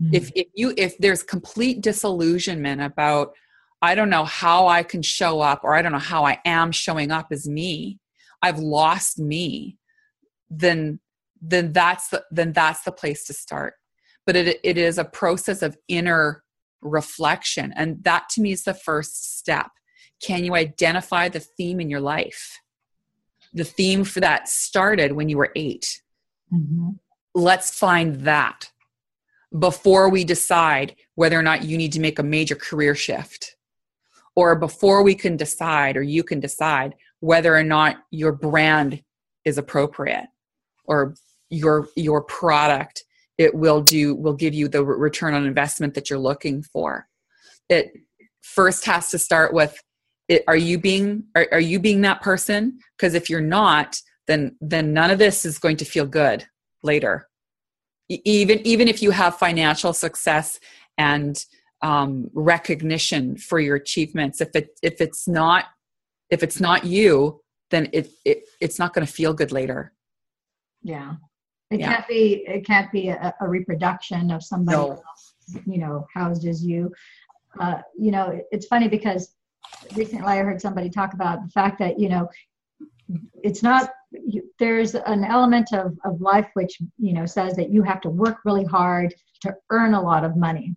Mm-hmm. 0.00 0.14
if 0.14 0.30
if 0.34 0.48
you 0.54 0.74
if 0.76 0.98
there's 0.98 1.22
complete 1.22 1.80
disillusionment 1.80 2.82
about 2.82 3.32
i 3.80 3.94
don't 3.94 4.10
know 4.10 4.26
how 4.26 4.66
i 4.66 4.82
can 4.82 5.00
show 5.00 5.40
up 5.40 5.60
or 5.64 5.74
i 5.74 5.80
don't 5.80 5.92
know 5.92 5.98
how 5.98 6.26
i 6.26 6.38
am 6.44 6.70
showing 6.70 7.10
up 7.10 7.28
as 7.30 7.48
me 7.48 7.98
i've 8.42 8.58
lost 8.58 9.18
me 9.18 9.78
then 10.50 11.00
then 11.40 11.72
that's 11.72 12.08
the, 12.08 12.24
then 12.30 12.52
that's 12.52 12.82
the 12.82 12.92
place 12.92 13.24
to 13.24 13.32
start. 13.32 13.74
But 14.24 14.36
it 14.36 14.60
it 14.64 14.76
is 14.76 14.98
a 14.98 15.04
process 15.04 15.62
of 15.62 15.76
inner 15.88 16.42
reflection. 16.82 17.72
And 17.76 18.02
that 18.04 18.28
to 18.30 18.40
me 18.40 18.52
is 18.52 18.64
the 18.64 18.74
first 18.74 19.38
step 19.38 19.70
can 20.22 20.44
you 20.44 20.54
identify 20.54 21.28
the 21.28 21.40
theme 21.40 21.80
in 21.80 21.90
your 21.90 22.00
life? 22.00 22.60
The 23.52 23.64
theme 23.64 24.04
for 24.04 24.20
that 24.20 24.48
started 24.48 25.12
when 25.12 25.28
you 25.28 25.36
were 25.36 25.52
8 25.54 26.02
Mm-hmm. 26.54 26.90
let's 27.34 27.76
find 27.76 28.20
that 28.20 28.70
before 29.58 30.08
we 30.08 30.22
decide 30.22 30.94
whether 31.16 31.36
or 31.36 31.42
not 31.42 31.64
you 31.64 31.76
need 31.76 31.90
to 31.90 31.98
make 31.98 32.20
a 32.20 32.22
major 32.22 32.54
career 32.54 32.94
shift 32.94 33.56
or 34.36 34.54
before 34.54 35.02
we 35.02 35.16
can 35.16 35.36
decide 35.36 35.96
or 35.96 36.02
you 36.02 36.22
can 36.22 36.38
decide 36.38 36.94
whether 37.18 37.56
or 37.56 37.64
not 37.64 37.96
your 38.12 38.30
brand 38.30 39.02
is 39.44 39.58
appropriate 39.58 40.28
or 40.84 41.16
your 41.50 41.88
your 41.96 42.22
product 42.22 43.02
it 43.38 43.54
will 43.54 43.82
do 43.82 44.14
will 44.14 44.34
give 44.34 44.54
you 44.54 44.68
the 44.68 44.84
return 44.84 45.34
on 45.34 45.46
investment 45.46 45.94
that 45.94 46.08
you're 46.08 46.18
looking 46.18 46.62
for. 46.62 47.06
It 47.68 47.92
first 48.40 48.86
has 48.86 49.10
to 49.10 49.18
start 49.18 49.52
with 49.52 49.78
it, 50.28 50.42
are 50.48 50.56
you 50.56 50.78
being 50.78 51.24
are, 51.34 51.46
are 51.52 51.60
you 51.60 51.78
being 51.78 52.00
that 52.02 52.20
person 52.22 52.78
because 52.96 53.14
if 53.14 53.28
you're 53.30 53.40
not 53.40 54.00
then 54.26 54.56
then 54.60 54.92
none 54.92 55.10
of 55.10 55.18
this 55.18 55.44
is 55.44 55.58
going 55.58 55.76
to 55.76 55.84
feel 55.84 56.06
good 56.06 56.44
later 56.82 57.28
even 58.08 58.64
even 58.66 58.88
if 58.88 59.02
you 59.02 59.10
have 59.10 59.36
financial 59.38 59.92
success 59.92 60.58
and 60.98 61.44
um, 61.82 62.30
recognition 62.34 63.36
for 63.36 63.60
your 63.60 63.76
achievements 63.76 64.40
if 64.40 64.48
it 64.54 64.68
if 64.82 65.00
it's 65.00 65.28
not 65.28 65.66
if 66.30 66.42
it's 66.42 66.60
not 66.60 66.84
you 66.84 67.40
then 67.70 67.88
it, 67.92 68.10
it 68.24 68.44
it's 68.60 68.78
not 68.78 68.92
going 68.94 69.06
to 69.06 69.12
feel 69.12 69.32
good 69.34 69.52
later 69.52 69.92
Yeah. 70.82 71.14
It 71.70 71.80
Yeah. 71.80 71.94
can't 71.96 72.08
be 72.08 72.44
it 72.46 72.64
can't 72.66 72.90
be 72.92 73.08
a, 73.08 73.34
a 73.40 73.48
reproduction 73.48 74.30
of 74.30 74.42
somebody 74.42 74.76
No. 74.78 74.90
else, 74.92 75.34
you 75.66 75.78
know, 75.78 76.06
housed 76.14 76.46
as 76.46 76.64
you. 76.64 76.92
Uh, 77.58 77.78
you 77.98 78.10
know, 78.12 78.26
it- 78.36 78.46
it's 78.52 78.66
funny 78.66 78.88
because 78.88 79.34
recently 79.94 80.26
I 80.26 80.38
heard 80.38 80.60
somebody 80.60 80.90
talk 80.90 81.14
about 81.14 81.42
the 81.42 81.50
fact 81.50 81.78
that, 81.78 81.98
you 81.98 82.08
know, 82.08 82.28
it's 83.42 83.62
not 83.62 83.90
you, 84.10 84.42
there's 84.58 84.94
an 84.94 85.24
element 85.24 85.72
of, 85.72 85.96
of 86.04 86.20
life 86.20 86.48
which, 86.54 86.78
you 86.98 87.12
know, 87.12 87.26
says 87.26 87.54
that 87.56 87.70
you 87.70 87.82
have 87.82 88.00
to 88.02 88.10
work 88.10 88.38
really 88.44 88.64
hard 88.64 89.14
to 89.42 89.54
earn 89.70 89.94
a 89.94 90.02
lot 90.02 90.24
of 90.24 90.36
money. 90.36 90.74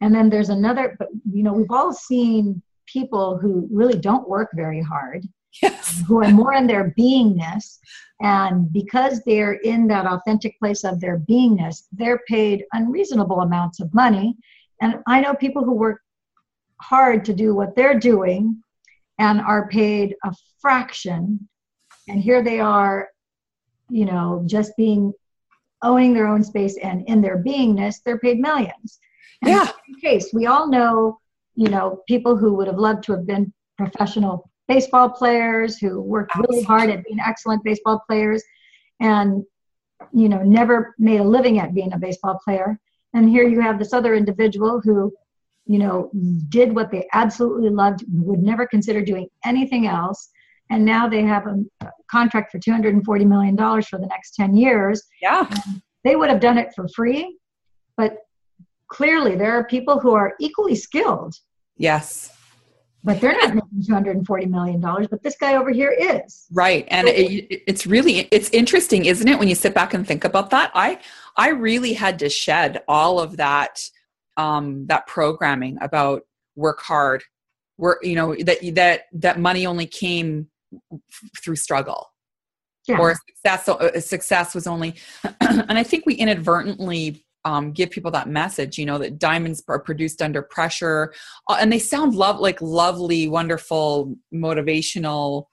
And 0.00 0.14
then 0.14 0.30
there's 0.30 0.50
another, 0.50 0.96
but 0.98 1.08
you 1.30 1.42
know, 1.42 1.52
we've 1.52 1.70
all 1.70 1.92
seen 1.92 2.62
people 2.86 3.36
who 3.36 3.68
really 3.70 3.98
don't 3.98 4.28
work 4.28 4.50
very 4.54 4.80
hard 4.80 5.26
yes 5.62 6.02
who 6.06 6.22
are 6.22 6.30
more 6.30 6.54
in 6.54 6.66
their 6.66 6.94
beingness 6.98 7.78
and 8.20 8.72
because 8.72 9.22
they're 9.24 9.54
in 9.54 9.86
that 9.86 10.06
authentic 10.06 10.58
place 10.58 10.84
of 10.84 11.00
their 11.00 11.18
beingness 11.20 11.84
they're 11.92 12.20
paid 12.28 12.64
unreasonable 12.72 13.40
amounts 13.40 13.80
of 13.80 13.92
money 13.94 14.36
and 14.80 14.96
i 15.06 15.20
know 15.20 15.34
people 15.34 15.64
who 15.64 15.72
work 15.72 16.00
hard 16.80 17.24
to 17.26 17.32
do 17.34 17.54
what 17.54 17.74
they're 17.74 17.98
doing 17.98 18.62
and 19.18 19.40
are 19.40 19.68
paid 19.68 20.14
a 20.24 20.32
fraction. 20.60 21.48
And 22.08 22.20
here 22.20 22.42
they 22.42 22.60
are 22.60 23.08
you 23.88 24.04
know 24.04 24.42
just 24.46 24.76
being 24.76 25.12
owning 25.82 26.12
their 26.14 26.26
own 26.26 26.42
space 26.42 26.76
and 26.82 27.06
in 27.08 27.20
their 27.20 27.42
beingness 27.42 27.96
they're 28.04 28.18
paid 28.18 28.38
millions. 28.40 28.98
And 29.42 29.50
Yeah. 29.52 29.68
in 29.88 29.94
case 30.00 30.30
we 30.32 30.46
all 30.46 30.68
know 30.68 31.18
you 31.54 31.68
know 31.68 32.02
people 32.08 32.36
who 32.36 32.54
would 32.54 32.66
have 32.66 32.78
loved 32.78 33.04
to 33.04 33.12
have 33.12 33.26
been 33.26 33.52
professional 33.78 34.50
baseball 34.68 35.08
players 35.08 35.78
who 35.78 36.00
worked 36.00 36.34
really 36.36 36.62
hard 36.62 36.90
at 36.90 37.04
being 37.04 37.20
excellent 37.20 37.62
baseball 37.62 38.02
players 38.08 38.42
and 39.00 39.44
you 40.12 40.28
know 40.28 40.42
never 40.42 40.94
made 40.98 41.20
a 41.20 41.24
living 41.24 41.58
at 41.58 41.74
being 41.74 41.92
a 41.92 41.98
baseball 41.98 42.38
player. 42.44 42.78
And 43.14 43.30
here 43.30 43.46
you 43.48 43.60
have 43.60 43.78
this 43.78 43.92
other 43.92 44.14
individual 44.14 44.80
who 44.80 45.12
you 45.66 45.78
know 45.78 46.10
did 46.48 46.74
what 46.74 46.90
they 46.90 47.06
absolutely 47.12 47.70
loved 47.70 48.04
would 48.12 48.42
never 48.42 48.66
consider 48.66 49.02
doing 49.02 49.28
anything 49.44 49.86
else. 49.86 50.30
And 50.70 50.84
now 50.84 51.08
they 51.08 51.22
have 51.22 51.46
a 51.46 51.90
contract 52.10 52.50
for 52.50 52.58
240 52.58 53.24
million 53.24 53.54
dollars 53.54 53.86
for 53.88 53.98
the 53.98 54.06
next 54.06 54.34
10 54.34 54.56
years. 54.56 55.02
Yeah. 55.22 55.48
They 56.04 56.16
would 56.16 56.30
have 56.30 56.40
done 56.40 56.58
it 56.58 56.72
for 56.74 56.88
free 56.88 57.36
but 57.96 58.18
clearly 58.88 59.34
there 59.34 59.52
are 59.52 59.64
people 59.64 59.98
who 59.98 60.14
are 60.14 60.34
equally 60.40 60.76
skilled. 60.76 61.34
Yes. 61.76 62.32
But 63.04 63.20
they're 63.20 63.36
not 63.36 63.54
making 63.54 63.84
240 63.86 64.46
million 64.46 64.80
dollars 64.80 65.06
but 65.08 65.22
this 65.22 65.36
guy 65.36 65.56
over 65.56 65.70
here 65.70 65.90
is. 65.90 66.46
Right. 66.52 66.86
And 66.88 67.08
it, 67.08 67.62
it's 67.66 67.86
really 67.86 68.28
it's 68.30 68.50
interesting 68.50 69.04
isn't 69.04 69.28
it 69.28 69.38
when 69.38 69.48
you 69.48 69.54
sit 69.54 69.74
back 69.74 69.94
and 69.94 70.06
think 70.06 70.24
about 70.24 70.50
that? 70.50 70.70
I 70.74 70.98
i 71.36 71.50
really 71.50 71.92
had 71.92 72.18
to 72.20 72.28
shed 72.28 72.82
all 72.88 73.20
of 73.20 73.36
that 73.36 73.80
um 74.36 74.86
that 74.86 75.06
programming 75.06 75.78
about 75.80 76.22
work 76.56 76.80
hard 76.80 77.22
work 77.78 77.98
you 78.04 78.14
know 78.14 78.34
that 78.36 78.58
that 78.74 79.02
that 79.12 79.38
money 79.38 79.66
only 79.66 79.86
came 79.86 80.48
through 81.42 81.56
struggle. 81.56 82.08
Yeah. 82.88 82.98
or 82.98 83.16
success 83.28 83.68
uh, 83.68 84.00
success 84.00 84.54
was 84.54 84.68
only 84.68 84.94
and 85.40 85.76
i 85.76 85.82
think 85.82 86.06
we 86.06 86.14
inadvertently 86.14 87.26
um, 87.44 87.72
give 87.72 87.90
people 87.90 88.10
that 88.12 88.28
message 88.28 88.78
you 88.78 88.86
know 88.86 88.98
that 88.98 89.18
diamonds 89.18 89.62
are 89.68 89.78
produced 89.78 90.20
under 90.20 90.42
pressure. 90.42 91.12
Uh, 91.48 91.56
and 91.60 91.72
they 91.72 91.78
sound 91.78 92.14
love 92.14 92.38
like 92.38 92.60
lovely 92.60 93.28
wonderful 93.28 94.16
motivational 94.34 95.46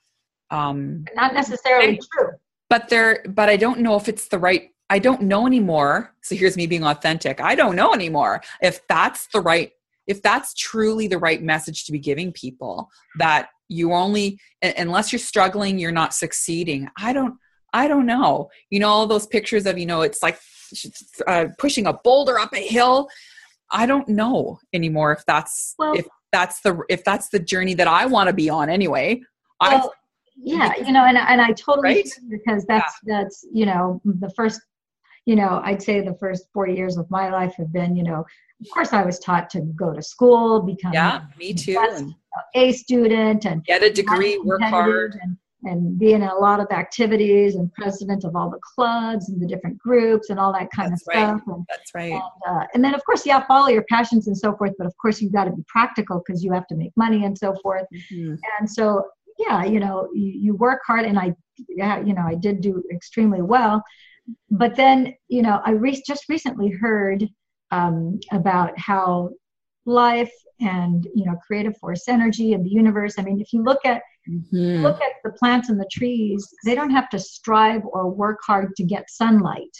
um, 0.50 1.04
not 1.14 1.34
necessarily 1.34 2.00
true. 2.12 2.30
but 2.68 2.88
they're 2.88 3.24
but 3.28 3.48
i 3.48 3.56
don't 3.56 3.80
know 3.80 3.96
if 3.96 4.08
it's 4.08 4.28
the 4.28 4.38
right 4.38 4.70
i 4.90 4.98
don't 4.98 5.22
know 5.22 5.46
anymore. 5.46 6.14
So 6.22 6.34
here's 6.34 6.56
me 6.56 6.66
being 6.66 6.84
authentic. 6.84 7.40
I 7.40 7.54
don't 7.54 7.76
know 7.76 7.92
anymore 7.92 8.42
if 8.62 8.80
that's 8.88 9.26
the 9.32 9.40
right 9.40 9.70
if 10.06 10.20
that's 10.22 10.52
truly 10.54 11.08
the 11.08 11.18
right 11.18 11.42
message 11.42 11.84
to 11.86 11.92
be 11.92 11.98
giving 11.98 12.30
people 12.32 12.90
that 13.18 13.48
you 13.68 13.92
only 13.92 14.38
unless 14.62 15.12
you're 15.12 15.18
struggling 15.18 15.78
you're 15.78 15.92
not 15.92 16.12
succeeding. 16.14 16.88
I 16.98 17.12
don't 17.12 17.34
i 17.72 17.88
don't 17.88 18.06
know. 18.06 18.50
You 18.70 18.80
know 18.80 18.88
all 18.88 19.06
those 19.06 19.26
pictures 19.26 19.66
of 19.66 19.78
you 19.78 19.86
know 19.86 20.02
it's 20.02 20.22
like 20.22 20.38
uh, 21.26 21.46
pushing 21.58 21.86
a 21.86 21.92
boulder 21.92 22.38
up 22.38 22.52
a 22.54 22.66
hill. 22.66 23.08
I 23.70 23.86
don't 23.86 24.08
know 24.08 24.58
anymore 24.72 25.12
if 25.12 25.24
that's 25.26 25.74
Well- 25.78 25.94
if 25.98 26.06
that's 26.32 26.60
the 26.62 26.82
if 26.88 27.04
that's 27.04 27.28
the 27.28 27.38
journey 27.38 27.74
that 27.74 27.86
i 27.86 28.06
want 28.06 28.26
to 28.28 28.32
be 28.34 28.50
on 28.50 28.68
anyway. 28.68 29.22
I 29.60 29.76
well, 29.76 29.94
yeah 30.36 30.72
you 30.84 30.92
know 30.92 31.04
and, 31.04 31.16
and 31.16 31.40
i 31.40 31.52
totally 31.52 31.94
Right? 31.94 32.08
because 32.28 32.64
that's 32.66 32.92
that's 33.04 33.46
you 33.52 33.66
know 33.66 34.00
the 34.04 34.30
first 34.30 34.60
you 35.26 35.36
know 35.36 35.60
i'd 35.64 35.82
say 35.82 36.00
the 36.00 36.14
first 36.14 36.46
40 36.52 36.74
years 36.74 36.96
of 36.96 37.10
my 37.10 37.30
life 37.30 37.54
have 37.56 37.72
been 37.72 37.96
you 37.96 38.02
know 38.02 38.20
of 38.60 38.66
course 38.72 38.92
i 38.92 39.02
was 39.04 39.18
taught 39.18 39.50
to 39.50 39.60
go 39.60 39.92
to 39.92 40.02
school 40.02 40.60
become 40.62 40.92
yeah 40.92 41.22
me 41.38 41.54
too 41.54 41.78
and 41.78 42.14
a 42.54 42.72
student 42.72 43.44
and 43.46 43.64
get 43.64 43.82
a 43.82 43.90
degree 43.90 44.38
work 44.38 44.60
hard 44.62 45.18
and, 45.22 45.36
and 45.64 45.98
be 45.98 46.12
in 46.12 46.22
a 46.22 46.34
lot 46.34 46.60
of 46.60 46.66
activities 46.72 47.54
and 47.54 47.72
president 47.72 48.24
of 48.24 48.34
all 48.36 48.50
the 48.50 48.58
clubs 48.74 49.28
and 49.28 49.40
the 49.40 49.46
different 49.46 49.78
groups 49.78 50.28
and 50.30 50.38
all 50.38 50.52
that 50.52 50.68
kind 50.72 50.90
That's 50.92 51.02
of 51.02 51.14
right. 51.14 51.26
stuff 51.28 51.42
and, 51.46 51.64
that's 51.68 51.94
right 51.94 52.12
and, 52.12 52.22
uh, 52.56 52.66
and 52.74 52.84
then 52.84 52.94
of 52.94 53.04
course 53.04 53.24
yeah 53.24 53.44
follow 53.46 53.68
your 53.68 53.84
passions 53.88 54.26
and 54.26 54.36
so 54.36 54.54
forth 54.56 54.72
but 54.78 54.86
of 54.86 54.94
course 55.00 55.22
you've 55.22 55.32
got 55.32 55.44
to 55.44 55.52
be 55.52 55.64
practical 55.68 56.22
because 56.26 56.42
you 56.44 56.52
have 56.52 56.66
to 56.68 56.74
make 56.76 56.92
money 56.96 57.24
and 57.24 57.36
so 57.38 57.54
forth 57.62 57.86
Mhm. 58.12 58.38
and 58.58 58.70
so 58.70 59.04
yeah 59.38 59.64
you 59.64 59.80
know 59.80 60.08
you, 60.12 60.32
you 60.44 60.54
work 60.56 60.80
hard 60.86 61.04
and 61.04 61.18
i 61.18 61.34
yeah 61.68 62.00
you 62.00 62.14
know 62.14 62.22
i 62.26 62.34
did 62.34 62.60
do 62.60 62.82
extremely 62.92 63.42
well 63.42 63.82
but 64.50 64.74
then 64.76 65.14
you 65.28 65.42
know 65.42 65.60
i 65.64 65.70
re- 65.70 66.02
just 66.06 66.28
recently 66.28 66.70
heard 66.70 67.28
um, 67.70 68.18
about 68.32 68.78
how 68.78 69.30
life 69.86 70.32
and 70.60 71.06
you 71.14 71.24
know 71.26 71.36
creative 71.46 71.76
force 71.78 72.08
energy 72.08 72.52
and 72.52 72.64
the 72.64 72.70
universe 72.70 73.14
i 73.18 73.22
mean 73.22 73.40
if 73.40 73.52
you 73.52 73.62
look 73.62 73.84
at 73.84 74.02
Mhm. 74.26 74.82
look 74.82 74.98
at 75.02 75.12
the 75.22 75.32
plants 75.32 75.68
and 75.68 75.78
the 75.78 75.88
trees 75.92 76.48
they 76.64 76.74
don't 76.74 76.88
have 76.98 77.10
to 77.10 77.18
strive 77.18 77.82
or 77.84 78.08
work 78.08 78.38
hard 78.46 78.74
to 78.76 78.82
get 78.82 79.10
sunlight 79.10 79.76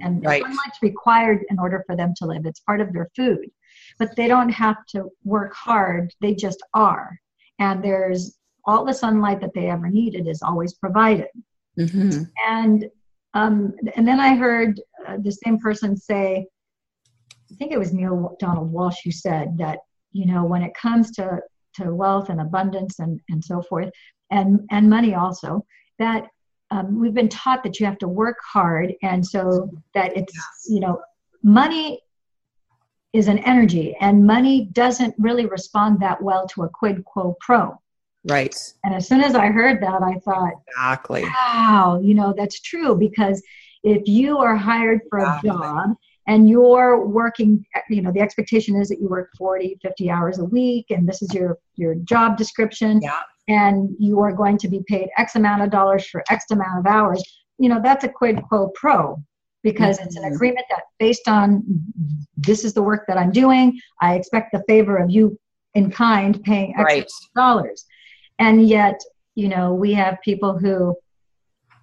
and 0.00 0.24
Right. 0.24 0.40
sunlight's 0.40 0.80
required 0.82 1.44
in 1.50 1.58
order 1.58 1.82
for 1.84 1.96
them 1.96 2.12
to 2.18 2.26
live 2.26 2.46
it's 2.46 2.60
part 2.60 2.80
of 2.80 2.92
their 2.92 3.08
food 3.16 3.50
but 3.98 4.14
they 4.14 4.28
don't 4.28 4.50
have 4.50 4.76
to 4.90 5.10
work 5.24 5.52
hard 5.52 6.12
they 6.20 6.32
just 6.32 6.62
are 6.74 7.18
and 7.58 7.82
there's 7.82 8.38
all 8.66 8.84
the 8.84 8.94
sunlight 8.94 9.40
that 9.40 9.52
they 9.54 9.68
ever 9.68 9.88
needed 9.88 10.28
is 10.28 10.42
always 10.42 10.74
provided 10.74 11.26
Mhm. 11.76 12.30
and 12.46 12.88
um, 13.38 13.72
and 13.94 14.06
then 14.06 14.18
I 14.18 14.34
heard 14.34 14.80
uh, 15.06 15.16
the 15.22 15.30
same 15.30 15.58
person 15.58 15.96
say, 15.96 16.46
I 17.50 17.54
think 17.54 17.70
it 17.72 17.78
was 17.78 17.92
Neale 17.92 18.36
Donald 18.40 18.72
Walsch 18.72 18.96
who 19.04 19.12
said 19.12 19.56
that 19.58 19.78
you 20.12 20.26
know 20.26 20.44
when 20.44 20.62
it 20.62 20.74
comes 20.74 21.12
to 21.12 21.40
to 21.74 21.94
wealth 21.94 22.30
and 22.30 22.40
abundance 22.40 22.98
and 22.98 23.20
and 23.28 23.44
so 23.44 23.62
forth, 23.62 23.90
and 24.30 24.60
and 24.70 24.90
money 24.90 25.14
also, 25.14 25.64
that 26.00 26.26
um, 26.72 26.98
we've 27.00 27.14
been 27.14 27.28
taught 27.28 27.62
that 27.62 27.78
you 27.78 27.86
have 27.86 27.98
to 27.98 28.08
work 28.08 28.38
hard, 28.44 28.92
and 29.02 29.24
so 29.24 29.70
that 29.94 30.16
it's 30.16 30.34
you 30.68 30.80
know 30.80 31.00
money 31.44 32.00
is 33.12 33.28
an 33.28 33.38
energy, 33.38 33.96
and 34.00 34.26
money 34.26 34.68
doesn't 34.72 35.14
really 35.16 35.46
respond 35.46 36.00
that 36.00 36.20
well 36.20 36.46
to 36.48 36.64
a 36.64 36.68
quid 36.68 37.04
quo 37.04 37.36
pro. 37.40 37.78
Right. 38.24 38.54
And 38.84 38.94
as 38.94 39.08
soon 39.08 39.22
as 39.22 39.34
I 39.34 39.46
heard 39.46 39.82
that, 39.82 40.02
I 40.02 40.18
thought, 40.20 40.52
Exactly. 40.68 41.24
wow, 41.24 42.00
you 42.02 42.14
know, 42.14 42.34
that's 42.36 42.60
true 42.60 42.94
because 42.96 43.42
if 43.84 44.06
you 44.06 44.38
are 44.38 44.56
hired 44.56 45.00
for 45.08 45.20
a 45.20 45.40
job 45.44 45.94
and 46.26 46.48
you're 46.48 47.06
working, 47.06 47.64
you 47.88 48.02
know, 48.02 48.12
the 48.12 48.20
expectation 48.20 48.76
is 48.76 48.88
that 48.88 49.00
you 49.00 49.08
work 49.08 49.30
40, 49.38 49.78
50 49.82 50.10
hours 50.10 50.38
a 50.38 50.44
week 50.44 50.86
and 50.90 51.08
this 51.08 51.22
is 51.22 51.32
your 51.32 51.58
your 51.76 51.94
job 51.94 52.36
description 52.36 53.00
Yeah. 53.00 53.20
and 53.46 53.94
you 53.98 54.20
are 54.20 54.32
going 54.32 54.58
to 54.58 54.68
be 54.68 54.82
paid 54.88 55.08
X 55.16 55.36
amount 55.36 55.62
of 55.62 55.70
dollars 55.70 56.06
for 56.06 56.24
X 56.28 56.46
amount 56.50 56.80
of 56.80 56.86
hours, 56.86 57.22
you 57.58 57.68
know, 57.68 57.80
that's 57.82 58.04
a 58.04 58.08
quid 58.08 58.42
pro 58.48 58.68
quo 58.70 59.22
because 59.62 59.98
mm-hmm. 59.98 60.06
it's 60.06 60.16
an 60.16 60.22
mm-hmm. 60.24 60.34
agreement 60.34 60.66
that 60.70 60.82
based 60.98 61.28
on 61.28 61.62
this 62.36 62.64
is 62.64 62.72
the 62.72 62.82
work 62.82 63.04
that 63.08 63.18
I'm 63.18 63.32
doing, 63.32 63.78
I 64.00 64.14
expect 64.14 64.52
the 64.52 64.62
favor 64.68 64.96
of 64.96 65.10
you 65.10 65.38
in 65.74 65.90
kind 65.90 66.42
paying 66.42 66.74
X 66.76 66.84
right. 66.84 67.10
dollars. 67.36 67.84
And 68.38 68.68
yet, 68.68 69.00
you 69.34 69.48
know, 69.48 69.74
we 69.74 69.92
have 69.94 70.18
people 70.24 70.58
who 70.58 70.96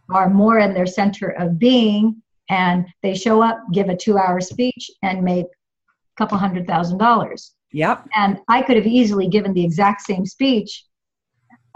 are 0.10 0.30
more 0.30 0.60
in 0.60 0.74
their 0.74 0.86
center 0.86 1.30
of 1.30 1.58
being 1.58 2.22
and 2.50 2.86
they 3.02 3.16
show 3.16 3.42
up, 3.42 3.60
give 3.74 3.90
a 3.90 3.96
two 3.96 4.18
hour 4.18 4.40
speech, 4.40 4.92
and 5.02 5.24
make 5.24 5.46
a 5.46 6.18
couple 6.18 6.38
hundred 6.38 6.68
thousand 6.68 6.98
dollars. 6.98 7.56
Yep. 7.72 8.08
And 8.16 8.40
I 8.48 8.62
could 8.62 8.78
have 8.78 8.88
easily 8.88 9.28
given 9.28 9.54
the 9.54 9.64
exact 9.64 10.02
same 10.02 10.26
speech 10.26 10.86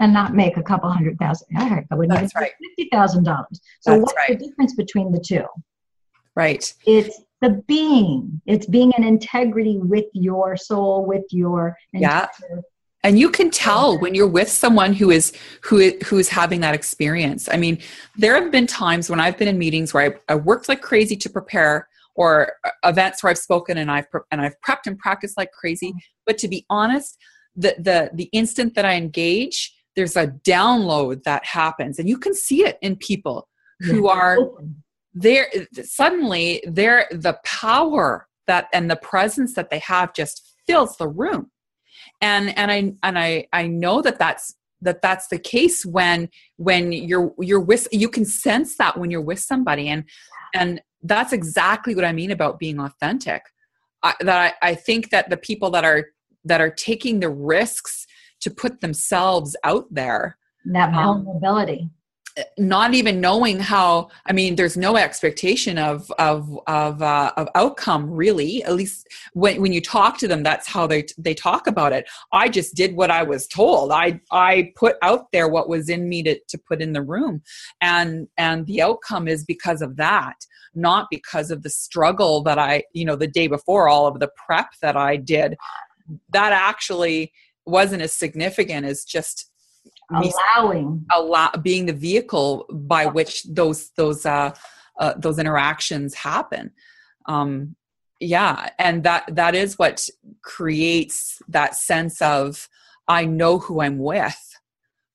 and 0.00 0.14
not 0.14 0.34
make 0.34 0.56
a 0.56 0.62
couple 0.62 0.90
hundred 0.90 1.18
thousand. 1.18 1.48
I 1.56 1.84
would 1.94 2.10
That's 2.10 2.34
right. 2.34 2.52
fifty 2.60 2.88
thousand 2.90 3.24
dollars. 3.24 3.60
So 3.80 3.90
That's 3.90 4.02
what's 4.02 4.16
right. 4.16 4.38
the 4.38 4.46
difference 4.46 4.74
between 4.74 5.12
the 5.12 5.20
two? 5.20 5.44
Right. 6.36 6.72
It's 6.86 7.20
the 7.42 7.62
being. 7.66 8.40
It's 8.46 8.66
being 8.66 8.92
in 8.96 9.04
integrity 9.04 9.78
with 9.78 10.06
your 10.12 10.56
soul, 10.56 11.04
with 11.04 11.24
your 11.30 11.76
yeah. 11.92 12.28
And 13.02 13.18
you 13.18 13.30
can 13.30 13.50
tell 13.50 13.98
when 13.98 14.14
you're 14.14 14.26
with 14.28 14.50
someone 14.50 14.92
who 14.92 15.10
is 15.10 15.32
who 15.62 15.92
who 16.04 16.18
is 16.18 16.28
having 16.28 16.60
that 16.60 16.74
experience. 16.74 17.48
I 17.50 17.56
mean, 17.56 17.78
there 18.16 18.40
have 18.40 18.52
been 18.52 18.66
times 18.66 19.08
when 19.08 19.20
I've 19.20 19.38
been 19.38 19.48
in 19.48 19.58
meetings 19.58 19.94
where 19.94 20.20
I, 20.28 20.32
I 20.32 20.34
worked 20.36 20.68
like 20.68 20.82
crazy 20.82 21.16
to 21.16 21.30
prepare, 21.30 21.88
or 22.14 22.52
uh, 22.64 22.70
events 22.84 23.22
where 23.22 23.30
I've 23.30 23.38
spoken 23.38 23.78
and 23.78 23.90
I've 23.90 24.06
and 24.30 24.40
I've 24.40 24.54
prepped 24.60 24.86
and 24.86 24.98
practiced 24.98 25.38
like 25.38 25.50
crazy. 25.52 25.94
But 26.26 26.36
to 26.38 26.48
be 26.48 26.66
honest, 26.68 27.16
the 27.56 27.74
the 27.78 28.10
the 28.12 28.28
instant 28.32 28.74
that 28.74 28.84
I 28.84 28.94
engage, 28.94 29.74
there's 29.96 30.16
a 30.16 30.28
download 30.28 31.22
that 31.22 31.44
happens. 31.46 31.98
And 31.98 32.08
you 32.08 32.18
can 32.18 32.34
see 32.34 32.64
it 32.64 32.78
in 32.82 32.96
people 32.96 33.48
who 33.80 34.08
are 34.08 34.38
there 35.14 35.46
suddenly 35.82 36.62
they're 36.66 37.06
the 37.10 37.38
power 37.44 38.28
that 38.46 38.68
and 38.72 38.90
the 38.90 38.96
presence 38.96 39.54
that 39.54 39.70
they 39.70 39.78
have 39.78 40.12
just 40.12 40.54
fills 40.66 40.96
the 40.96 41.08
room 41.08 41.50
and 42.20 42.56
and 42.58 42.70
i 42.70 42.92
and 43.02 43.18
i 43.18 43.46
i 43.52 43.66
know 43.66 44.02
that 44.02 44.18
that's 44.18 44.54
that 44.82 45.02
that's 45.02 45.28
the 45.28 45.38
case 45.38 45.84
when 45.84 46.28
when 46.56 46.92
you're 46.92 47.32
you're 47.38 47.60
with 47.60 47.86
you 47.92 48.08
can 48.08 48.24
sense 48.24 48.76
that 48.76 48.96
when 48.98 49.10
you're 49.10 49.20
with 49.20 49.40
somebody. 49.40 49.88
And 49.88 50.04
and 50.54 50.80
that's 51.02 51.32
exactly 51.32 51.94
what 51.94 52.04
i 52.04 52.12
mean 52.12 52.30
about 52.30 52.58
being 52.58 52.80
authentic. 52.80 53.42
I, 54.02 54.14
that 54.20 54.54
I, 54.62 54.70
I 54.70 54.74
think 54.74 55.10
that 55.10 55.28
the 55.28 55.36
people 55.36 55.70
that 55.70 55.84
are 55.84 56.06
that 56.44 56.60
are 56.60 56.70
taking 56.70 57.20
the 57.20 57.28
risks 57.28 58.06
to 58.40 58.50
put 58.50 58.80
themselves 58.80 59.54
out 59.64 59.86
there 59.90 60.38
that 60.66 60.94
um, 60.94 61.24
vulnerability. 61.24 61.80
um, 61.82 61.90
not 62.58 62.94
even 62.94 63.20
knowing 63.20 63.58
how 63.58 64.08
i 64.26 64.32
mean 64.32 64.56
there's 64.56 64.76
no 64.76 64.96
expectation 64.96 65.78
of 65.78 66.10
of 66.18 66.58
of 66.66 67.02
uh, 67.02 67.32
of 67.36 67.48
outcome 67.54 68.10
really. 68.10 68.62
At 68.64 68.74
least 68.74 69.08
when 69.32 69.60
when 69.60 69.72
you 69.72 69.80
talk 69.80 70.18
to 70.18 70.28
them 70.28 70.42
that's 70.42 70.68
how 70.68 70.86
they 70.86 71.06
they 71.18 71.34
talk 71.34 71.66
about 71.66 71.92
it. 71.92 72.08
I 72.32 72.48
just 72.48 72.74
did 72.74 72.94
what 72.94 73.10
i 73.10 73.22
was 73.22 73.46
told. 73.46 73.92
I 73.92 74.20
i 74.30 74.72
put 74.76 74.96
out 75.02 75.32
there 75.32 75.48
what 75.48 75.68
was 75.68 75.88
in 75.88 76.08
me 76.08 76.22
to 76.24 76.38
to 76.48 76.58
put 76.58 76.82
in 76.82 76.92
the 76.92 77.02
room. 77.02 77.42
And 77.80 78.28
and 78.36 78.66
the 78.66 78.82
outcome 78.82 79.28
is 79.28 79.44
because 79.44 79.82
of 79.82 79.96
that 79.96 80.36
not 80.72 81.08
because 81.10 81.50
of 81.50 81.64
the 81.64 81.70
struggle 81.70 82.44
that 82.44 82.56
i 82.56 82.80
you 82.92 83.04
know 83.04 83.16
the 83.16 83.26
day 83.26 83.48
before 83.48 83.88
all 83.88 84.06
of 84.06 84.20
the 84.20 84.30
prep 84.46 84.68
that 84.82 84.96
i 84.96 85.16
did. 85.16 85.56
That 86.30 86.52
actually 86.52 87.32
wasn't 87.66 88.02
as 88.02 88.12
significant 88.12 88.86
as 88.86 89.04
just 89.04 89.49
allowing. 90.12 91.06
allow 91.12 91.50
being 91.62 91.86
the 91.86 91.92
vehicle 91.92 92.66
by 92.70 93.06
which 93.06 93.44
those 93.44 93.90
those 93.96 94.26
uh, 94.26 94.54
uh, 94.98 95.14
those 95.16 95.38
interactions 95.38 96.14
happen. 96.14 96.72
Um 97.26 97.76
yeah 98.22 98.68
and 98.78 99.02
that 99.04 99.24
that 99.34 99.54
is 99.54 99.78
what 99.78 100.06
creates 100.42 101.40
that 101.48 101.74
sense 101.74 102.20
of 102.20 102.68
i 103.08 103.24
know 103.24 103.58
who 103.58 103.80
i'm 103.80 103.96
with 103.96 104.50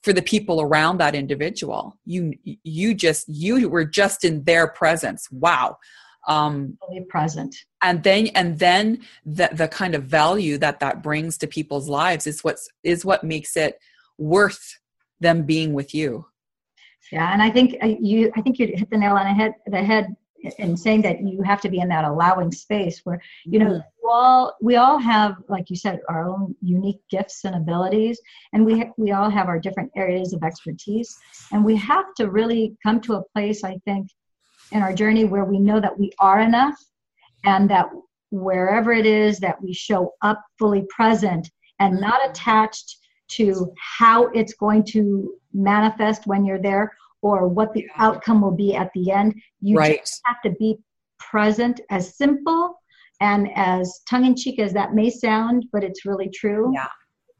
for 0.06 0.14
the 0.14 0.22
people 0.22 0.62
around 0.62 1.00
that 1.00 1.16
individual. 1.16 1.98
You 2.06 2.36
you 2.64 2.94
just 2.94 3.28
you 3.28 3.68
were 3.68 3.86
just 3.86 4.24
in 4.24 4.44
their 4.44 4.68
presence. 4.68 5.28
Wow. 5.32 5.80
Um 6.28 6.78
fully 6.80 7.04
present. 7.10 7.56
and 7.82 8.04
then 8.04 8.28
and 8.36 8.60
then 8.60 9.00
the 9.26 9.50
the 9.52 9.68
kind 9.68 9.96
of 9.96 10.04
value 10.04 10.60
that 10.60 10.80
that 10.80 11.02
brings 11.02 11.40
to 11.40 11.48
people's 11.48 11.90
lives 11.90 12.28
is 12.28 12.44
what's 12.44 12.70
is 12.84 13.04
what 13.04 13.24
makes 13.24 13.58
it 13.58 13.80
worth 14.20 14.78
them 15.20 15.44
being 15.44 15.74
with 15.74 15.94
you 15.94 16.26
yeah 17.12 17.32
and 17.34 17.42
i 17.42 17.50
think 17.50 17.76
uh, 17.84 17.88
you 18.00 18.32
i 18.36 18.42
think 18.42 18.60
you 18.60 18.68
hit 18.76 18.90
the 18.90 18.98
nail 18.98 19.16
on 19.16 19.26
the 19.26 19.34
head 19.34 19.54
the 19.68 19.84
head 19.84 20.16
in 20.60 20.78
saying 20.78 21.02
that 21.02 21.22
you 21.22 21.42
have 21.42 21.62
to 21.62 21.70
be 21.70 21.80
in 21.80 21.88
that 21.88 22.06
allowing 22.06 22.52
space 22.52 23.02
where 23.04 23.22
you 23.46 23.60
know 23.60 23.66
mm-hmm. 23.66 23.76
we 24.04 24.10
all 24.10 24.56
we 24.62 24.76
all 24.76 24.98
have 24.98 25.36
like 25.48 25.70
you 25.70 25.76
said 25.76 26.00
our 26.10 26.30
own 26.30 26.56
unique 26.62 27.00
gifts 27.10 27.46
and 27.46 27.56
abilities 27.56 28.20
and 28.54 28.66
we 28.66 28.80
ha- 28.80 28.92
we 28.98 29.12
all 29.12 29.30
have 29.30 29.48
our 29.48 29.60
different 29.60 29.92
areas 29.96 30.34
of 30.34 30.44
expertise 30.44 31.18
and 31.52 31.64
we 31.64 31.76
have 31.76 32.06
to 32.16 32.30
really 32.30 32.76
come 32.84 33.00
to 33.00 33.16
a 33.16 33.24
place 33.34 33.64
i 33.64 33.78
think 33.86 34.08
in 34.72 34.82
our 34.82 34.94
journey 34.94 35.26
where 35.26 35.46
we 35.46 35.60
know 35.60 35.80
that 35.80 35.98
we 35.98 36.12
are 36.20 36.40
enough 36.40 36.78
and 37.44 37.70
that 37.70 37.88
wherever 38.32 38.92
it 38.92 39.06
is 39.06 39.40
that 39.40 39.62
we 39.62 39.74
show 39.74 40.14
up 40.22 40.44
fully 40.60 40.86
present 40.90 41.50
and 41.80 42.00
not 42.00 42.28
attached 42.30 42.98
to 43.28 43.74
how 43.98 44.28
it's 44.28 44.54
going 44.54 44.84
to 44.84 45.34
manifest 45.54 46.28
when 46.28 46.46
you're 46.46 46.62
there 46.62 46.96
or 47.22 47.48
what 47.48 47.74
the 47.74 47.88
outcome 47.98 48.42
will 48.42 48.56
be 48.56 48.76
at 48.76 48.92
the 48.94 49.12
end. 49.12 49.34
You 49.62 49.78
right. 49.78 50.00
just 50.00 50.22
have 50.26 50.42
to 50.44 50.52
be 50.52 50.78
present, 51.20 51.82
as 51.90 52.16
simple 52.16 52.80
and 53.22 53.50
as 53.56 54.02
tongue 54.10 54.26
in 54.26 54.36
cheek 54.36 54.60
as 54.60 54.74
that 54.74 54.94
may 54.94 55.10
sound, 55.10 55.66
but 55.72 55.84
it's 55.84 56.06
really 56.06 56.30
true. 56.30 56.72
Yeah. 56.74 56.88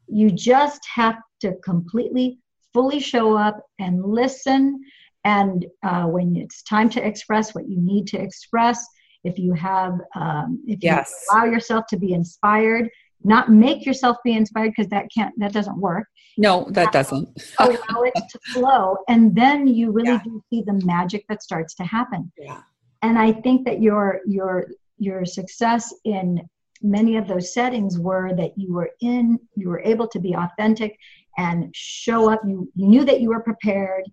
You 0.08 0.30
just 0.30 0.80
have 0.92 1.16
to 1.40 1.54
completely, 1.64 2.38
fully 2.72 3.00
show 3.00 3.36
up 3.36 3.60
and 3.78 4.04
listen. 4.04 4.82
And 5.24 5.66
uh, 5.82 6.04
when 6.04 6.36
it's 6.36 6.62
time 6.62 6.88
to 6.90 7.06
express 7.06 7.54
what 7.54 7.68
you 7.68 7.80
need 7.80 8.06
to 8.08 8.20
express, 8.20 8.86
if 9.24 9.38
you 9.38 9.52
have, 9.54 9.98
um, 10.14 10.62
if 10.66 10.78
yes. 10.82 11.12
you 11.30 11.36
allow 11.36 11.44
yourself 11.44 11.86
to 11.88 11.96
be 11.96 12.12
inspired, 12.12 12.88
not 13.24 13.50
make 13.50 13.84
yourself 13.84 14.16
be 14.24 14.32
inspired 14.32 14.70
because 14.76 14.88
that 14.90 15.06
can't 15.14 15.34
that 15.38 15.52
doesn't 15.52 15.78
work. 15.78 16.06
No 16.36 16.66
that 16.70 16.92
doesn't. 16.92 17.28
allow 17.58 18.02
it 18.02 18.14
to 18.14 18.38
flow 18.52 18.96
and 19.08 19.34
then 19.34 19.66
you 19.66 19.90
really 19.90 20.12
yeah. 20.12 20.22
do 20.24 20.42
see 20.50 20.62
the 20.62 20.80
magic 20.84 21.24
that 21.28 21.42
starts 21.42 21.74
to 21.74 21.84
happen. 21.84 22.30
Yeah. 22.38 22.62
And 23.02 23.18
i 23.18 23.32
think 23.32 23.64
that 23.66 23.80
your 23.80 24.20
your 24.26 24.66
your 24.98 25.24
success 25.24 25.94
in 26.04 26.40
many 26.82 27.16
of 27.16 27.26
those 27.26 27.52
settings 27.54 27.98
were 27.98 28.34
that 28.34 28.52
you 28.56 28.72
were 28.72 28.90
in 29.00 29.38
you 29.54 29.68
were 29.68 29.80
able 29.80 30.08
to 30.08 30.18
be 30.18 30.34
authentic 30.34 30.98
and 31.36 31.74
show 31.74 32.30
up. 32.30 32.40
You, 32.46 32.70
you 32.74 32.86
knew 32.86 33.04
that 33.04 33.20
you 33.20 33.30
were 33.30 33.40
prepared. 33.40 34.04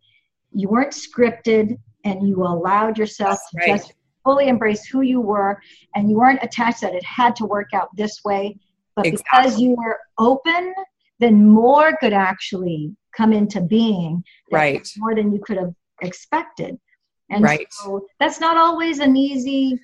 You 0.52 0.70
weren't 0.70 0.92
scripted 0.94 1.78
and 2.04 2.28
you 2.28 2.44
allowed 2.44 2.98
yourself 2.98 3.40
That's 3.54 3.66
to 3.66 3.72
right. 3.72 3.80
just 3.80 3.94
fully 4.24 4.48
embrace 4.48 4.86
who 4.86 5.02
you 5.02 5.20
were 5.20 5.62
and 5.96 6.10
you 6.10 6.18
weren't 6.18 6.40
attached 6.42 6.82
that 6.82 6.94
it 6.94 7.04
had 7.04 7.36
to 7.38 7.46
work 7.46 7.70
out 7.74 7.90
this 7.96 8.24
way 8.24 8.58
but 8.96 9.06
exactly. 9.06 9.40
because 9.42 9.60
you 9.60 9.76
were 9.76 10.00
open, 10.18 10.74
then 11.20 11.46
more 11.48 11.96
could 11.98 12.14
actually 12.14 12.96
come 13.16 13.34
into 13.34 13.62
being. 13.62 14.24
Right. 14.52 14.88
More 14.98 15.16
than 15.16 15.32
you 15.32 15.40
could 15.40 15.58
have 15.58 15.74
expected. 16.02 16.78
And 17.30 17.44
right. 17.44 17.68
so 17.72 18.06
that's 18.20 18.40
not 18.40 18.58
always 18.58 19.00
an 19.00 19.16
easy, 19.16 19.80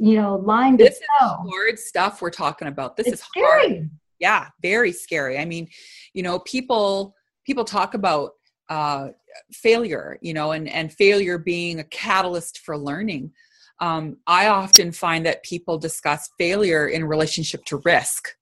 you 0.00 0.16
know, 0.16 0.36
line 0.36 0.76
this 0.76 0.96
is 0.96 1.02
hard 1.20 1.78
stuff 1.78 2.20
we're 2.22 2.30
talking 2.30 2.68
about. 2.68 2.96
This 2.96 3.06
it's 3.06 3.20
is 3.20 3.26
scary. 3.26 3.74
hard. 3.76 3.90
Yeah, 4.18 4.48
very 4.62 4.92
scary. 4.92 5.38
I 5.38 5.44
mean, 5.44 5.68
you 6.12 6.22
know, 6.22 6.40
people 6.40 7.14
people 7.44 7.64
talk 7.64 7.94
about 7.94 8.32
uh, 8.68 9.08
failure, 9.52 10.18
you 10.20 10.34
know, 10.34 10.52
and 10.52 10.68
and 10.68 10.92
failure 10.92 11.38
being 11.38 11.78
a 11.78 11.84
catalyst 11.84 12.60
for 12.60 12.76
learning. 12.76 13.32
Um, 13.80 14.16
I 14.26 14.48
often 14.48 14.90
find 14.90 15.24
that 15.26 15.44
people 15.44 15.78
discuss 15.78 16.30
failure 16.38 16.88
in 16.88 17.04
relationship 17.04 17.64
to 17.66 17.80
risk. 17.84 18.34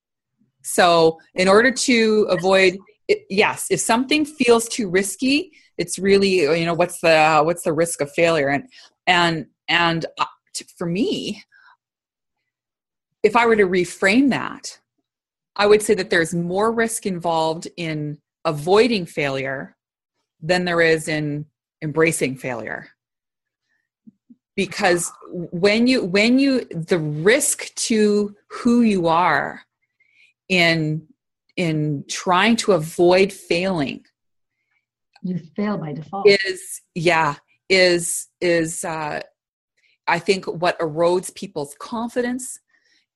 So, 0.66 1.18
in 1.34 1.48
order 1.48 1.70
to 1.70 2.26
avoid, 2.30 2.76
yes, 3.30 3.66
if 3.70 3.80
something 3.80 4.24
feels 4.24 4.68
too 4.68 4.88
risky, 4.88 5.52
it's 5.78 5.98
really 5.98 6.40
you 6.40 6.64
know 6.64 6.74
what's 6.74 7.00
the 7.00 7.40
what's 7.44 7.62
the 7.62 7.72
risk 7.72 8.00
of 8.00 8.10
failure? 8.12 8.48
And 8.48 8.68
and 9.06 9.46
and 9.68 10.06
uh, 10.18 10.24
for 10.78 10.86
me 10.86 11.42
if 13.22 13.36
i 13.36 13.44
were 13.44 13.56
to 13.56 13.66
reframe 13.66 14.30
that 14.30 14.78
i 15.56 15.66
would 15.66 15.82
say 15.82 15.92
that 15.92 16.08
there's 16.08 16.32
more 16.32 16.72
risk 16.72 17.04
involved 17.04 17.68
in 17.76 18.16
avoiding 18.46 19.04
failure 19.04 19.76
than 20.40 20.64
there 20.64 20.80
is 20.80 21.08
in 21.08 21.44
embracing 21.82 22.36
failure. 22.36 22.88
Because 24.54 25.12
when 25.30 25.86
you 25.86 26.04
when 26.04 26.38
you 26.38 26.64
the 26.64 26.98
risk 26.98 27.74
to 27.74 28.34
who 28.48 28.80
you 28.80 29.06
are 29.06 29.60
in 30.48 31.06
in 31.56 32.04
trying 32.08 32.56
to 32.56 32.72
avoid 32.72 33.32
failing. 33.32 34.04
You 35.22 35.38
fail 35.56 35.78
by 35.78 35.92
default. 35.92 36.28
Is 36.28 36.82
yeah 36.94 37.36
is 37.68 38.28
is 38.40 38.84
uh 38.84 39.20
i 40.06 40.18
think 40.20 40.44
what 40.44 40.78
erodes 40.78 41.34
people's 41.34 41.74
confidence. 41.80 42.60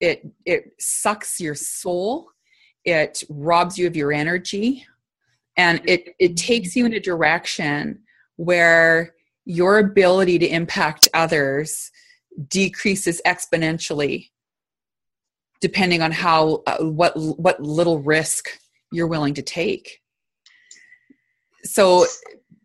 It 0.01 0.27
it 0.45 0.73
sucks 0.79 1.41
your 1.41 1.55
soul. 1.55 2.31
It 2.85 3.23
robs 3.29 3.79
you 3.79 3.87
of 3.87 3.95
your 3.95 4.13
energy. 4.13 4.87
And 5.57 5.81
it 5.85 6.15
it 6.19 6.37
takes 6.37 6.75
you 6.75 6.87
in 6.87 6.95
a 6.95 7.01
direction 7.01 8.01
where 8.37 9.15
your 9.45 9.79
ability 9.79 10.39
to 10.39 10.49
impact 10.49 11.09
others 11.13 11.91
decreases 12.49 13.21
exponentially 13.27 14.31
depending 15.61 16.03
on 16.03 16.13
how 16.13 16.63
uh, 16.67 16.79
what 16.79 17.13
what 17.17 17.61
little 17.61 18.01
risk 18.01 18.49
you're 18.93 19.07
willing 19.07 19.35
to 19.35 19.43
take. 19.43 20.01
So 21.65 22.07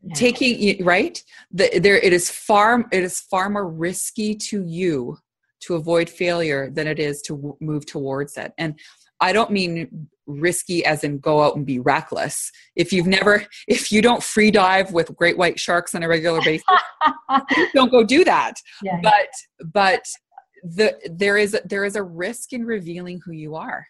yeah. 0.04 0.14
taking 0.16 0.84
right? 0.86 1.22
The, 1.52 1.80
there 1.80 1.98
it 1.98 2.14
is 2.14 2.30
far 2.30 2.86
it 2.92 3.04
is 3.04 3.20
far 3.20 3.50
more 3.50 3.68
risky 3.68 4.36
to 4.36 4.64
you 4.64 5.18
to 5.62 5.76
avoid 5.76 6.10
failure 6.10 6.70
than 6.70 6.88
it 6.88 7.00
is 7.00 7.22
to 7.24 7.36
w- 7.36 7.58
move 7.60 7.86
towards 7.86 8.38
it. 8.38 8.54
And 8.58 8.80
i 9.22 9.32
don't 9.32 9.50
mean 9.50 10.10
risky 10.28 10.84
as 10.86 11.04
in 11.04 11.20
go 11.20 11.44
out 11.44 11.56
and 11.56 11.66
be 11.66 11.80
reckless. 11.80 12.52
If 12.76 12.92
you've 12.92 13.08
never 13.08 13.46
if 13.68 13.92
you 13.92 14.02
don't 14.02 14.24
free 14.24 14.52
dive 14.52 14.92
with 14.92 15.16
great 15.16 15.38
white 15.38 15.60
sharks 15.60 15.96
on 15.96 16.04
a 16.04 16.08
regular 16.08 16.42
basis 16.42 16.66
don't 17.74 17.92
go 17.92 18.04
do 18.04 18.24
that. 18.24 18.54
Yeah. 18.82 19.00
but 19.02 19.30
but 19.74 20.06
the 20.66 20.98
there 21.12 21.38
is 21.38 21.58
there 21.66 21.86
is 21.86 21.96
a 21.96 22.04
risk 22.04 22.54
in 22.54 22.66
revealing 22.66 23.22
who 23.24 23.32
you 23.32 23.56
are. 23.56 23.88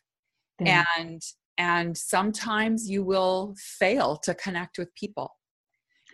Yeah. 0.59 0.85
and 0.97 1.21
and 1.57 1.97
sometimes 1.97 2.89
you 2.89 3.03
will 3.03 3.55
fail 3.57 4.17
to 4.23 4.33
connect 4.35 4.77
with 4.77 4.93
people 4.95 5.31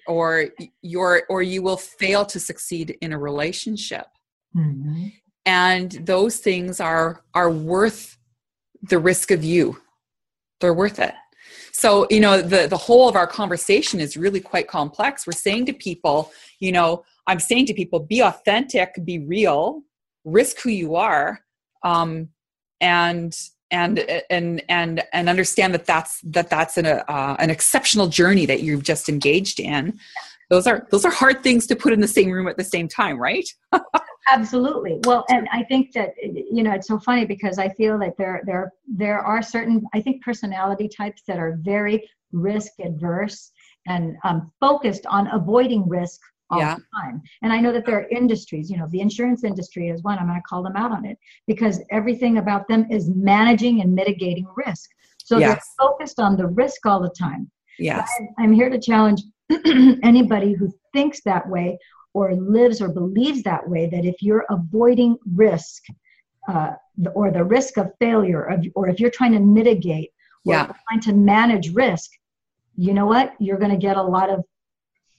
or 0.07 0.47
your 0.81 1.23
or 1.29 1.41
you 1.41 1.61
will 1.61 1.77
fail 1.77 2.25
to 2.25 2.39
succeed 2.39 2.97
in 3.01 3.13
a 3.13 3.19
relationship. 3.19 4.07
Mm-hmm. 4.55 5.07
and 5.45 5.91
those 6.05 6.37
things 6.37 6.81
are 6.81 7.23
are 7.33 7.49
worth 7.49 8.17
the 8.89 8.99
risk 8.99 9.31
of 9.31 9.45
you. 9.45 9.79
They're 10.59 10.73
worth 10.73 10.99
it. 10.99 11.13
So 11.71 12.05
you 12.09 12.19
know 12.19 12.41
the 12.41 12.67
the 12.67 12.77
whole 12.77 13.07
of 13.07 13.15
our 13.15 13.27
conversation 13.27 13.99
is 13.99 14.17
really 14.17 14.41
quite 14.41 14.67
complex. 14.67 15.25
We're 15.25 15.33
saying 15.33 15.67
to 15.67 15.73
people 15.73 16.31
you 16.61 16.71
know 16.71 17.03
i'm 17.27 17.39
saying 17.39 17.65
to 17.65 17.73
people 17.73 17.99
be 17.99 18.21
authentic 18.21 18.93
be 19.03 19.19
real 19.19 19.81
risk 20.23 20.59
who 20.61 20.69
you 20.69 20.95
are 20.95 21.41
um, 21.83 22.29
and 22.79 23.35
and 23.71 23.99
and 24.29 24.61
and 24.69 25.03
and 25.13 25.29
understand 25.29 25.73
that 25.73 25.85
that's 25.85 26.19
that 26.21 26.49
that's 26.49 26.77
an 26.77 26.85
uh, 26.85 27.35
an 27.39 27.49
exceptional 27.49 28.07
journey 28.07 28.45
that 28.45 28.61
you've 28.61 28.83
just 28.83 29.09
engaged 29.09 29.59
in. 29.59 29.97
Those 30.49 30.67
are 30.67 30.87
those 30.91 31.05
are 31.05 31.11
hard 31.11 31.43
things 31.43 31.65
to 31.67 31.75
put 31.75 31.93
in 31.93 32.01
the 32.01 32.07
same 32.07 32.29
room 32.29 32.47
at 32.47 32.57
the 32.57 32.63
same 32.63 32.87
time 32.87 33.17
right? 33.17 33.47
Absolutely. 34.29 34.99
Well 35.05 35.25
and 35.29 35.47
i 35.51 35.63
think 35.63 35.93
that 35.93 36.13
you 36.21 36.63
know 36.63 36.73
it's 36.73 36.87
so 36.87 36.99
funny 36.99 37.25
because 37.25 37.57
i 37.57 37.69
feel 37.69 37.97
that 37.99 38.15
there 38.17 38.41
there 38.45 38.71
there 38.87 39.19
are 39.19 39.41
certain 39.41 39.83
i 39.93 40.01
think 40.01 40.23
personality 40.23 40.87
types 40.87 41.23
that 41.27 41.39
are 41.39 41.57
very 41.61 42.07
risk 42.31 42.73
adverse 42.83 43.51
and 43.87 44.15
um, 44.23 44.51
focused 44.59 45.05
on 45.07 45.27
avoiding 45.31 45.87
risk 45.89 46.19
all 46.51 46.59
yeah. 46.59 46.75
the 46.75 46.83
time. 46.95 47.21
And 47.41 47.51
I 47.51 47.59
know 47.59 47.71
that 47.71 47.85
there 47.85 47.97
are 47.97 48.07
industries, 48.09 48.69
you 48.69 48.77
know, 48.77 48.87
the 48.91 48.99
insurance 48.99 49.43
industry 49.43 49.89
is 49.89 50.03
one. 50.03 50.19
I'm 50.19 50.27
going 50.27 50.39
to 50.39 50.43
call 50.47 50.61
them 50.61 50.75
out 50.75 50.91
on 50.91 51.05
it 51.05 51.17
because 51.47 51.81
everything 51.89 52.37
about 52.37 52.67
them 52.67 52.85
is 52.91 53.09
managing 53.09 53.81
and 53.81 53.95
mitigating 53.95 54.47
risk. 54.55 54.89
So 55.17 55.37
yes. 55.37 55.49
they're 55.49 55.87
focused 55.87 56.19
on 56.19 56.35
the 56.35 56.47
risk 56.47 56.85
all 56.85 57.01
the 57.01 57.09
time. 57.09 57.49
Yes. 57.79 58.09
I'm 58.37 58.51
here 58.51 58.69
to 58.69 58.79
challenge 58.79 59.21
anybody 60.03 60.53
who 60.53 60.71
thinks 60.93 61.21
that 61.23 61.47
way 61.47 61.79
or 62.13 62.35
lives 62.35 62.81
or 62.81 62.89
believes 62.89 63.43
that 63.43 63.67
way 63.67 63.87
that 63.87 64.05
if 64.05 64.21
you're 64.21 64.45
avoiding 64.49 65.17
risk 65.35 65.83
uh, 66.49 66.71
or 67.13 67.31
the 67.31 67.43
risk 67.43 67.77
of 67.77 67.91
failure, 67.99 68.43
of, 68.43 68.65
or 68.75 68.89
if 68.89 68.99
you're 68.99 69.09
trying 69.09 69.31
to 69.31 69.39
mitigate 69.39 70.11
or 70.45 70.53
yeah. 70.53 70.71
trying 70.89 71.01
to 71.01 71.13
manage 71.13 71.73
risk, 71.73 72.11
you 72.75 72.93
know 72.93 73.05
what? 73.05 73.33
You're 73.39 73.57
going 73.57 73.71
to 73.71 73.77
get 73.77 73.97
a 73.97 74.01
lot 74.01 74.29
of 74.29 74.43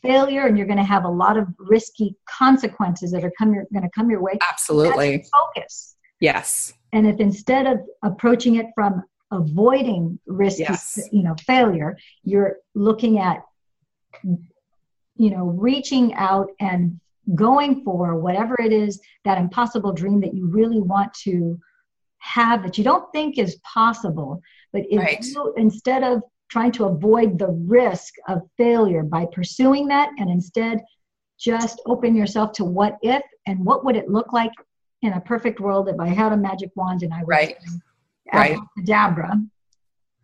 failure 0.02 0.46
and 0.46 0.58
you're 0.58 0.66
going 0.66 0.78
to 0.78 0.84
have 0.84 1.04
a 1.04 1.08
lot 1.08 1.36
of 1.36 1.46
risky 1.58 2.14
consequences 2.26 3.12
that 3.12 3.24
are 3.24 3.32
coming 3.38 3.64
going 3.72 3.82
to 3.82 3.90
come 3.94 4.10
your 4.10 4.22
way 4.22 4.38
absolutely 4.50 5.24
focus 5.32 5.96
yes 6.20 6.72
and 6.92 7.06
if 7.06 7.18
instead 7.20 7.66
of 7.66 7.78
approaching 8.02 8.56
it 8.56 8.66
from 8.74 9.02
avoiding 9.30 10.18
risky 10.26 10.64
yes. 10.64 10.98
you 11.10 11.22
know 11.22 11.34
failure 11.46 11.96
you're 12.24 12.56
looking 12.74 13.18
at 13.18 13.42
you 14.24 15.30
know 15.30 15.46
reaching 15.46 16.14
out 16.14 16.48
and 16.60 16.98
going 17.34 17.84
for 17.84 18.16
whatever 18.18 18.60
it 18.60 18.72
is 18.72 19.00
that 19.24 19.38
impossible 19.38 19.92
dream 19.92 20.20
that 20.20 20.34
you 20.34 20.46
really 20.48 20.80
want 20.80 21.12
to 21.14 21.58
have 22.18 22.62
that 22.62 22.76
you 22.76 22.84
don't 22.84 23.10
think 23.12 23.38
is 23.38 23.56
possible 23.64 24.40
but 24.72 24.82
if 24.90 24.98
right. 24.98 25.24
you 25.24 25.54
instead 25.56 26.02
of 26.02 26.22
trying 26.52 26.70
to 26.70 26.84
avoid 26.84 27.38
the 27.38 27.48
risk 27.66 28.12
of 28.28 28.42
failure 28.58 29.02
by 29.02 29.24
pursuing 29.32 29.88
that 29.88 30.10
and 30.18 30.28
instead 30.28 30.84
just 31.40 31.80
open 31.86 32.14
yourself 32.14 32.52
to 32.52 32.62
what 32.62 32.98
if 33.00 33.22
and 33.46 33.58
what 33.64 33.86
would 33.86 33.96
it 33.96 34.10
look 34.10 34.34
like 34.34 34.52
in 35.00 35.14
a 35.14 35.20
perfect 35.22 35.60
world 35.60 35.88
if 35.88 35.98
I 35.98 36.08
had 36.08 36.30
a 36.30 36.36
magic 36.36 36.68
wand 36.76 37.02
and 37.02 37.14
I 37.14 37.20
was 37.20 37.26
right. 37.26 37.56
right. 38.34 38.58
Abracadabra, 38.58 39.40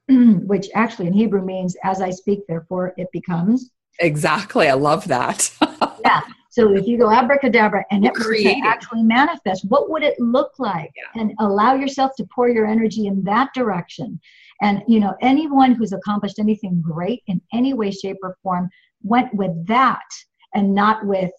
which 0.47 0.67
actually 0.75 1.07
in 1.07 1.15
Hebrew 1.15 1.43
means 1.43 1.75
as 1.83 2.03
I 2.03 2.11
speak, 2.11 2.41
therefore 2.47 2.93
it 2.99 3.09
becomes. 3.11 3.71
Exactly. 3.99 4.69
I 4.69 4.75
love 4.75 5.09
that. 5.09 5.51
yeah. 6.05 6.21
So 6.51 6.75
if 6.77 6.87
you 6.87 6.99
go 6.99 7.11
abracadabra 7.11 7.87
and 7.91 8.05
it 8.05 8.13
were 8.13 8.35
to 8.35 8.61
actually 8.65 9.03
manifest, 9.03 9.65
what 9.69 9.89
would 9.89 10.03
it 10.03 10.21
look 10.21 10.53
like? 10.59 10.91
Yeah. 10.95 11.23
And 11.23 11.33
allow 11.39 11.75
yourself 11.75 12.13
to 12.19 12.27
pour 12.35 12.51
your 12.51 12.67
energy 12.67 13.07
in 13.07 13.25
that 13.25 13.55
direction. 13.55 14.21
And 14.61 14.83
you 14.89 15.01
know, 15.01 15.15
anyone 15.21 15.73
who's 15.73 15.93
accomplished 15.93 16.39
anything 16.39 16.83
great 16.83 17.23
in 17.27 17.41
any 17.53 17.75
way, 17.75 17.91
shape, 17.91 18.17
or 18.23 18.37
form 18.43 18.69
went 19.03 19.33
with 19.35 19.67
that 19.67 20.03
and 20.55 20.75
not 20.75 21.07
with 21.07 21.31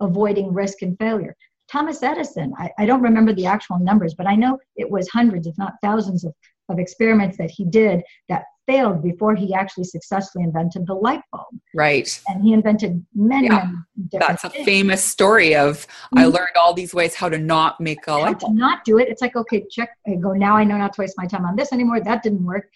avoiding 0.00 0.52
risk 0.52 0.82
and 0.82 0.98
failure. 0.98 1.34
Thomas 1.70 2.02
Edison, 2.02 2.52
I, 2.58 2.70
I 2.78 2.86
don't 2.86 3.02
remember 3.02 3.32
the 3.32 3.46
actual 3.46 3.78
numbers, 3.78 4.14
but 4.14 4.26
I 4.26 4.36
know 4.36 4.58
it 4.76 4.88
was 4.88 5.08
hundreds, 5.08 5.46
if 5.46 5.58
not 5.58 5.74
thousands, 5.82 6.24
of, 6.24 6.32
of 6.68 6.78
experiments 6.78 7.36
that 7.38 7.50
he 7.50 7.64
did 7.64 8.02
that 8.28 8.44
failed 8.66 9.02
before 9.02 9.34
he 9.34 9.54
actually 9.54 9.84
successfully 9.84 10.44
invented 10.44 10.86
the 10.86 10.94
light 10.94 11.20
bulb. 11.32 11.46
Right. 11.74 12.20
And 12.28 12.42
he 12.42 12.52
invented 12.52 13.04
many, 13.14 13.46
yeah. 13.46 13.70
many 13.96 14.08
That's 14.12 14.44
a 14.44 14.50
things. 14.50 14.64
famous 14.64 15.04
story 15.04 15.54
of 15.54 15.86
mm-hmm. 15.86 16.18
I 16.18 16.24
learned 16.26 16.56
all 16.60 16.74
these 16.74 16.92
ways 16.92 17.14
how 17.14 17.28
to 17.28 17.38
not 17.38 17.80
make 17.80 18.06
a 18.06 18.12
light 18.12 18.40
bulb. 18.40 18.52
To 18.52 18.58
not 18.58 18.84
do 18.84 18.98
it. 18.98 19.08
It's 19.08 19.22
like, 19.22 19.36
okay, 19.36 19.64
check, 19.70 19.90
I 20.06 20.14
go, 20.14 20.32
now 20.32 20.56
I 20.56 20.64
know 20.64 20.76
not 20.76 20.92
to 20.94 21.00
waste 21.00 21.14
my 21.16 21.26
time 21.26 21.44
on 21.44 21.56
this 21.56 21.72
anymore. 21.72 22.00
That 22.00 22.22
didn't 22.22 22.44
work. 22.44 22.68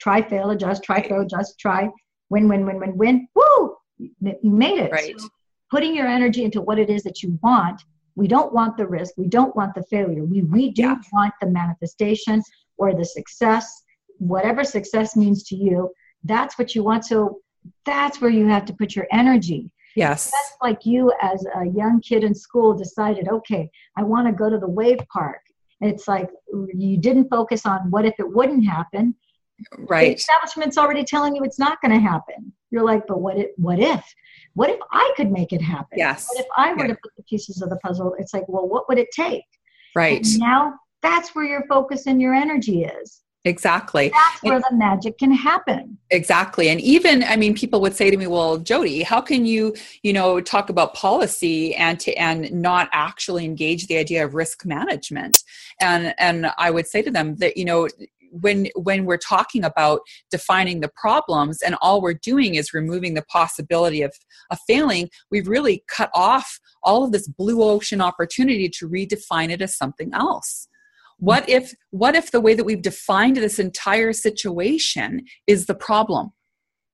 Try, 0.00 0.22
fail, 0.22 0.50
adjust, 0.50 0.82
try, 0.82 1.02
fail, 1.06 1.22
adjust, 1.22 1.58
try, 1.58 1.88
win, 2.30 2.48
win, 2.48 2.66
win, 2.66 2.78
win, 2.78 2.96
win. 2.96 3.28
Woo! 3.34 3.76
You 3.98 4.38
made 4.42 4.78
it. 4.78 4.92
Right. 4.92 5.18
So 5.18 5.28
putting 5.70 5.94
your 5.94 6.06
energy 6.06 6.44
into 6.44 6.60
what 6.60 6.78
it 6.78 6.90
is 6.90 7.02
that 7.02 7.22
you 7.22 7.38
want. 7.42 7.82
We 8.16 8.28
don't 8.28 8.52
want 8.52 8.76
the 8.76 8.86
risk. 8.86 9.14
We 9.16 9.26
don't 9.26 9.56
want 9.56 9.74
the 9.74 9.82
failure. 9.84 10.24
We, 10.24 10.42
we 10.42 10.70
do 10.70 10.82
yeah. 10.82 10.96
want 11.12 11.34
the 11.40 11.48
manifestation 11.48 12.42
or 12.76 12.94
the 12.94 13.04
success 13.04 13.82
whatever 14.18 14.64
success 14.64 15.16
means 15.16 15.42
to 15.44 15.56
you, 15.56 15.90
that's 16.24 16.58
what 16.58 16.74
you 16.74 16.82
want. 16.82 17.04
So 17.04 17.40
that's 17.84 18.20
where 18.20 18.30
you 18.30 18.46
have 18.48 18.64
to 18.66 18.72
put 18.74 18.94
your 18.94 19.06
energy. 19.12 19.70
Yes. 19.96 20.30
That's 20.30 20.56
like 20.62 20.84
you 20.84 21.12
as 21.22 21.46
a 21.54 21.66
young 21.66 22.00
kid 22.00 22.24
in 22.24 22.34
school 22.34 22.74
decided, 22.74 23.28
okay, 23.28 23.70
I 23.96 24.02
want 24.02 24.26
to 24.26 24.32
go 24.32 24.50
to 24.50 24.58
the 24.58 24.68
wave 24.68 24.98
park. 25.12 25.40
It's 25.80 26.08
like 26.08 26.28
you 26.74 26.98
didn't 26.98 27.28
focus 27.28 27.66
on 27.66 27.90
what 27.90 28.04
if 28.04 28.14
it 28.18 28.28
wouldn't 28.28 28.66
happen. 28.66 29.14
Right. 29.78 30.08
The 30.08 30.14
establishment's 30.14 30.78
already 30.78 31.04
telling 31.04 31.36
you 31.36 31.42
it's 31.44 31.58
not 31.58 31.80
going 31.80 31.92
to 31.92 32.00
happen. 32.00 32.52
You're 32.70 32.84
like, 32.84 33.06
but 33.06 33.20
what 33.20 33.38
if? 33.38 33.50
What 33.56 33.78
if? 33.78 34.04
What 34.54 34.70
if 34.70 34.80
I 34.90 35.12
could 35.16 35.30
make 35.30 35.52
it 35.52 35.62
happen? 35.62 35.96
Yes. 35.96 36.28
What 36.28 36.40
if 36.40 36.46
I 36.56 36.72
were 36.72 36.86
yeah. 36.86 36.94
to 36.94 36.98
put 37.02 37.12
the 37.16 37.22
pieces 37.24 37.62
of 37.62 37.70
the 37.70 37.76
puzzle? 37.76 38.16
It's 38.18 38.34
like, 38.34 38.48
well, 38.48 38.68
what 38.68 38.88
would 38.88 38.98
it 38.98 39.08
take? 39.12 39.44
Right. 39.94 40.24
And 40.24 40.38
now 40.40 40.74
that's 41.02 41.34
where 41.34 41.44
your 41.44 41.64
focus 41.68 42.06
and 42.06 42.20
your 42.20 42.34
energy 42.34 42.84
is. 42.84 43.20
Exactly. 43.44 44.08
That's 44.08 44.42
where 44.42 44.54
and, 44.54 44.64
the 44.70 44.76
magic 44.76 45.18
can 45.18 45.30
happen. 45.30 45.98
Exactly. 46.10 46.70
And 46.70 46.80
even, 46.80 47.22
I 47.24 47.36
mean, 47.36 47.54
people 47.54 47.80
would 47.82 47.94
say 47.94 48.10
to 48.10 48.16
me, 48.16 48.26
well, 48.26 48.56
Jodi, 48.56 49.02
how 49.02 49.20
can 49.20 49.44
you, 49.44 49.74
you 50.02 50.14
know, 50.14 50.40
talk 50.40 50.70
about 50.70 50.94
policy 50.94 51.74
and 51.74 52.00
to, 52.00 52.14
and 52.14 52.50
not 52.50 52.88
actually 52.92 53.44
engage 53.44 53.86
the 53.86 53.98
idea 53.98 54.24
of 54.24 54.34
risk 54.34 54.64
management? 54.64 55.42
And, 55.78 56.14
and 56.18 56.46
I 56.56 56.70
would 56.70 56.86
say 56.86 57.02
to 57.02 57.10
them 57.10 57.36
that, 57.36 57.58
you 57.58 57.66
know, 57.66 57.88
when 58.40 58.66
when 58.74 59.04
we're 59.04 59.16
talking 59.16 59.62
about 59.62 60.00
defining 60.30 60.80
the 60.80 60.90
problems 60.96 61.62
and 61.62 61.76
all 61.80 62.00
we're 62.00 62.14
doing 62.14 62.56
is 62.56 62.74
removing 62.74 63.14
the 63.14 63.22
possibility 63.22 64.02
of 64.02 64.12
a 64.50 64.56
failing 64.66 65.08
we've 65.30 65.46
really 65.46 65.84
cut 65.86 66.10
off 66.12 66.58
all 66.82 67.04
of 67.04 67.12
this 67.12 67.28
blue 67.28 67.62
ocean 67.62 68.00
opportunity 68.00 68.68
to 68.68 68.88
redefine 68.88 69.50
it 69.50 69.62
as 69.62 69.76
something 69.76 70.12
else 70.12 70.66
what 71.18 71.48
if 71.48 71.72
what 71.90 72.14
if 72.14 72.30
the 72.30 72.40
way 72.40 72.54
that 72.54 72.64
we've 72.64 72.82
defined 72.82 73.36
this 73.36 73.58
entire 73.58 74.12
situation 74.12 75.24
is 75.46 75.66
the 75.66 75.74
problem, 75.74 76.32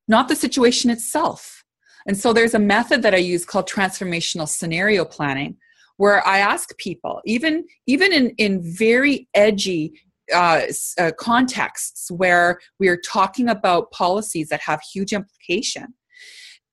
not 0.08 0.28
the 0.28 0.36
situation 0.36 0.90
itself? 0.90 1.64
And 2.06 2.16
so 2.16 2.32
there's 2.32 2.54
a 2.54 2.58
method 2.58 3.02
that 3.02 3.14
I 3.14 3.18
use 3.18 3.44
called 3.44 3.68
transformational 3.68 4.48
scenario 4.48 5.04
planning, 5.04 5.56
where 5.96 6.26
I 6.26 6.38
ask 6.38 6.76
people, 6.78 7.20
even 7.24 7.64
even 7.86 8.12
in 8.12 8.30
in 8.38 8.60
very 8.62 9.28
edgy 9.34 9.92
uh, 10.34 10.62
uh, 10.98 11.10
contexts 11.18 12.10
where 12.10 12.60
we 12.78 12.88
are 12.88 13.00
talking 13.04 13.48
about 13.48 13.90
policies 13.90 14.48
that 14.48 14.60
have 14.60 14.80
huge 14.80 15.12
implication, 15.12 15.94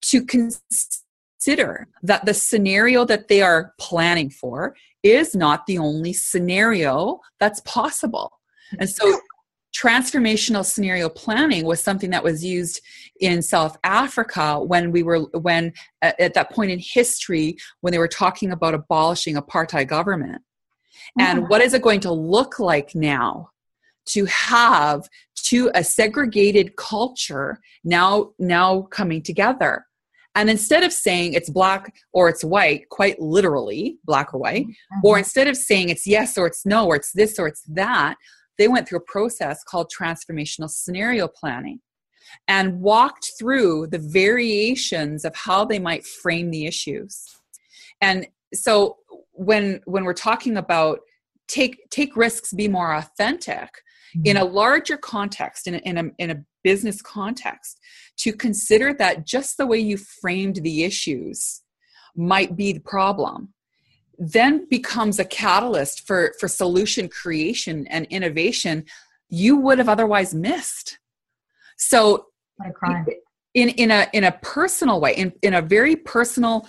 to 0.04 0.24
consider 0.26 1.88
that 2.04 2.26
the 2.26 2.34
scenario 2.34 3.06
that 3.06 3.28
they 3.28 3.42
are 3.42 3.74
planning 3.80 4.30
for 4.30 4.76
is 5.08 5.36
not 5.36 5.66
the 5.66 5.78
only 5.78 6.14
scenario 6.14 7.20
that's 7.40 7.62
possible. 7.62 8.32
And 8.80 8.90
so 8.90 9.20
transformational 9.76 10.66
scenario 10.66 11.10
planning 11.10 11.66
was 11.66 11.82
something 11.82 12.10
that 12.10 12.24
was 12.24 12.44
used 12.44 12.82
in 13.20 13.42
South 13.42 13.78
Africa 13.84 14.60
when 14.60 14.92
we 14.92 15.04
were 15.04 15.20
when 15.40 15.74
at 16.02 16.34
that 16.34 16.52
point 16.52 16.72
in 16.72 16.80
history 16.80 17.58
when 17.82 17.92
they 17.92 18.00
were 18.00 18.08
talking 18.08 18.52
about 18.52 18.74
abolishing 18.74 19.36
apartheid 19.36 19.88
government. 19.88 20.42
And 21.20 21.40
mm-hmm. 21.40 21.48
what 21.48 21.62
is 21.62 21.74
it 21.74 21.82
going 21.82 22.02
to 22.02 22.12
look 22.12 22.60
like 22.60 22.94
now 22.96 23.52
to 24.08 24.26
have 24.26 25.08
to 25.46 25.72
a 25.76 25.84
segregated 25.84 26.76
culture 26.76 27.60
now 27.84 28.32
now 28.40 28.82
coming 28.84 29.22
together? 29.22 29.87
And 30.38 30.52
instead 30.52 30.84
of 30.84 30.94
saying 30.94 31.34
it's 31.34 31.50
black 31.50 31.96
or 32.14 32.30
it's 32.30 32.44
white, 32.44 32.88
quite 32.90 33.20
literally, 33.20 33.98
black 34.06 34.36
or 34.36 34.40
white, 34.40 34.68
mm-hmm. 34.68 35.00
or 35.04 35.18
instead 35.18 35.48
of 35.48 35.58
saying 35.58 35.90
it's 35.90 36.06
yes 36.06 36.38
or 36.38 36.46
it's 36.46 36.64
no, 36.64 36.86
or 36.86 36.96
it's 36.96 37.12
this 37.12 37.40
or 37.40 37.48
it's 37.48 37.64
that, 37.64 38.16
they 38.60 38.68
went 38.68 38.88
through 38.88 39.00
a 39.00 39.12
process 39.12 39.64
called 39.64 39.92
transformational 39.92 40.70
scenario 40.70 41.28
planning 41.28 41.80
and 42.48 42.80
walked 42.80 43.32
through 43.40 43.88
the 43.88 43.98
variations 43.98 45.26
of 45.26 45.36
how 45.36 45.66
they 45.66 45.80
might 45.80 46.06
frame 46.06 46.52
the 46.52 46.68
issues. 46.68 47.26
And 48.00 48.28
so 48.54 48.98
when 49.32 49.82
when 49.86 50.04
we're 50.04 50.14
talking 50.14 50.56
about 50.56 51.00
take 51.48 51.90
take 51.90 52.16
risks, 52.16 52.54
be 52.54 52.68
more 52.68 52.94
authentic, 52.94 53.70
in 54.24 54.36
mm-hmm. 54.36 54.46
a 54.46 54.50
larger 54.50 54.98
context, 54.98 55.68
in 55.68 55.76
a, 55.76 55.78
in 55.80 55.98
a, 55.98 56.04
in 56.18 56.32
a 56.32 56.44
business 56.64 57.02
context, 57.02 57.80
to 58.18 58.34
consider 58.34 58.94
that 58.94 59.26
just 59.26 59.58
the 59.58 59.68
way 59.68 59.78
you 59.78 59.98
framed 59.98 60.58
the 60.58 60.84
issues 60.84 61.62
might 62.16 62.56
be 62.56 62.74
the 62.74 62.80
problem 62.80 63.54
then 64.18 64.68
becomes 64.68 65.20
a 65.20 65.26
catalyst 65.26 66.06
for 66.08 66.34
for 66.40 66.48
solution 66.48 67.08
creation 67.08 67.86
and 67.88 68.08
innovation 68.08 68.84
you 69.30 69.56
would 69.58 69.78
have 69.78 69.90
otherwise 69.90 70.34
missed 70.34 70.98
so 71.78 72.26
in 73.54 73.70
in 73.70 73.92
a 73.92 74.08
in 74.14 74.24
a 74.24 74.32
personal 74.42 75.00
way 75.00 75.16
in 75.16 75.32
in 75.44 75.54
a 75.54 75.62
very 75.62 75.96
personal 75.96 76.68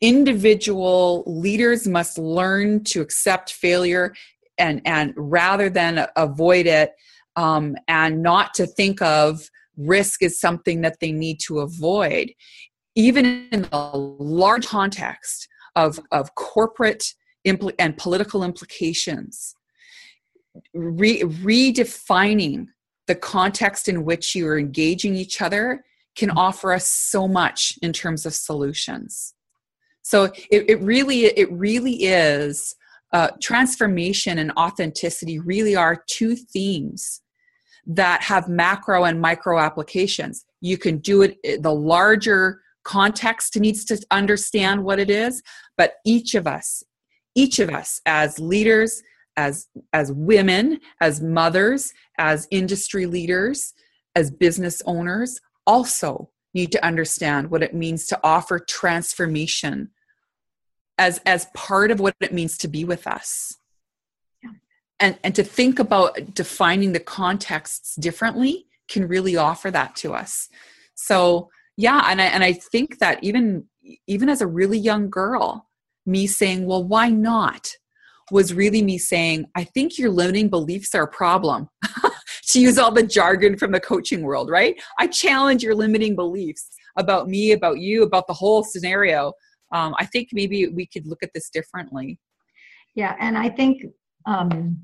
individual 0.00 1.24
leaders 1.26 1.86
must 1.86 2.18
learn 2.18 2.82
to 2.82 3.00
accept 3.00 3.52
failure 3.52 4.12
and 4.58 4.80
and 4.84 5.12
rather 5.16 5.68
than 5.70 6.06
avoid 6.16 6.66
it 6.66 6.92
um, 7.36 7.76
and 7.86 8.22
not 8.22 8.54
to 8.54 8.66
think 8.66 9.00
of 9.00 9.48
risk 9.76 10.22
as 10.22 10.40
something 10.40 10.80
that 10.80 10.98
they 11.00 11.12
need 11.12 11.38
to 11.40 11.60
avoid 11.60 12.32
even 12.94 13.46
in 13.52 13.62
the 13.62 13.90
large 14.18 14.66
context 14.66 15.46
of, 15.76 16.00
of 16.10 16.34
corporate 16.34 17.14
impl- 17.46 17.74
and 17.78 17.96
political 17.96 18.42
implications 18.42 19.54
Re- 20.74 21.22
redefining 21.22 22.66
the 23.06 23.14
context 23.14 23.88
in 23.88 24.04
which 24.04 24.34
you 24.34 24.46
are 24.48 24.58
engaging 24.58 25.14
each 25.14 25.40
other 25.40 25.84
can 26.16 26.30
offer 26.30 26.72
us 26.72 26.88
so 26.88 27.28
much 27.28 27.78
in 27.80 27.92
terms 27.92 28.26
of 28.26 28.34
solutions. 28.34 29.34
So 30.02 30.24
it, 30.50 30.64
it 30.68 30.80
really 30.80 31.26
it 31.26 31.50
really 31.52 32.04
is 32.04 32.74
uh, 33.12 33.28
transformation 33.40 34.38
and 34.38 34.52
authenticity 34.52 35.38
really 35.38 35.74
are 35.74 36.04
two 36.08 36.34
themes 36.36 37.22
that 37.86 38.22
have 38.22 38.48
macro 38.48 39.04
and 39.04 39.20
micro 39.20 39.58
applications. 39.58 40.44
You 40.60 40.76
can 40.76 40.98
do 40.98 41.22
it, 41.22 41.38
eh, 41.42 41.56
the 41.60 41.74
larger 41.74 42.60
context 42.84 43.58
needs 43.58 43.84
to 43.86 43.98
understand 44.10 44.84
what 44.84 44.98
it 44.98 45.10
is, 45.10 45.42
but 45.76 45.94
each 46.04 46.34
of 46.34 46.46
us, 46.46 46.82
each 47.34 47.58
of 47.58 47.70
us 47.70 48.00
as 48.04 48.38
leaders, 48.38 49.02
as, 49.36 49.68
as 49.92 50.12
women, 50.12 50.80
as 51.00 51.22
mothers, 51.22 51.92
as 52.18 52.46
industry 52.50 53.06
leaders, 53.06 53.72
as 54.14 54.30
business 54.30 54.82
owners, 54.84 55.40
also 55.66 56.30
need 56.54 56.72
to 56.72 56.84
understand 56.84 57.50
what 57.50 57.62
it 57.62 57.74
means 57.74 58.06
to 58.06 58.18
offer 58.22 58.58
transformation 58.58 59.90
as, 60.98 61.20
as 61.24 61.46
part 61.54 61.90
of 61.90 62.00
what 62.00 62.14
it 62.20 62.32
means 62.32 62.58
to 62.58 62.68
be 62.68 62.84
with 62.84 63.06
us. 63.06 63.54
And 65.00 65.16
and 65.22 65.32
to 65.36 65.44
think 65.44 65.78
about 65.78 66.34
defining 66.34 66.92
the 66.92 66.98
contexts 66.98 67.94
differently 67.94 68.66
can 68.90 69.06
really 69.06 69.36
offer 69.36 69.70
that 69.70 69.94
to 69.96 70.12
us. 70.12 70.48
So 70.96 71.50
yeah 71.78 72.08
and 72.08 72.20
i 72.20 72.24
and 72.26 72.44
i 72.44 72.52
think 72.52 72.98
that 72.98 73.22
even 73.22 73.64
even 74.06 74.28
as 74.28 74.42
a 74.42 74.46
really 74.46 74.76
young 74.76 75.08
girl 75.08 75.66
me 76.04 76.26
saying 76.26 76.66
well 76.66 76.84
why 76.84 77.08
not? 77.08 77.70
was 78.30 78.52
really 78.52 78.82
me 78.82 78.98
saying 78.98 79.46
i 79.54 79.64
think 79.64 79.96
your 79.96 80.10
limiting 80.10 80.50
beliefs 80.50 80.94
are 80.94 81.04
a 81.04 81.08
problem. 81.08 81.70
To 82.52 82.60
use 82.60 82.78
all 82.78 82.90
the 82.90 83.02
jargon 83.02 83.58
from 83.58 83.72
the 83.72 83.80
coaching 83.80 84.22
world 84.22 84.48
right? 84.48 84.74
I 84.98 85.06
challenge 85.06 85.62
your 85.62 85.74
limiting 85.74 86.16
beliefs 86.16 86.70
about 86.96 87.28
me 87.28 87.52
about 87.52 87.78
you 87.78 88.02
about 88.02 88.26
the 88.26 88.32
whole 88.32 88.64
scenario 88.64 89.34
um, 89.72 89.94
i 89.98 90.04
think 90.04 90.28
maybe 90.32 90.66
we 90.68 90.86
could 90.86 91.06
look 91.06 91.22
at 91.22 91.30
this 91.34 91.50
differently. 91.50 92.18
Yeah 92.94 93.14
and 93.20 93.36
i 93.38 93.48
think 93.48 93.84
um, 94.26 94.78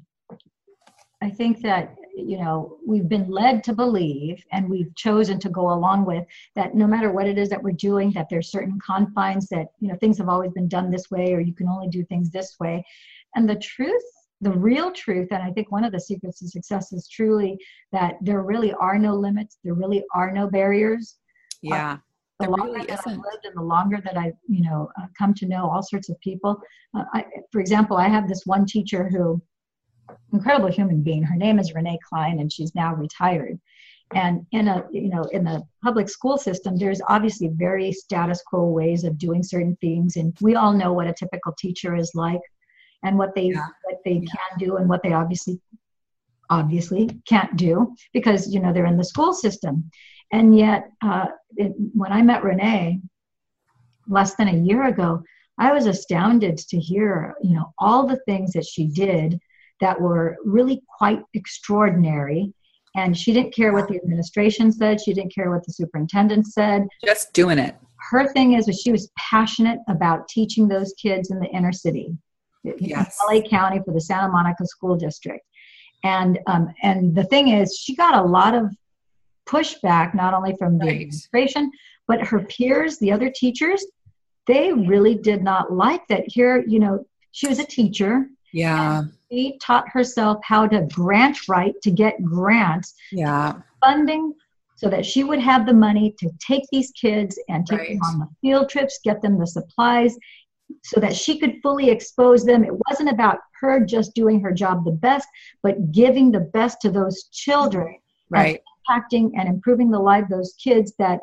I 1.24 1.30
think 1.30 1.62
that 1.62 1.96
you 2.14 2.36
know 2.38 2.76
we've 2.86 3.08
been 3.08 3.28
led 3.30 3.64
to 3.64 3.72
believe 3.72 4.44
and 4.52 4.68
we've 4.68 4.94
chosen 4.94 5.40
to 5.40 5.48
go 5.48 5.72
along 5.72 6.04
with 6.04 6.24
that 6.54 6.74
no 6.74 6.86
matter 6.86 7.10
what 7.10 7.26
it 7.26 7.38
is 7.38 7.48
that 7.48 7.62
we're 7.62 7.72
doing 7.72 8.12
that 8.12 8.28
there's 8.28 8.50
certain 8.50 8.78
confines 8.84 9.48
that 9.48 9.68
you 9.80 9.88
know 9.88 9.96
things 9.96 10.18
have 10.18 10.28
always 10.28 10.52
been 10.52 10.68
done 10.68 10.90
this 10.90 11.10
way 11.10 11.32
or 11.32 11.40
you 11.40 11.54
can 11.54 11.66
only 11.66 11.88
do 11.88 12.04
things 12.04 12.30
this 12.30 12.56
way. 12.60 12.84
And 13.34 13.48
the 13.48 13.56
truth 13.56 14.02
the 14.42 14.50
real 14.50 14.90
truth 14.92 15.28
and 15.30 15.42
i 15.42 15.50
think 15.50 15.72
one 15.72 15.84
of 15.84 15.92
the 15.92 16.00
secrets 16.00 16.40
to 16.40 16.48
success 16.48 16.92
is 16.92 17.08
truly 17.08 17.56
that 17.92 18.16
there 18.20 18.42
really 18.42 18.74
are 18.74 18.98
no 18.98 19.14
limits 19.14 19.58
there 19.64 19.74
really 19.74 20.04
are 20.14 20.30
no 20.30 20.46
barriers. 20.46 21.16
Yeah. 21.62 21.92
uh, 21.92 21.96
the 22.40 22.50
longer 22.50 22.72
really 22.72 22.86
that 22.86 23.00
I've 23.06 23.16
lived 23.16 23.44
and 23.44 23.56
the 23.56 23.62
longer 23.62 24.00
that 24.04 24.16
I've, 24.16 24.34
you 24.48 24.62
know, 24.62 24.90
uh, 25.00 25.06
come 25.16 25.34
to 25.34 25.46
know 25.46 25.70
all 25.70 25.82
sorts 25.82 26.08
of 26.08 26.18
people. 26.20 26.60
Uh, 26.96 27.04
I, 27.12 27.24
for 27.52 27.60
example, 27.60 27.96
I 27.96 28.08
have 28.08 28.28
this 28.28 28.42
one 28.44 28.66
teacher 28.66 29.08
who 29.08 29.40
incredible 30.32 30.70
human 30.70 31.02
being. 31.02 31.22
Her 31.22 31.36
name 31.36 31.58
is 31.58 31.74
Renee 31.74 31.98
Klein, 32.08 32.40
and 32.40 32.52
she's 32.52 32.74
now 32.74 32.94
retired. 32.94 33.58
And 34.14 34.46
in 34.52 34.68
a 34.68 34.84
you 34.90 35.08
know 35.08 35.22
in 35.32 35.44
the 35.44 35.62
public 35.82 36.08
school 36.08 36.36
system, 36.36 36.76
there's 36.76 37.00
obviously 37.08 37.48
very 37.54 37.90
status 37.92 38.42
quo 38.46 38.66
ways 38.66 39.04
of 39.04 39.18
doing 39.18 39.42
certain 39.42 39.76
things, 39.80 40.16
and 40.16 40.36
we 40.40 40.54
all 40.56 40.72
know 40.72 40.92
what 40.92 41.06
a 41.06 41.14
typical 41.14 41.54
teacher 41.58 41.96
is 41.96 42.12
like, 42.14 42.40
and 43.02 43.16
what 43.16 43.34
they 43.34 43.46
yeah. 43.46 43.66
what 43.84 43.98
they 44.04 44.14
yeah. 44.14 44.30
can 44.30 44.58
do, 44.58 44.76
and 44.76 44.88
what 44.88 45.02
they 45.02 45.12
obviously 45.12 45.58
obviously 46.50 47.08
can't 47.26 47.56
do 47.56 47.94
because 48.12 48.52
you 48.52 48.60
know 48.60 48.72
they're 48.72 48.86
in 48.86 48.98
the 48.98 49.04
school 49.04 49.32
system. 49.32 49.90
And 50.34 50.58
yet, 50.58 50.90
uh, 51.00 51.26
it, 51.56 51.72
when 51.94 52.12
I 52.12 52.20
met 52.20 52.42
Renee 52.42 53.00
less 54.08 54.34
than 54.34 54.48
a 54.48 54.56
year 54.56 54.88
ago, 54.88 55.22
I 55.58 55.72
was 55.72 55.86
astounded 55.86 56.58
to 56.58 56.76
hear 56.76 57.36
you 57.40 57.54
know 57.54 57.72
all 57.78 58.04
the 58.04 58.20
things 58.26 58.52
that 58.54 58.66
she 58.66 58.88
did 58.88 59.38
that 59.80 60.00
were 60.00 60.36
really 60.44 60.82
quite 60.98 61.22
extraordinary. 61.34 62.52
And 62.96 63.16
she 63.16 63.32
didn't 63.32 63.54
care 63.54 63.72
what 63.72 63.86
the 63.86 63.94
administration 63.96 64.72
said, 64.72 65.00
she 65.00 65.14
didn't 65.14 65.32
care 65.32 65.52
what 65.52 65.64
the 65.64 65.72
superintendent 65.72 66.48
said. 66.48 66.88
Just 67.04 67.32
doing 67.32 67.58
it. 67.58 67.76
Her 68.10 68.26
thing 68.32 68.54
is 68.54 68.66
that 68.66 68.74
she 68.74 68.90
was 68.90 69.10
passionate 69.16 69.78
about 69.88 70.26
teaching 70.28 70.66
those 70.66 70.92
kids 71.00 71.30
in 71.30 71.38
the 71.38 71.46
inner 71.46 71.72
city, 71.72 72.16
yes. 72.64 73.18
LA 73.28 73.40
County 73.40 73.80
for 73.84 73.92
the 73.94 74.00
Santa 74.00 74.28
Monica 74.28 74.66
School 74.66 74.96
District. 74.96 75.44
And 76.02 76.40
um, 76.48 76.74
and 76.82 77.14
the 77.14 77.24
thing 77.24 77.48
is, 77.48 77.78
she 77.78 77.94
got 77.94 78.16
a 78.16 78.22
lot 78.22 78.54
of 78.54 78.74
pushback 79.46 80.14
not 80.14 80.34
only 80.34 80.54
from 80.58 80.78
the 80.78 80.86
right. 80.86 80.94
administration 80.94 81.70
but 82.06 82.26
her 82.26 82.40
peers, 82.40 82.98
the 82.98 83.10
other 83.10 83.30
teachers. 83.34 83.84
They 84.46 84.74
really 84.74 85.14
did 85.14 85.42
not 85.42 85.72
like 85.72 86.06
that. 86.08 86.24
Here, 86.26 86.62
you 86.66 86.78
know, 86.78 87.06
she 87.30 87.48
was 87.48 87.58
a 87.58 87.64
teacher. 87.64 88.26
Yeah 88.52 89.04
she 89.34 89.58
taught 89.60 89.88
herself 89.88 90.38
how 90.42 90.66
to 90.66 90.86
grant 90.92 91.48
write 91.48 91.74
to 91.82 91.90
get 91.90 92.22
grants 92.22 92.94
yeah 93.10 93.54
funding 93.84 94.32
so 94.76 94.88
that 94.88 95.06
she 95.06 95.24
would 95.24 95.40
have 95.40 95.66
the 95.66 95.72
money 95.72 96.14
to 96.18 96.28
take 96.40 96.64
these 96.70 96.90
kids 96.92 97.38
and 97.48 97.66
take 97.66 97.78
right. 97.78 97.88
them 97.90 98.00
on 98.02 98.18
the 98.20 98.28
field 98.40 98.68
trips 98.68 99.00
get 99.02 99.20
them 99.22 99.38
the 99.38 99.46
supplies 99.46 100.16
so 100.82 101.00
that 101.00 101.14
she 101.14 101.38
could 101.38 101.56
fully 101.62 101.90
expose 101.90 102.44
them 102.44 102.64
it 102.64 102.72
wasn't 102.88 103.08
about 103.08 103.38
her 103.60 103.84
just 103.84 104.14
doing 104.14 104.40
her 104.40 104.52
job 104.52 104.84
the 104.84 104.90
best 104.90 105.26
but 105.62 105.92
giving 105.92 106.30
the 106.30 106.40
best 106.40 106.80
to 106.80 106.90
those 106.90 107.24
children 107.32 107.96
right 108.30 108.60
impacting 108.88 109.30
and 109.36 109.48
improving 109.48 109.90
the 109.90 109.98
life 109.98 110.24
of 110.24 110.30
those 110.30 110.54
kids 110.62 110.92
that 110.98 111.20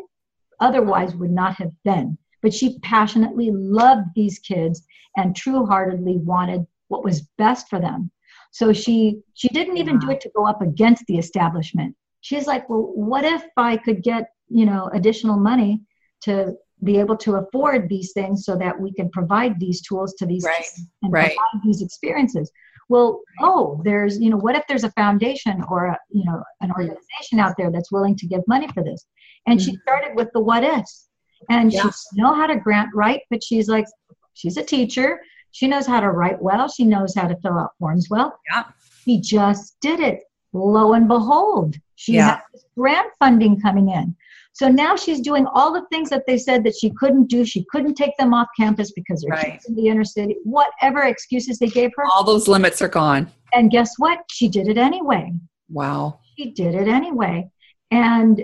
otherwise 0.59 1.15
would 1.15 1.31
not 1.31 1.55
have 1.55 1.71
been. 1.83 2.17
But 2.41 2.53
she 2.53 2.79
passionately 2.79 3.51
loved 3.51 4.07
these 4.15 4.39
kids 4.39 4.85
and 5.17 5.35
true 5.35 5.65
heartedly 5.65 6.17
wanted 6.17 6.65
what 6.87 7.03
was 7.03 7.27
best 7.37 7.69
for 7.69 7.79
them. 7.79 8.11
So 8.51 8.73
she 8.73 9.21
she 9.33 9.47
didn't 9.49 9.77
even 9.77 9.99
do 9.99 10.11
it 10.11 10.21
to 10.21 10.31
go 10.35 10.45
up 10.45 10.61
against 10.61 11.05
the 11.07 11.17
establishment. 11.17 11.95
She's 12.21 12.47
like, 12.47 12.69
well, 12.69 12.91
what 12.93 13.23
if 13.23 13.43
I 13.57 13.77
could 13.77 14.03
get 14.03 14.31
you 14.49 14.65
know 14.65 14.89
additional 14.93 15.37
money 15.37 15.81
to 16.21 16.53
be 16.83 16.97
able 16.97 17.15
to 17.15 17.35
afford 17.35 17.87
these 17.87 18.11
things 18.11 18.43
so 18.43 18.57
that 18.57 18.79
we 18.79 18.91
can 18.93 19.09
provide 19.11 19.59
these 19.59 19.81
tools 19.81 20.13
to 20.15 20.25
these 20.25 20.43
right. 20.43 20.65
and 21.03 21.13
right. 21.13 21.35
provide 21.35 21.63
these 21.63 21.81
experiences 21.81 22.51
well 22.91 23.21
oh 23.39 23.81
there's 23.83 24.19
you 24.19 24.29
know 24.29 24.37
what 24.37 24.55
if 24.55 24.63
there's 24.67 24.83
a 24.83 24.91
foundation 24.91 25.63
or 25.69 25.85
a, 25.85 25.97
you 26.09 26.23
know 26.25 26.43
an 26.61 26.71
organization 26.71 27.39
out 27.39 27.55
there 27.57 27.71
that's 27.71 27.91
willing 27.91 28.15
to 28.17 28.27
give 28.27 28.41
money 28.47 28.67
for 28.73 28.83
this? 28.83 29.05
And 29.47 29.59
mm-hmm. 29.59 29.71
she 29.71 29.77
started 29.77 30.15
with 30.15 30.29
the 30.33 30.41
what 30.41 30.63
ifs. 30.63 31.07
And 31.49 31.73
yes. 31.73 32.07
she 32.13 32.21
know 32.21 32.35
how 32.35 32.45
to 32.45 32.57
grant 32.57 32.89
write 32.93 33.21
but 33.29 33.43
she's 33.43 33.67
like 33.67 33.85
she's 34.33 34.57
a 34.57 34.63
teacher. 34.63 35.21
She 35.51 35.67
knows 35.67 35.85
how 35.85 35.99
to 35.99 36.11
write 36.11 36.41
well. 36.41 36.69
She 36.69 36.85
knows 36.85 37.15
how 37.15 37.27
to 37.27 37.35
fill 37.41 37.57
out 37.57 37.71
forms 37.79 38.07
well. 38.09 38.39
Yeah. 38.51 38.65
She 39.03 39.19
just 39.19 39.75
did 39.81 39.99
it. 39.99 40.19
Lo 40.53 40.93
and 40.93 41.07
behold 41.07 41.77
she 41.95 42.13
yeah. 42.13 42.41
has 42.51 42.65
grant 42.75 43.09
funding 43.19 43.61
coming 43.61 43.89
in 43.89 44.15
so 44.53 44.67
now 44.67 44.95
she's 44.95 45.21
doing 45.21 45.45
all 45.53 45.71
the 45.71 45.85
things 45.91 46.09
that 46.09 46.23
they 46.27 46.37
said 46.37 46.63
that 46.65 46.75
she 46.75 46.91
couldn't 46.91 47.27
do. 47.27 47.45
She 47.45 47.65
couldn't 47.71 47.95
take 47.95 48.15
them 48.17 48.33
off 48.33 48.47
campus 48.59 48.91
because 48.91 49.21
they're 49.21 49.31
right. 49.31 49.61
in 49.67 49.75
the 49.75 49.87
inner 49.87 50.03
city. 50.03 50.35
Whatever 50.43 51.03
excuses 51.03 51.57
they 51.57 51.67
gave 51.67 51.91
her, 51.95 52.03
all 52.05 52.23
those 52.23 52.47
limits 52.47 52.81
are 52.81 52.89
gone. 52.89 53.31
And 53.53 53.71
guess 53.71 53.93
what? 53.97 54.19
She 54.29 54.49
did 54.49 54.67
it 54.67 54.77
anyway. 54.77 55.31
Wow. 55.69 56.19
She 56.37 56.51
did 56.51 56.75
it 56.75 56.87
anyway. 56.87 57.49
And 57.91 58.43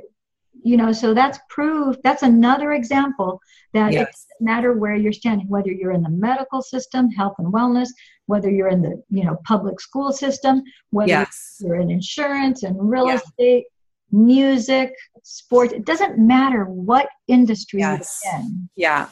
you 0.63 0.75
know, 0.75 0.91
so 0.91 1.13
that's 1.13 1.39
proof. 1.49 1.95
That's 2.03 2.23
another 2.23 2.73
example 2.73 3.39
that 3.73 3.93
yes. 3.93 4.01
it 4.01 4.05
doesn't 4.05 4.41
matter 4.41 4.73
where 4.73 4.95
you're 4.95 5.13
standing, 5.13 5.47
whether 5.47 5.71
you're 5.71 5.91
in 5.91 6.01
the 6.01 6.09
medical 6.09 6.61
system, 6.61 7.09
health 7.11 7.35
and 7.37 7.53
wellness, 7.53 7.89
whether 8.25 8.49
you're 8.49 8.67
in 8.69 8.81
the 8.81 9.01
you 9.09 9.23
know 9.23 9.37
public 9.45 9.79
school 9.79 10.11
system, 10.11 10.63
whether 10.89 11.09
yes. 11.09 11.57
you're 11.59 11.79
in 11.79 11.91
insurance 11.91 12.63
and 12.63 12.75
real 12.79 13.07
yeah. 13.07 13.15
estate 13.15 13.65
music, 14.11 14.93
sports. 15.23 15.73
It 15.73 15.85
doesn't 15.85 16.17
matter 16.17 16.65
what 16.65 17.07
industry 17.27 17.79
yes. 17.79 18.21
you're 18.23 18.35
in. 18.39 18.69
Yeah. 18.75 19.09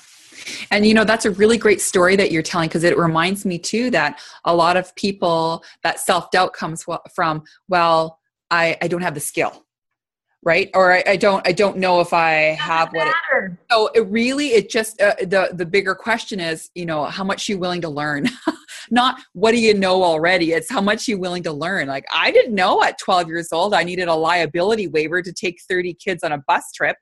And 0.71 0.85
you 0.85 0.93
know, 0.93 1.03
that's 1.03 1.25
a 1.25 1.31
really 1.31 1.57
great 1.57 1.81
story 1.81 2.15
that 2.17 2.31
you're 2.31 2.43
telling 2.43 2.67
because 2.67 2.83
it 2.83 2.97
reminds 2.97 3.45
me 3.45 3.57
too 3.57 3.89
that 3.91 4.19
a 4.43 4.53
lot 4.53 4.77
of 4.77 4.93
people 4.95 5.63
that 5.83 5.99
self 5.99 6.31
doubt 6.31 6.53
comes 6.53 6.85
from, 7.13 7.43
well, 7.67 8.19
I, 8.51 8.77
I 8.81 8.87
don't 8.87 9.01
have 9.01 9.13
the 9.13 9.19
skill 9.19 9.65
right 10.45 10.69
or 10.75 10.93
I, 10.93 11.03
I, 11.07 11.15
don't 11.17 11.45
i 11.45 11.51
don't 11.51 11.77
know 11.77 11.99
if 11.99 12.13
i 12.13 12.31
have 12.59 12.89
what 12.93 13.07
it 13.07 13.51
so 13.69 13.89
it 13.95 14.01
really 14.01 14.49
it 14.49 14.69
just 14.69 15.01
uh, 15.01 15.15
the 15.19 15.49
the 15.51 15.65
bigger 15.65 15.95
question 15.95 16.39
is 16.39 16.69
you 16.75 16.85
know 16.85 17.05
how 17.05 17.23
much 17.23 17.49
are 17.49 17.53
you 17.53 17.57
willing 17.57 17.81
to 17.81 17.89
learn 17.89 18.29
not 18.91 19.21
what 19.33 19.51
do 19.51 19.59
you 19.59 19.73
know 19.73 20.03
already 20.03 20.51
it's 20.53 20.69
how 20.69 20.81
much 20.81 21.07
you're 21.07 21.19
willing 21.19 21.43
to 21.43 21.51
learn 21.51 21.87
like 21.87 22.05
i 22.13 22.31
didn't 22.31 22.55
know 22.55 22.83
at 22.83 22.97
12 22.99 23.27
years 23.27 23.49
old 23.51 23.73
i 23.73 23.83
needed 23.83 24.07
a 24.07 24.13
liability 24.13 24.87
waiver 24.87 25.21
to 25.21 25.33
take 25.33 25.59
30 25.67 25.93
kids 25.95 26.23
on 26.23 26.31
a 26.31 26.43
bus 26.47 26.71
trip 26.73 26.97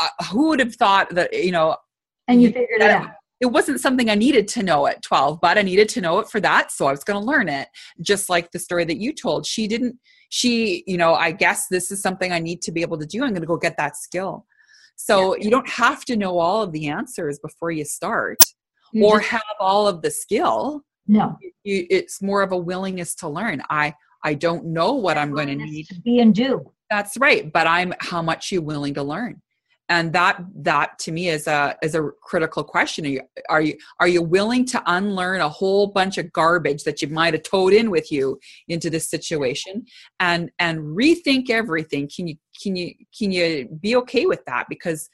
uh, 0.00 0.24
who 0.30 0.48
would 0.48 0.60
have 0.60 0.74
thought 0.74 1.08
that 1.10 1.32
you 1.32 1.52
know 1.52 1.76
and 2.28 2.42
you 2.42 2.48
figured 2.48 2.82
it 2.82 2.90
out 2.90 3.10
it 3.40 3.46
wasn't 3.46 3.80
something 3.80 4.10
I 4.10 4.14
needed 4.14 4.46
to 4.48 4.62
know 4.62 4.86
at 4.86 5.02
12, 5.02 5.40
but 5.40 5.56
I 5.56 5.62
needed 5.62 5.88
to 5.90 6.02
know 6.02 6.18
it 6.18 6.28
for 6.28 6.40
that. 6.40 6.70
So 6.70 6.86
I 6.86 6.90
was 6.90 7.02
going 7.02 7.18
to 7.18 7.26
learn 7.26 7.48
it. 7.48 7.68
Just 8.02 8.28
like 8.28 8.50
the 8.50 8.58
story 8.58 8.84
that 8.84 8.98
you 8.98 9.14
told. 9.14 9.46
She 9.46 9.66
didn't, 9.66 9.98
she, 10.28 10.84
you 10.86 10.98
know, 10.98 11.14
I 11.14 11.32
guess 11.32 11.66
this 11.68 11.90
is 11.90 12.02
something 12.02 12.32
I 12.32 12.38
need 12.38 12.60
to 12.62 12.72
be 12.72 12.82
able 12.82 12.98
to 12.98 13.06
do. 13.06 13.24
I'm 13.24 13.30
going 13.30 13.40
to 13.40 13.46
go 13.46 13.56
get 13.56 13.78
that 13.78 13.96
skill. 13.96 14.46
So 14.96 15.34
yeah. 15.34 15.44
you 15.44 15.50
don't 15.50 15.68
have 15.70 16.04
to 16.04 16.16
know 16.16 16.38
all 16.38 16.62
of 16.62 16.72
the 16.72 16.88
answers 16.88 17.38
before 17.38 17.70
you 17.70 17.86
start 17.86 18.38
you 18.92 19.06
or 19.06 19.20
just, 19.20 19.30
have 19.30 19.42
all 19.58 19.88
of 19.88 20.02
the 20.02 20.10
skill. 20.10 20.82
No. 21.10 21.36
You, 21.64 21.86
it's 21.90 22.22
more 22.22 22.42
of 22.42 22.52
a 22.52 22.56
willingness 22.56 23.14
to 23.16 23.28
learn. 23.28 23.62
I, 23.68 23.94
I 24.24 24.34
don't 24.34 24.66
know 24.66 24.92
what 24.94 25.18
I'm 25.18 25.32
going 25.32 25.48
to 25.48 25.56
need. 25.56 25.88
To 25.88 26.00
be 26.00 26.20
and 26.20 26.34
do. 26.34 26.72
That's 26.88 27.16
right. 27.16 27.52
But 27.52 27.66
I'm 27.66 27.92
how 28.00 28.22
much 28.22 28.52
you 28.52 28.62
willing 28.62 28.94
to 28.94 29.02
learn 29.02 29.40
and 29.90 30.12
that 30.12 30.40
that 30.54 30.98
to 31.00 31.10
me 31.10 31.28
is 31.28 31.46
a 31.46 31.76
is 31.82 31.94
a 31.94 32.10
critical 32.22 32.62
question 32.62 33.04
are 33.04 33.08
you 33.10 33.22
are 33.50 33.60
you 33.60 33.76
are 33.98 34.08
you 34.08 34.22
willing 34.22 34.64
to 34.64 34.82
unlearn 34.86 35.40
a 35.40 35.48
whole 35.48 35.88
bunch 35.88 36.16
of 36.16 36.32
garbage 36.32 36.84
that 36.84 37.02
you 37.02 37.08
might 37.08 37.34
have 37.34 37.42
towed 37.42 37.72
in 37.72 37.90
with 37.90 38.10
you 38.10 38.38
into 38.68 38.88
this 38.88 39.10
situation 39.10 39.84
and 40.20 40.50
and 40.58 40.78
rethink 40.78 41.50
everything 41.50 42.08
can 42.08 42.28
you 42.28 42.36
can 42.62 42.76
you 42.76 42.94
can 43.16 43.32
you 43.32 43.68
be 43.82 43.96
okay 43.96 44.24
with 44.26 44.42
that 44.46 44.64
because 44.68 45.10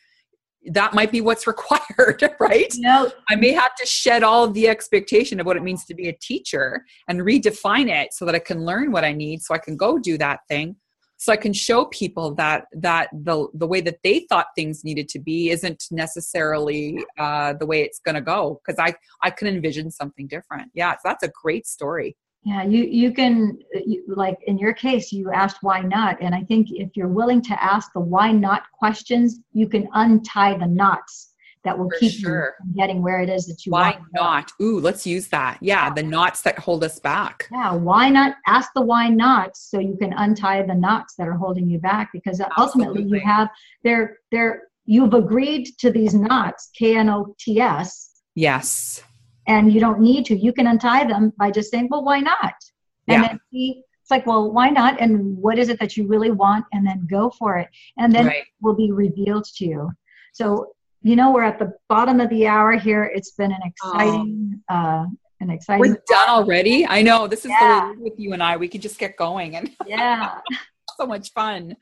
that 0.73 0.95
might 0.95 1.13
be 1.13 1.21
what's 1.21 1.47
required 1.53 2.23
right? 2.41 2.73
No. 2.79 3.11
I 3.29 3.37
may 3.37 3.53
have 3.53 3.75
to 3.77 3.87
shed 3.87 4.23
all 4.23 4.45
of 4.45 4.55
the 4.55 4.69
expectation 4.69 5.41
of 5.41 5.47
what 5.47 5.57
it 5.57 5.63
means 5.63 5.85
to 5.87 5.95
be 5.95 6.09
a 6.09 6.13
teacher 6.21 6.85
and 7.09 7.21
redefine 7.21 7.89
it 7.89 8.13
so 8.13 8.25
that 8.25 8.35
i 8.35 8.39
can 8.39 8.65
learn 8.65 8.93
what 8.93 9.05
i 9.05 9.13
need 9.13 9.43
so 9.43 9.55
i 9.55 9.59
can 9.59 9.77
go 9.77 9.99
do 9.99 10.19
that 10.19 10.41
thing 10.49 10.77
so 11.17 11.33
i 11.33 11.37
can 11.37 11.53
show 11.53 11.87
people 11.87 12.35
that 12.35 12.65
that 12.73 13.09
the 13.13 13.49
the 13.55 13.67
way 13.67 13.81
that 13.81 13.99
they 14.03 14.27
thought 14.29 14.47
things 14.55 14.85
needed 14.85 15.09
to 15.09 15.19
be 15.19 15.51
isn't 15.51 15.85
necessarily 15.91 16.99
uh, 17.19 17.53
the 17.55 17.67
way 17.67 17.83
it's 17.83 18.01
going 18.01 18.15
to 18.15 18.21
go 18.21 18.61
because 18.65 18.79
i 18.79 18.95
i 19.23 19.31
can 19.31 19.49
envision 19.49 19.91
something 19.91 20.27
different. 20.27 20.71
Yeah 20.75 20.93
so 20.93 21.01
that's 21.05 21.25
a 21.25 21.33
great 21.43 21.67
story 21.67 22.17
yeah 22.47 22.63
you 22.63 22.85
you 22.85 23.13
can 23.13 23.59
you, 23.75 24.05
like 24.07 24.39
in 24.47 24.57
your 24.57 24.73
case 24.73 25.13
you 25.13 25.31
asked 25.33 25.59
why 25.63 25.81
not 25.81 26.17
and 26.23 26.35
i 26.35 26.43
think 26.43 26.69
if 26.71 26.97
you're 26.97 27.09
willing 27.09 27.43
to 27.43 27.63
ask 27.63 27.93
the 27.93 28.01
why 28.01 28.31
not 28.31 28.63
questions 28.73 29.41
you 29.53 29.69
can 29.69 29.89
untie 29.93 30.57
the 30.57 30.67
knots 30.67 31.35
that 31.65 31.77
will 31.77 31.91
For 31.91 31.99
keep 31.99 32.13
sure. 32.13 32.55
you 32.61 32.65
from 32.65 32.73
getting 32.75 33.03
where 33.03 33.21
it 33.21 33.29
is 33.29 33.47
that 33.49 33.67
you 33.67 33.73
why 33.73 33.91
want. 33.91 34.05
Why 34.13 34.23
not? 34.23 34.53
Ooh, 34.63 34.79
let's 34.79 35.05
use 35.05 35.27
that. 35.29 35.59
Yeah, 35.61 35.93
the 35.93 36.03
knots 36.03 36.43
that 36.43 36.61
hold 36.61 36.85
us 36.85 37.01
back. 37.01 37.49
Yeah, 37.51 37.73
why 37.73 38.09
not 38.09 38.37
ask 38.47 38.71
the 38.75 38.83
why 38.83 39.09
nots 39.09 39.69
so 39.69 39.81
you 39.81 39.97
can 39.97 40.13
untie 40.13 40.63
the 40.63 40.75
knots 40.75 41.17
that 41.17 41.27
are 41.27 41.35
holding 41.35 41.69
you 41.69 41.81
back 41.81 42.11
because 42.13 42.41
Absolutely. 42.41 42.63
ultimately 42.87 43.19
you 43.19 43.21
have 43.27 43.49
they're 43.83 44.19
they're 44.31 44.63
you've 44.85 45.13
agreed 45.13 45.67
to 45.79 45.91
these 45.91 46.15
knots, 46.15 46.71
K 46.79 46.97
N 46.97 47.11
O 47.11 47.35
T 47.39 47.61
S. 47.61 48.13
Yes. 48.37 49.03
And 49.47 49.73
you 49.73 49.81
don't 49.81 50.01
need 50.01 50.27
to. 50.27 50.37
You 50.37 50.53
can 50.53 50.67
untie 50.67 51.05
them 51.05 51.33
by 51.39 51.51
just 51.51 51.71
saying, 51.71 51.89
"Well, 51.91 52.05
why 52.05 52.21
not?" 52.21 52.55
And 53.09 53.23
yeah. 53.23 53.29
then 53.29 53.41
see 53.53 53.83
it's 54.03 54.11
like, 54.13 54.25
well, 54.25 54.53
why 54.53 54.71
not? 54.71 55.01
And 55.01 55.37
what 55.37 55.59
is 55.59 55.69
it 55.69 55.81
that 55.81 55.97
you 55.97 56.07
really 56.07 56.31
want? 56.31 56.65
And 56.73 56.87
then 56.87 57.09
go 57.11 57.29
for 57.29 57.57
it. 57.59 57.69
And 57.99 58.15
then 58.15 58.27
right. 58.27 58.37
it 58.37 58.47
will 58.61 58.77
be 58.77 58.93
revealed 58.93 59.47
to 59.57 59.65
you. 59.65 59.91
So 60.33 60.77
you 61.07 61.15
know, 61.15 61.31
we're 61.31 61.45
at 61.45 61.61
the 61.61 61.73
bottom 61.89 62.19
of 62.19 62.29
the 62.31 62.49
hour 62.49 62.73
here. 62.73 63.05
It's 63.15 63.31
been 63.31 63.53
an 63.53 63.61
exciting, 63.65 64.61
oh. 64.69 64.75
uh, 64.75 65.07
an 65.41 65.51
exciting. 65.51 65.81
We're 65.81 66.03
done 66.09 66.29
already. 66.29 66.85
I 66.85 67.03
know 67.03 67.29
this 67.29 67.45
is 67.45 67.53
yeah. 67.53 67.93
with 67.99 68.15
you 68.19 68.33
and 68.33 68.43
I. 68.43 68.57
We 68.57 68.67
could 68.67 68.83
just 68.83 68.99
get 68.99 69.17
going 69.17 69.55
and 69.55 69.71
yeah, 69.87 70.39
so 70.99 71.07
much 71.07 71.33
fun. 71.33 71.77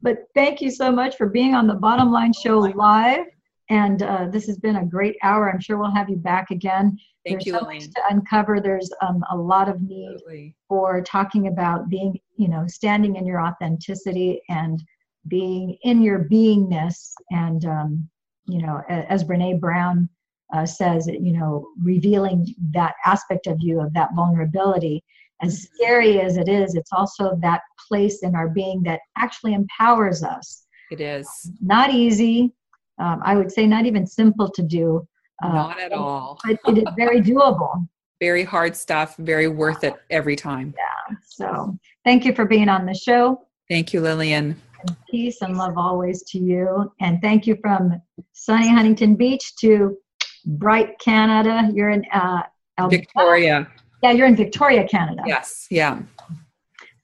But 0.00 0.18
thank 0.32 0.60
you 0.60 0.70
so 0.70 0.92
much 0.92 1.16
for 1.16 1.28
being 1.28 1.56
on 1.56 1.66
the 1.66 1.74
Bottom 1.74 2.12
Line 2.12 2.32
Show 2.32 2.58
live. 2.58 3.26
And 3.70 4.02
uh, 4.02 4.28
this 4.30 4.46
has 4.46 4.58
been 4.58 4.76
a 4.76 4.84
great 4.84 5.16
hour. 5.22 5.50
I'm 5.50 5.60
sure 5.60 5.76
we'll 5.76 5.94
have 5.94 6.08
you 6.08 6.16
back 6.16 6.50
again. 6.50 6.98
Thank 7.26 7.44
There's 7.44 7.46
you, 7.46 7.52
so 7.52 7.60
much 7.60 7.84
to 7.84 8.02
uncover. 8.10 8.60
There's 8.60 8.90
um, 9.02 9.22
a 9.30 9.36
lot 9.36 9.68
of 9.68 9.82
need 9.82 10.12
Absolutely. 10.14 10.54
for 10.68 11.02
talking 11.02 11.48
about 11.48 11.88
being, 11.88 12.18
you 12.36 12.48
know, 12.48 12.66
standing 12.66 13.16
in 13.16 13.26
your 13.26 13.40
authenticity 13.40 14.40
and 14.48 14.82
being 15.26 15.76
in 15.82 16.00
your 16.00 16.20
beingness 16.20 17.12
and 17.30 17.64
um, 17.66 18.08
you 18.48 18.62
know, 18.62 18.82
as 18.88 19.22
Brene 19.24 19.60
Brown 19.60 20.08
uh, 20.54 20.64
says, 20.64 21.06
you 21.06 21.32
know, 21.32 21.68
revealing 21.82 22.54
that 22.72 22.94
aspect 23.04 23.46
of 23.46 23.60
you, 23.60 23.80
of 23.80 23.92
that 23.92 24.14
vulnerability. 24.14 25.04
As 25.42 25.54
mm-hmm. 25.54 25.74
scary 25.74 26.20
as 26.20 26.36
it 26.36 26.48
is, 26.48 26.74
it's 26.74 26.92
also 26.92 27.38
that 27.42 27.60
place 27.86 28.22
in 28.22 28.34
our 28.34 28.48
being 28.48 28.82
that 28.84 29.00
actually 29.16 29.52
empowers 29.52 30.22
us. 30.22 30.64
It 30.90 31.00
is. 31.00 31.28
Not 31.60 31.92
easy. 31.92 32.54
Um, 32.98 33.20
I 33.24 33.36
would 33.36 33.50
say 33.50 33.66
not 33.66 33.86
even 33.86 34.06
simple 34.06 34.48
to 34.50 34.62
do. 34.62 35.06
Uh, 35.42 35.52
not 35.52 35.80
at 35.80 35.92
all. 35.92 36.38
but 36.44 36.58
it 36.66 36.78
is 36.78 36.84
very 36.96 37.20
doable. 37.20 37.86
Very 38.20 38.42
hard 38.42 38.74
stuff, 38.74 39.16
very 39.18 39.46
worth 39.46 39.84
it 39.84 39.94
every 40.10 40.34
time. 40.34 40.74
Yeah. 40.76 41.16
So 41.24 41.78
thank 42.04 42.24
you 42.24 42.34
for 42.34 42.44
being 42.44 42.68
on 42.68 42.84
the 42.84 42.94
show. 42.94 43.46
Thank 43.68 43.92
you, 43.92 44.00
Lillian 44.00 44.60
and 44.80 44.96
peace 45.10 45.42
and 45.42 45.56
love 45.56 45.76
always 45.76 46.22
to 46.24 46.38
you. 46.38 46.92
And 47.00 47.20
thank 47.22 47.46
you 47.46 47.56
from 47.60 48.00
sunny 48.32 48.68
Huntington 48.68 49.16
Beach 49.16 49.54
to 49.56 49.96
bright 50.44 50.98
Canada. 50.98 51.70
You're 51.72 51.90
in 51.90 52.04
uh, 52.12 52.42
Alberta. 52.78 53.00
Victoria. 53.00 53.68
Yeah, 54.02 54.12
you're 54.12 54.26
in 54.26 54.36
Victoria, 54.36 54.86
Canada. 54.86 55.22
Yes, 55.26 55.66
yeah. 55.70 56.00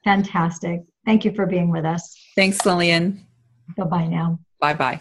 Fantastic. 0.05 0.83
Thank 1.05 1.25
you 1.25 1.35
for 1.35 1.47
being 1.47 1.71
with 1.71 1.85
us. 1.85 2.17
Thanks, 2.37 2.65
Lillian. 2.65 3.27
Bye 3.77 3.85
bye 3.85 4.07
now. 4.07 4.39
Bye 4.61 4.75
bye. 4.75 5.01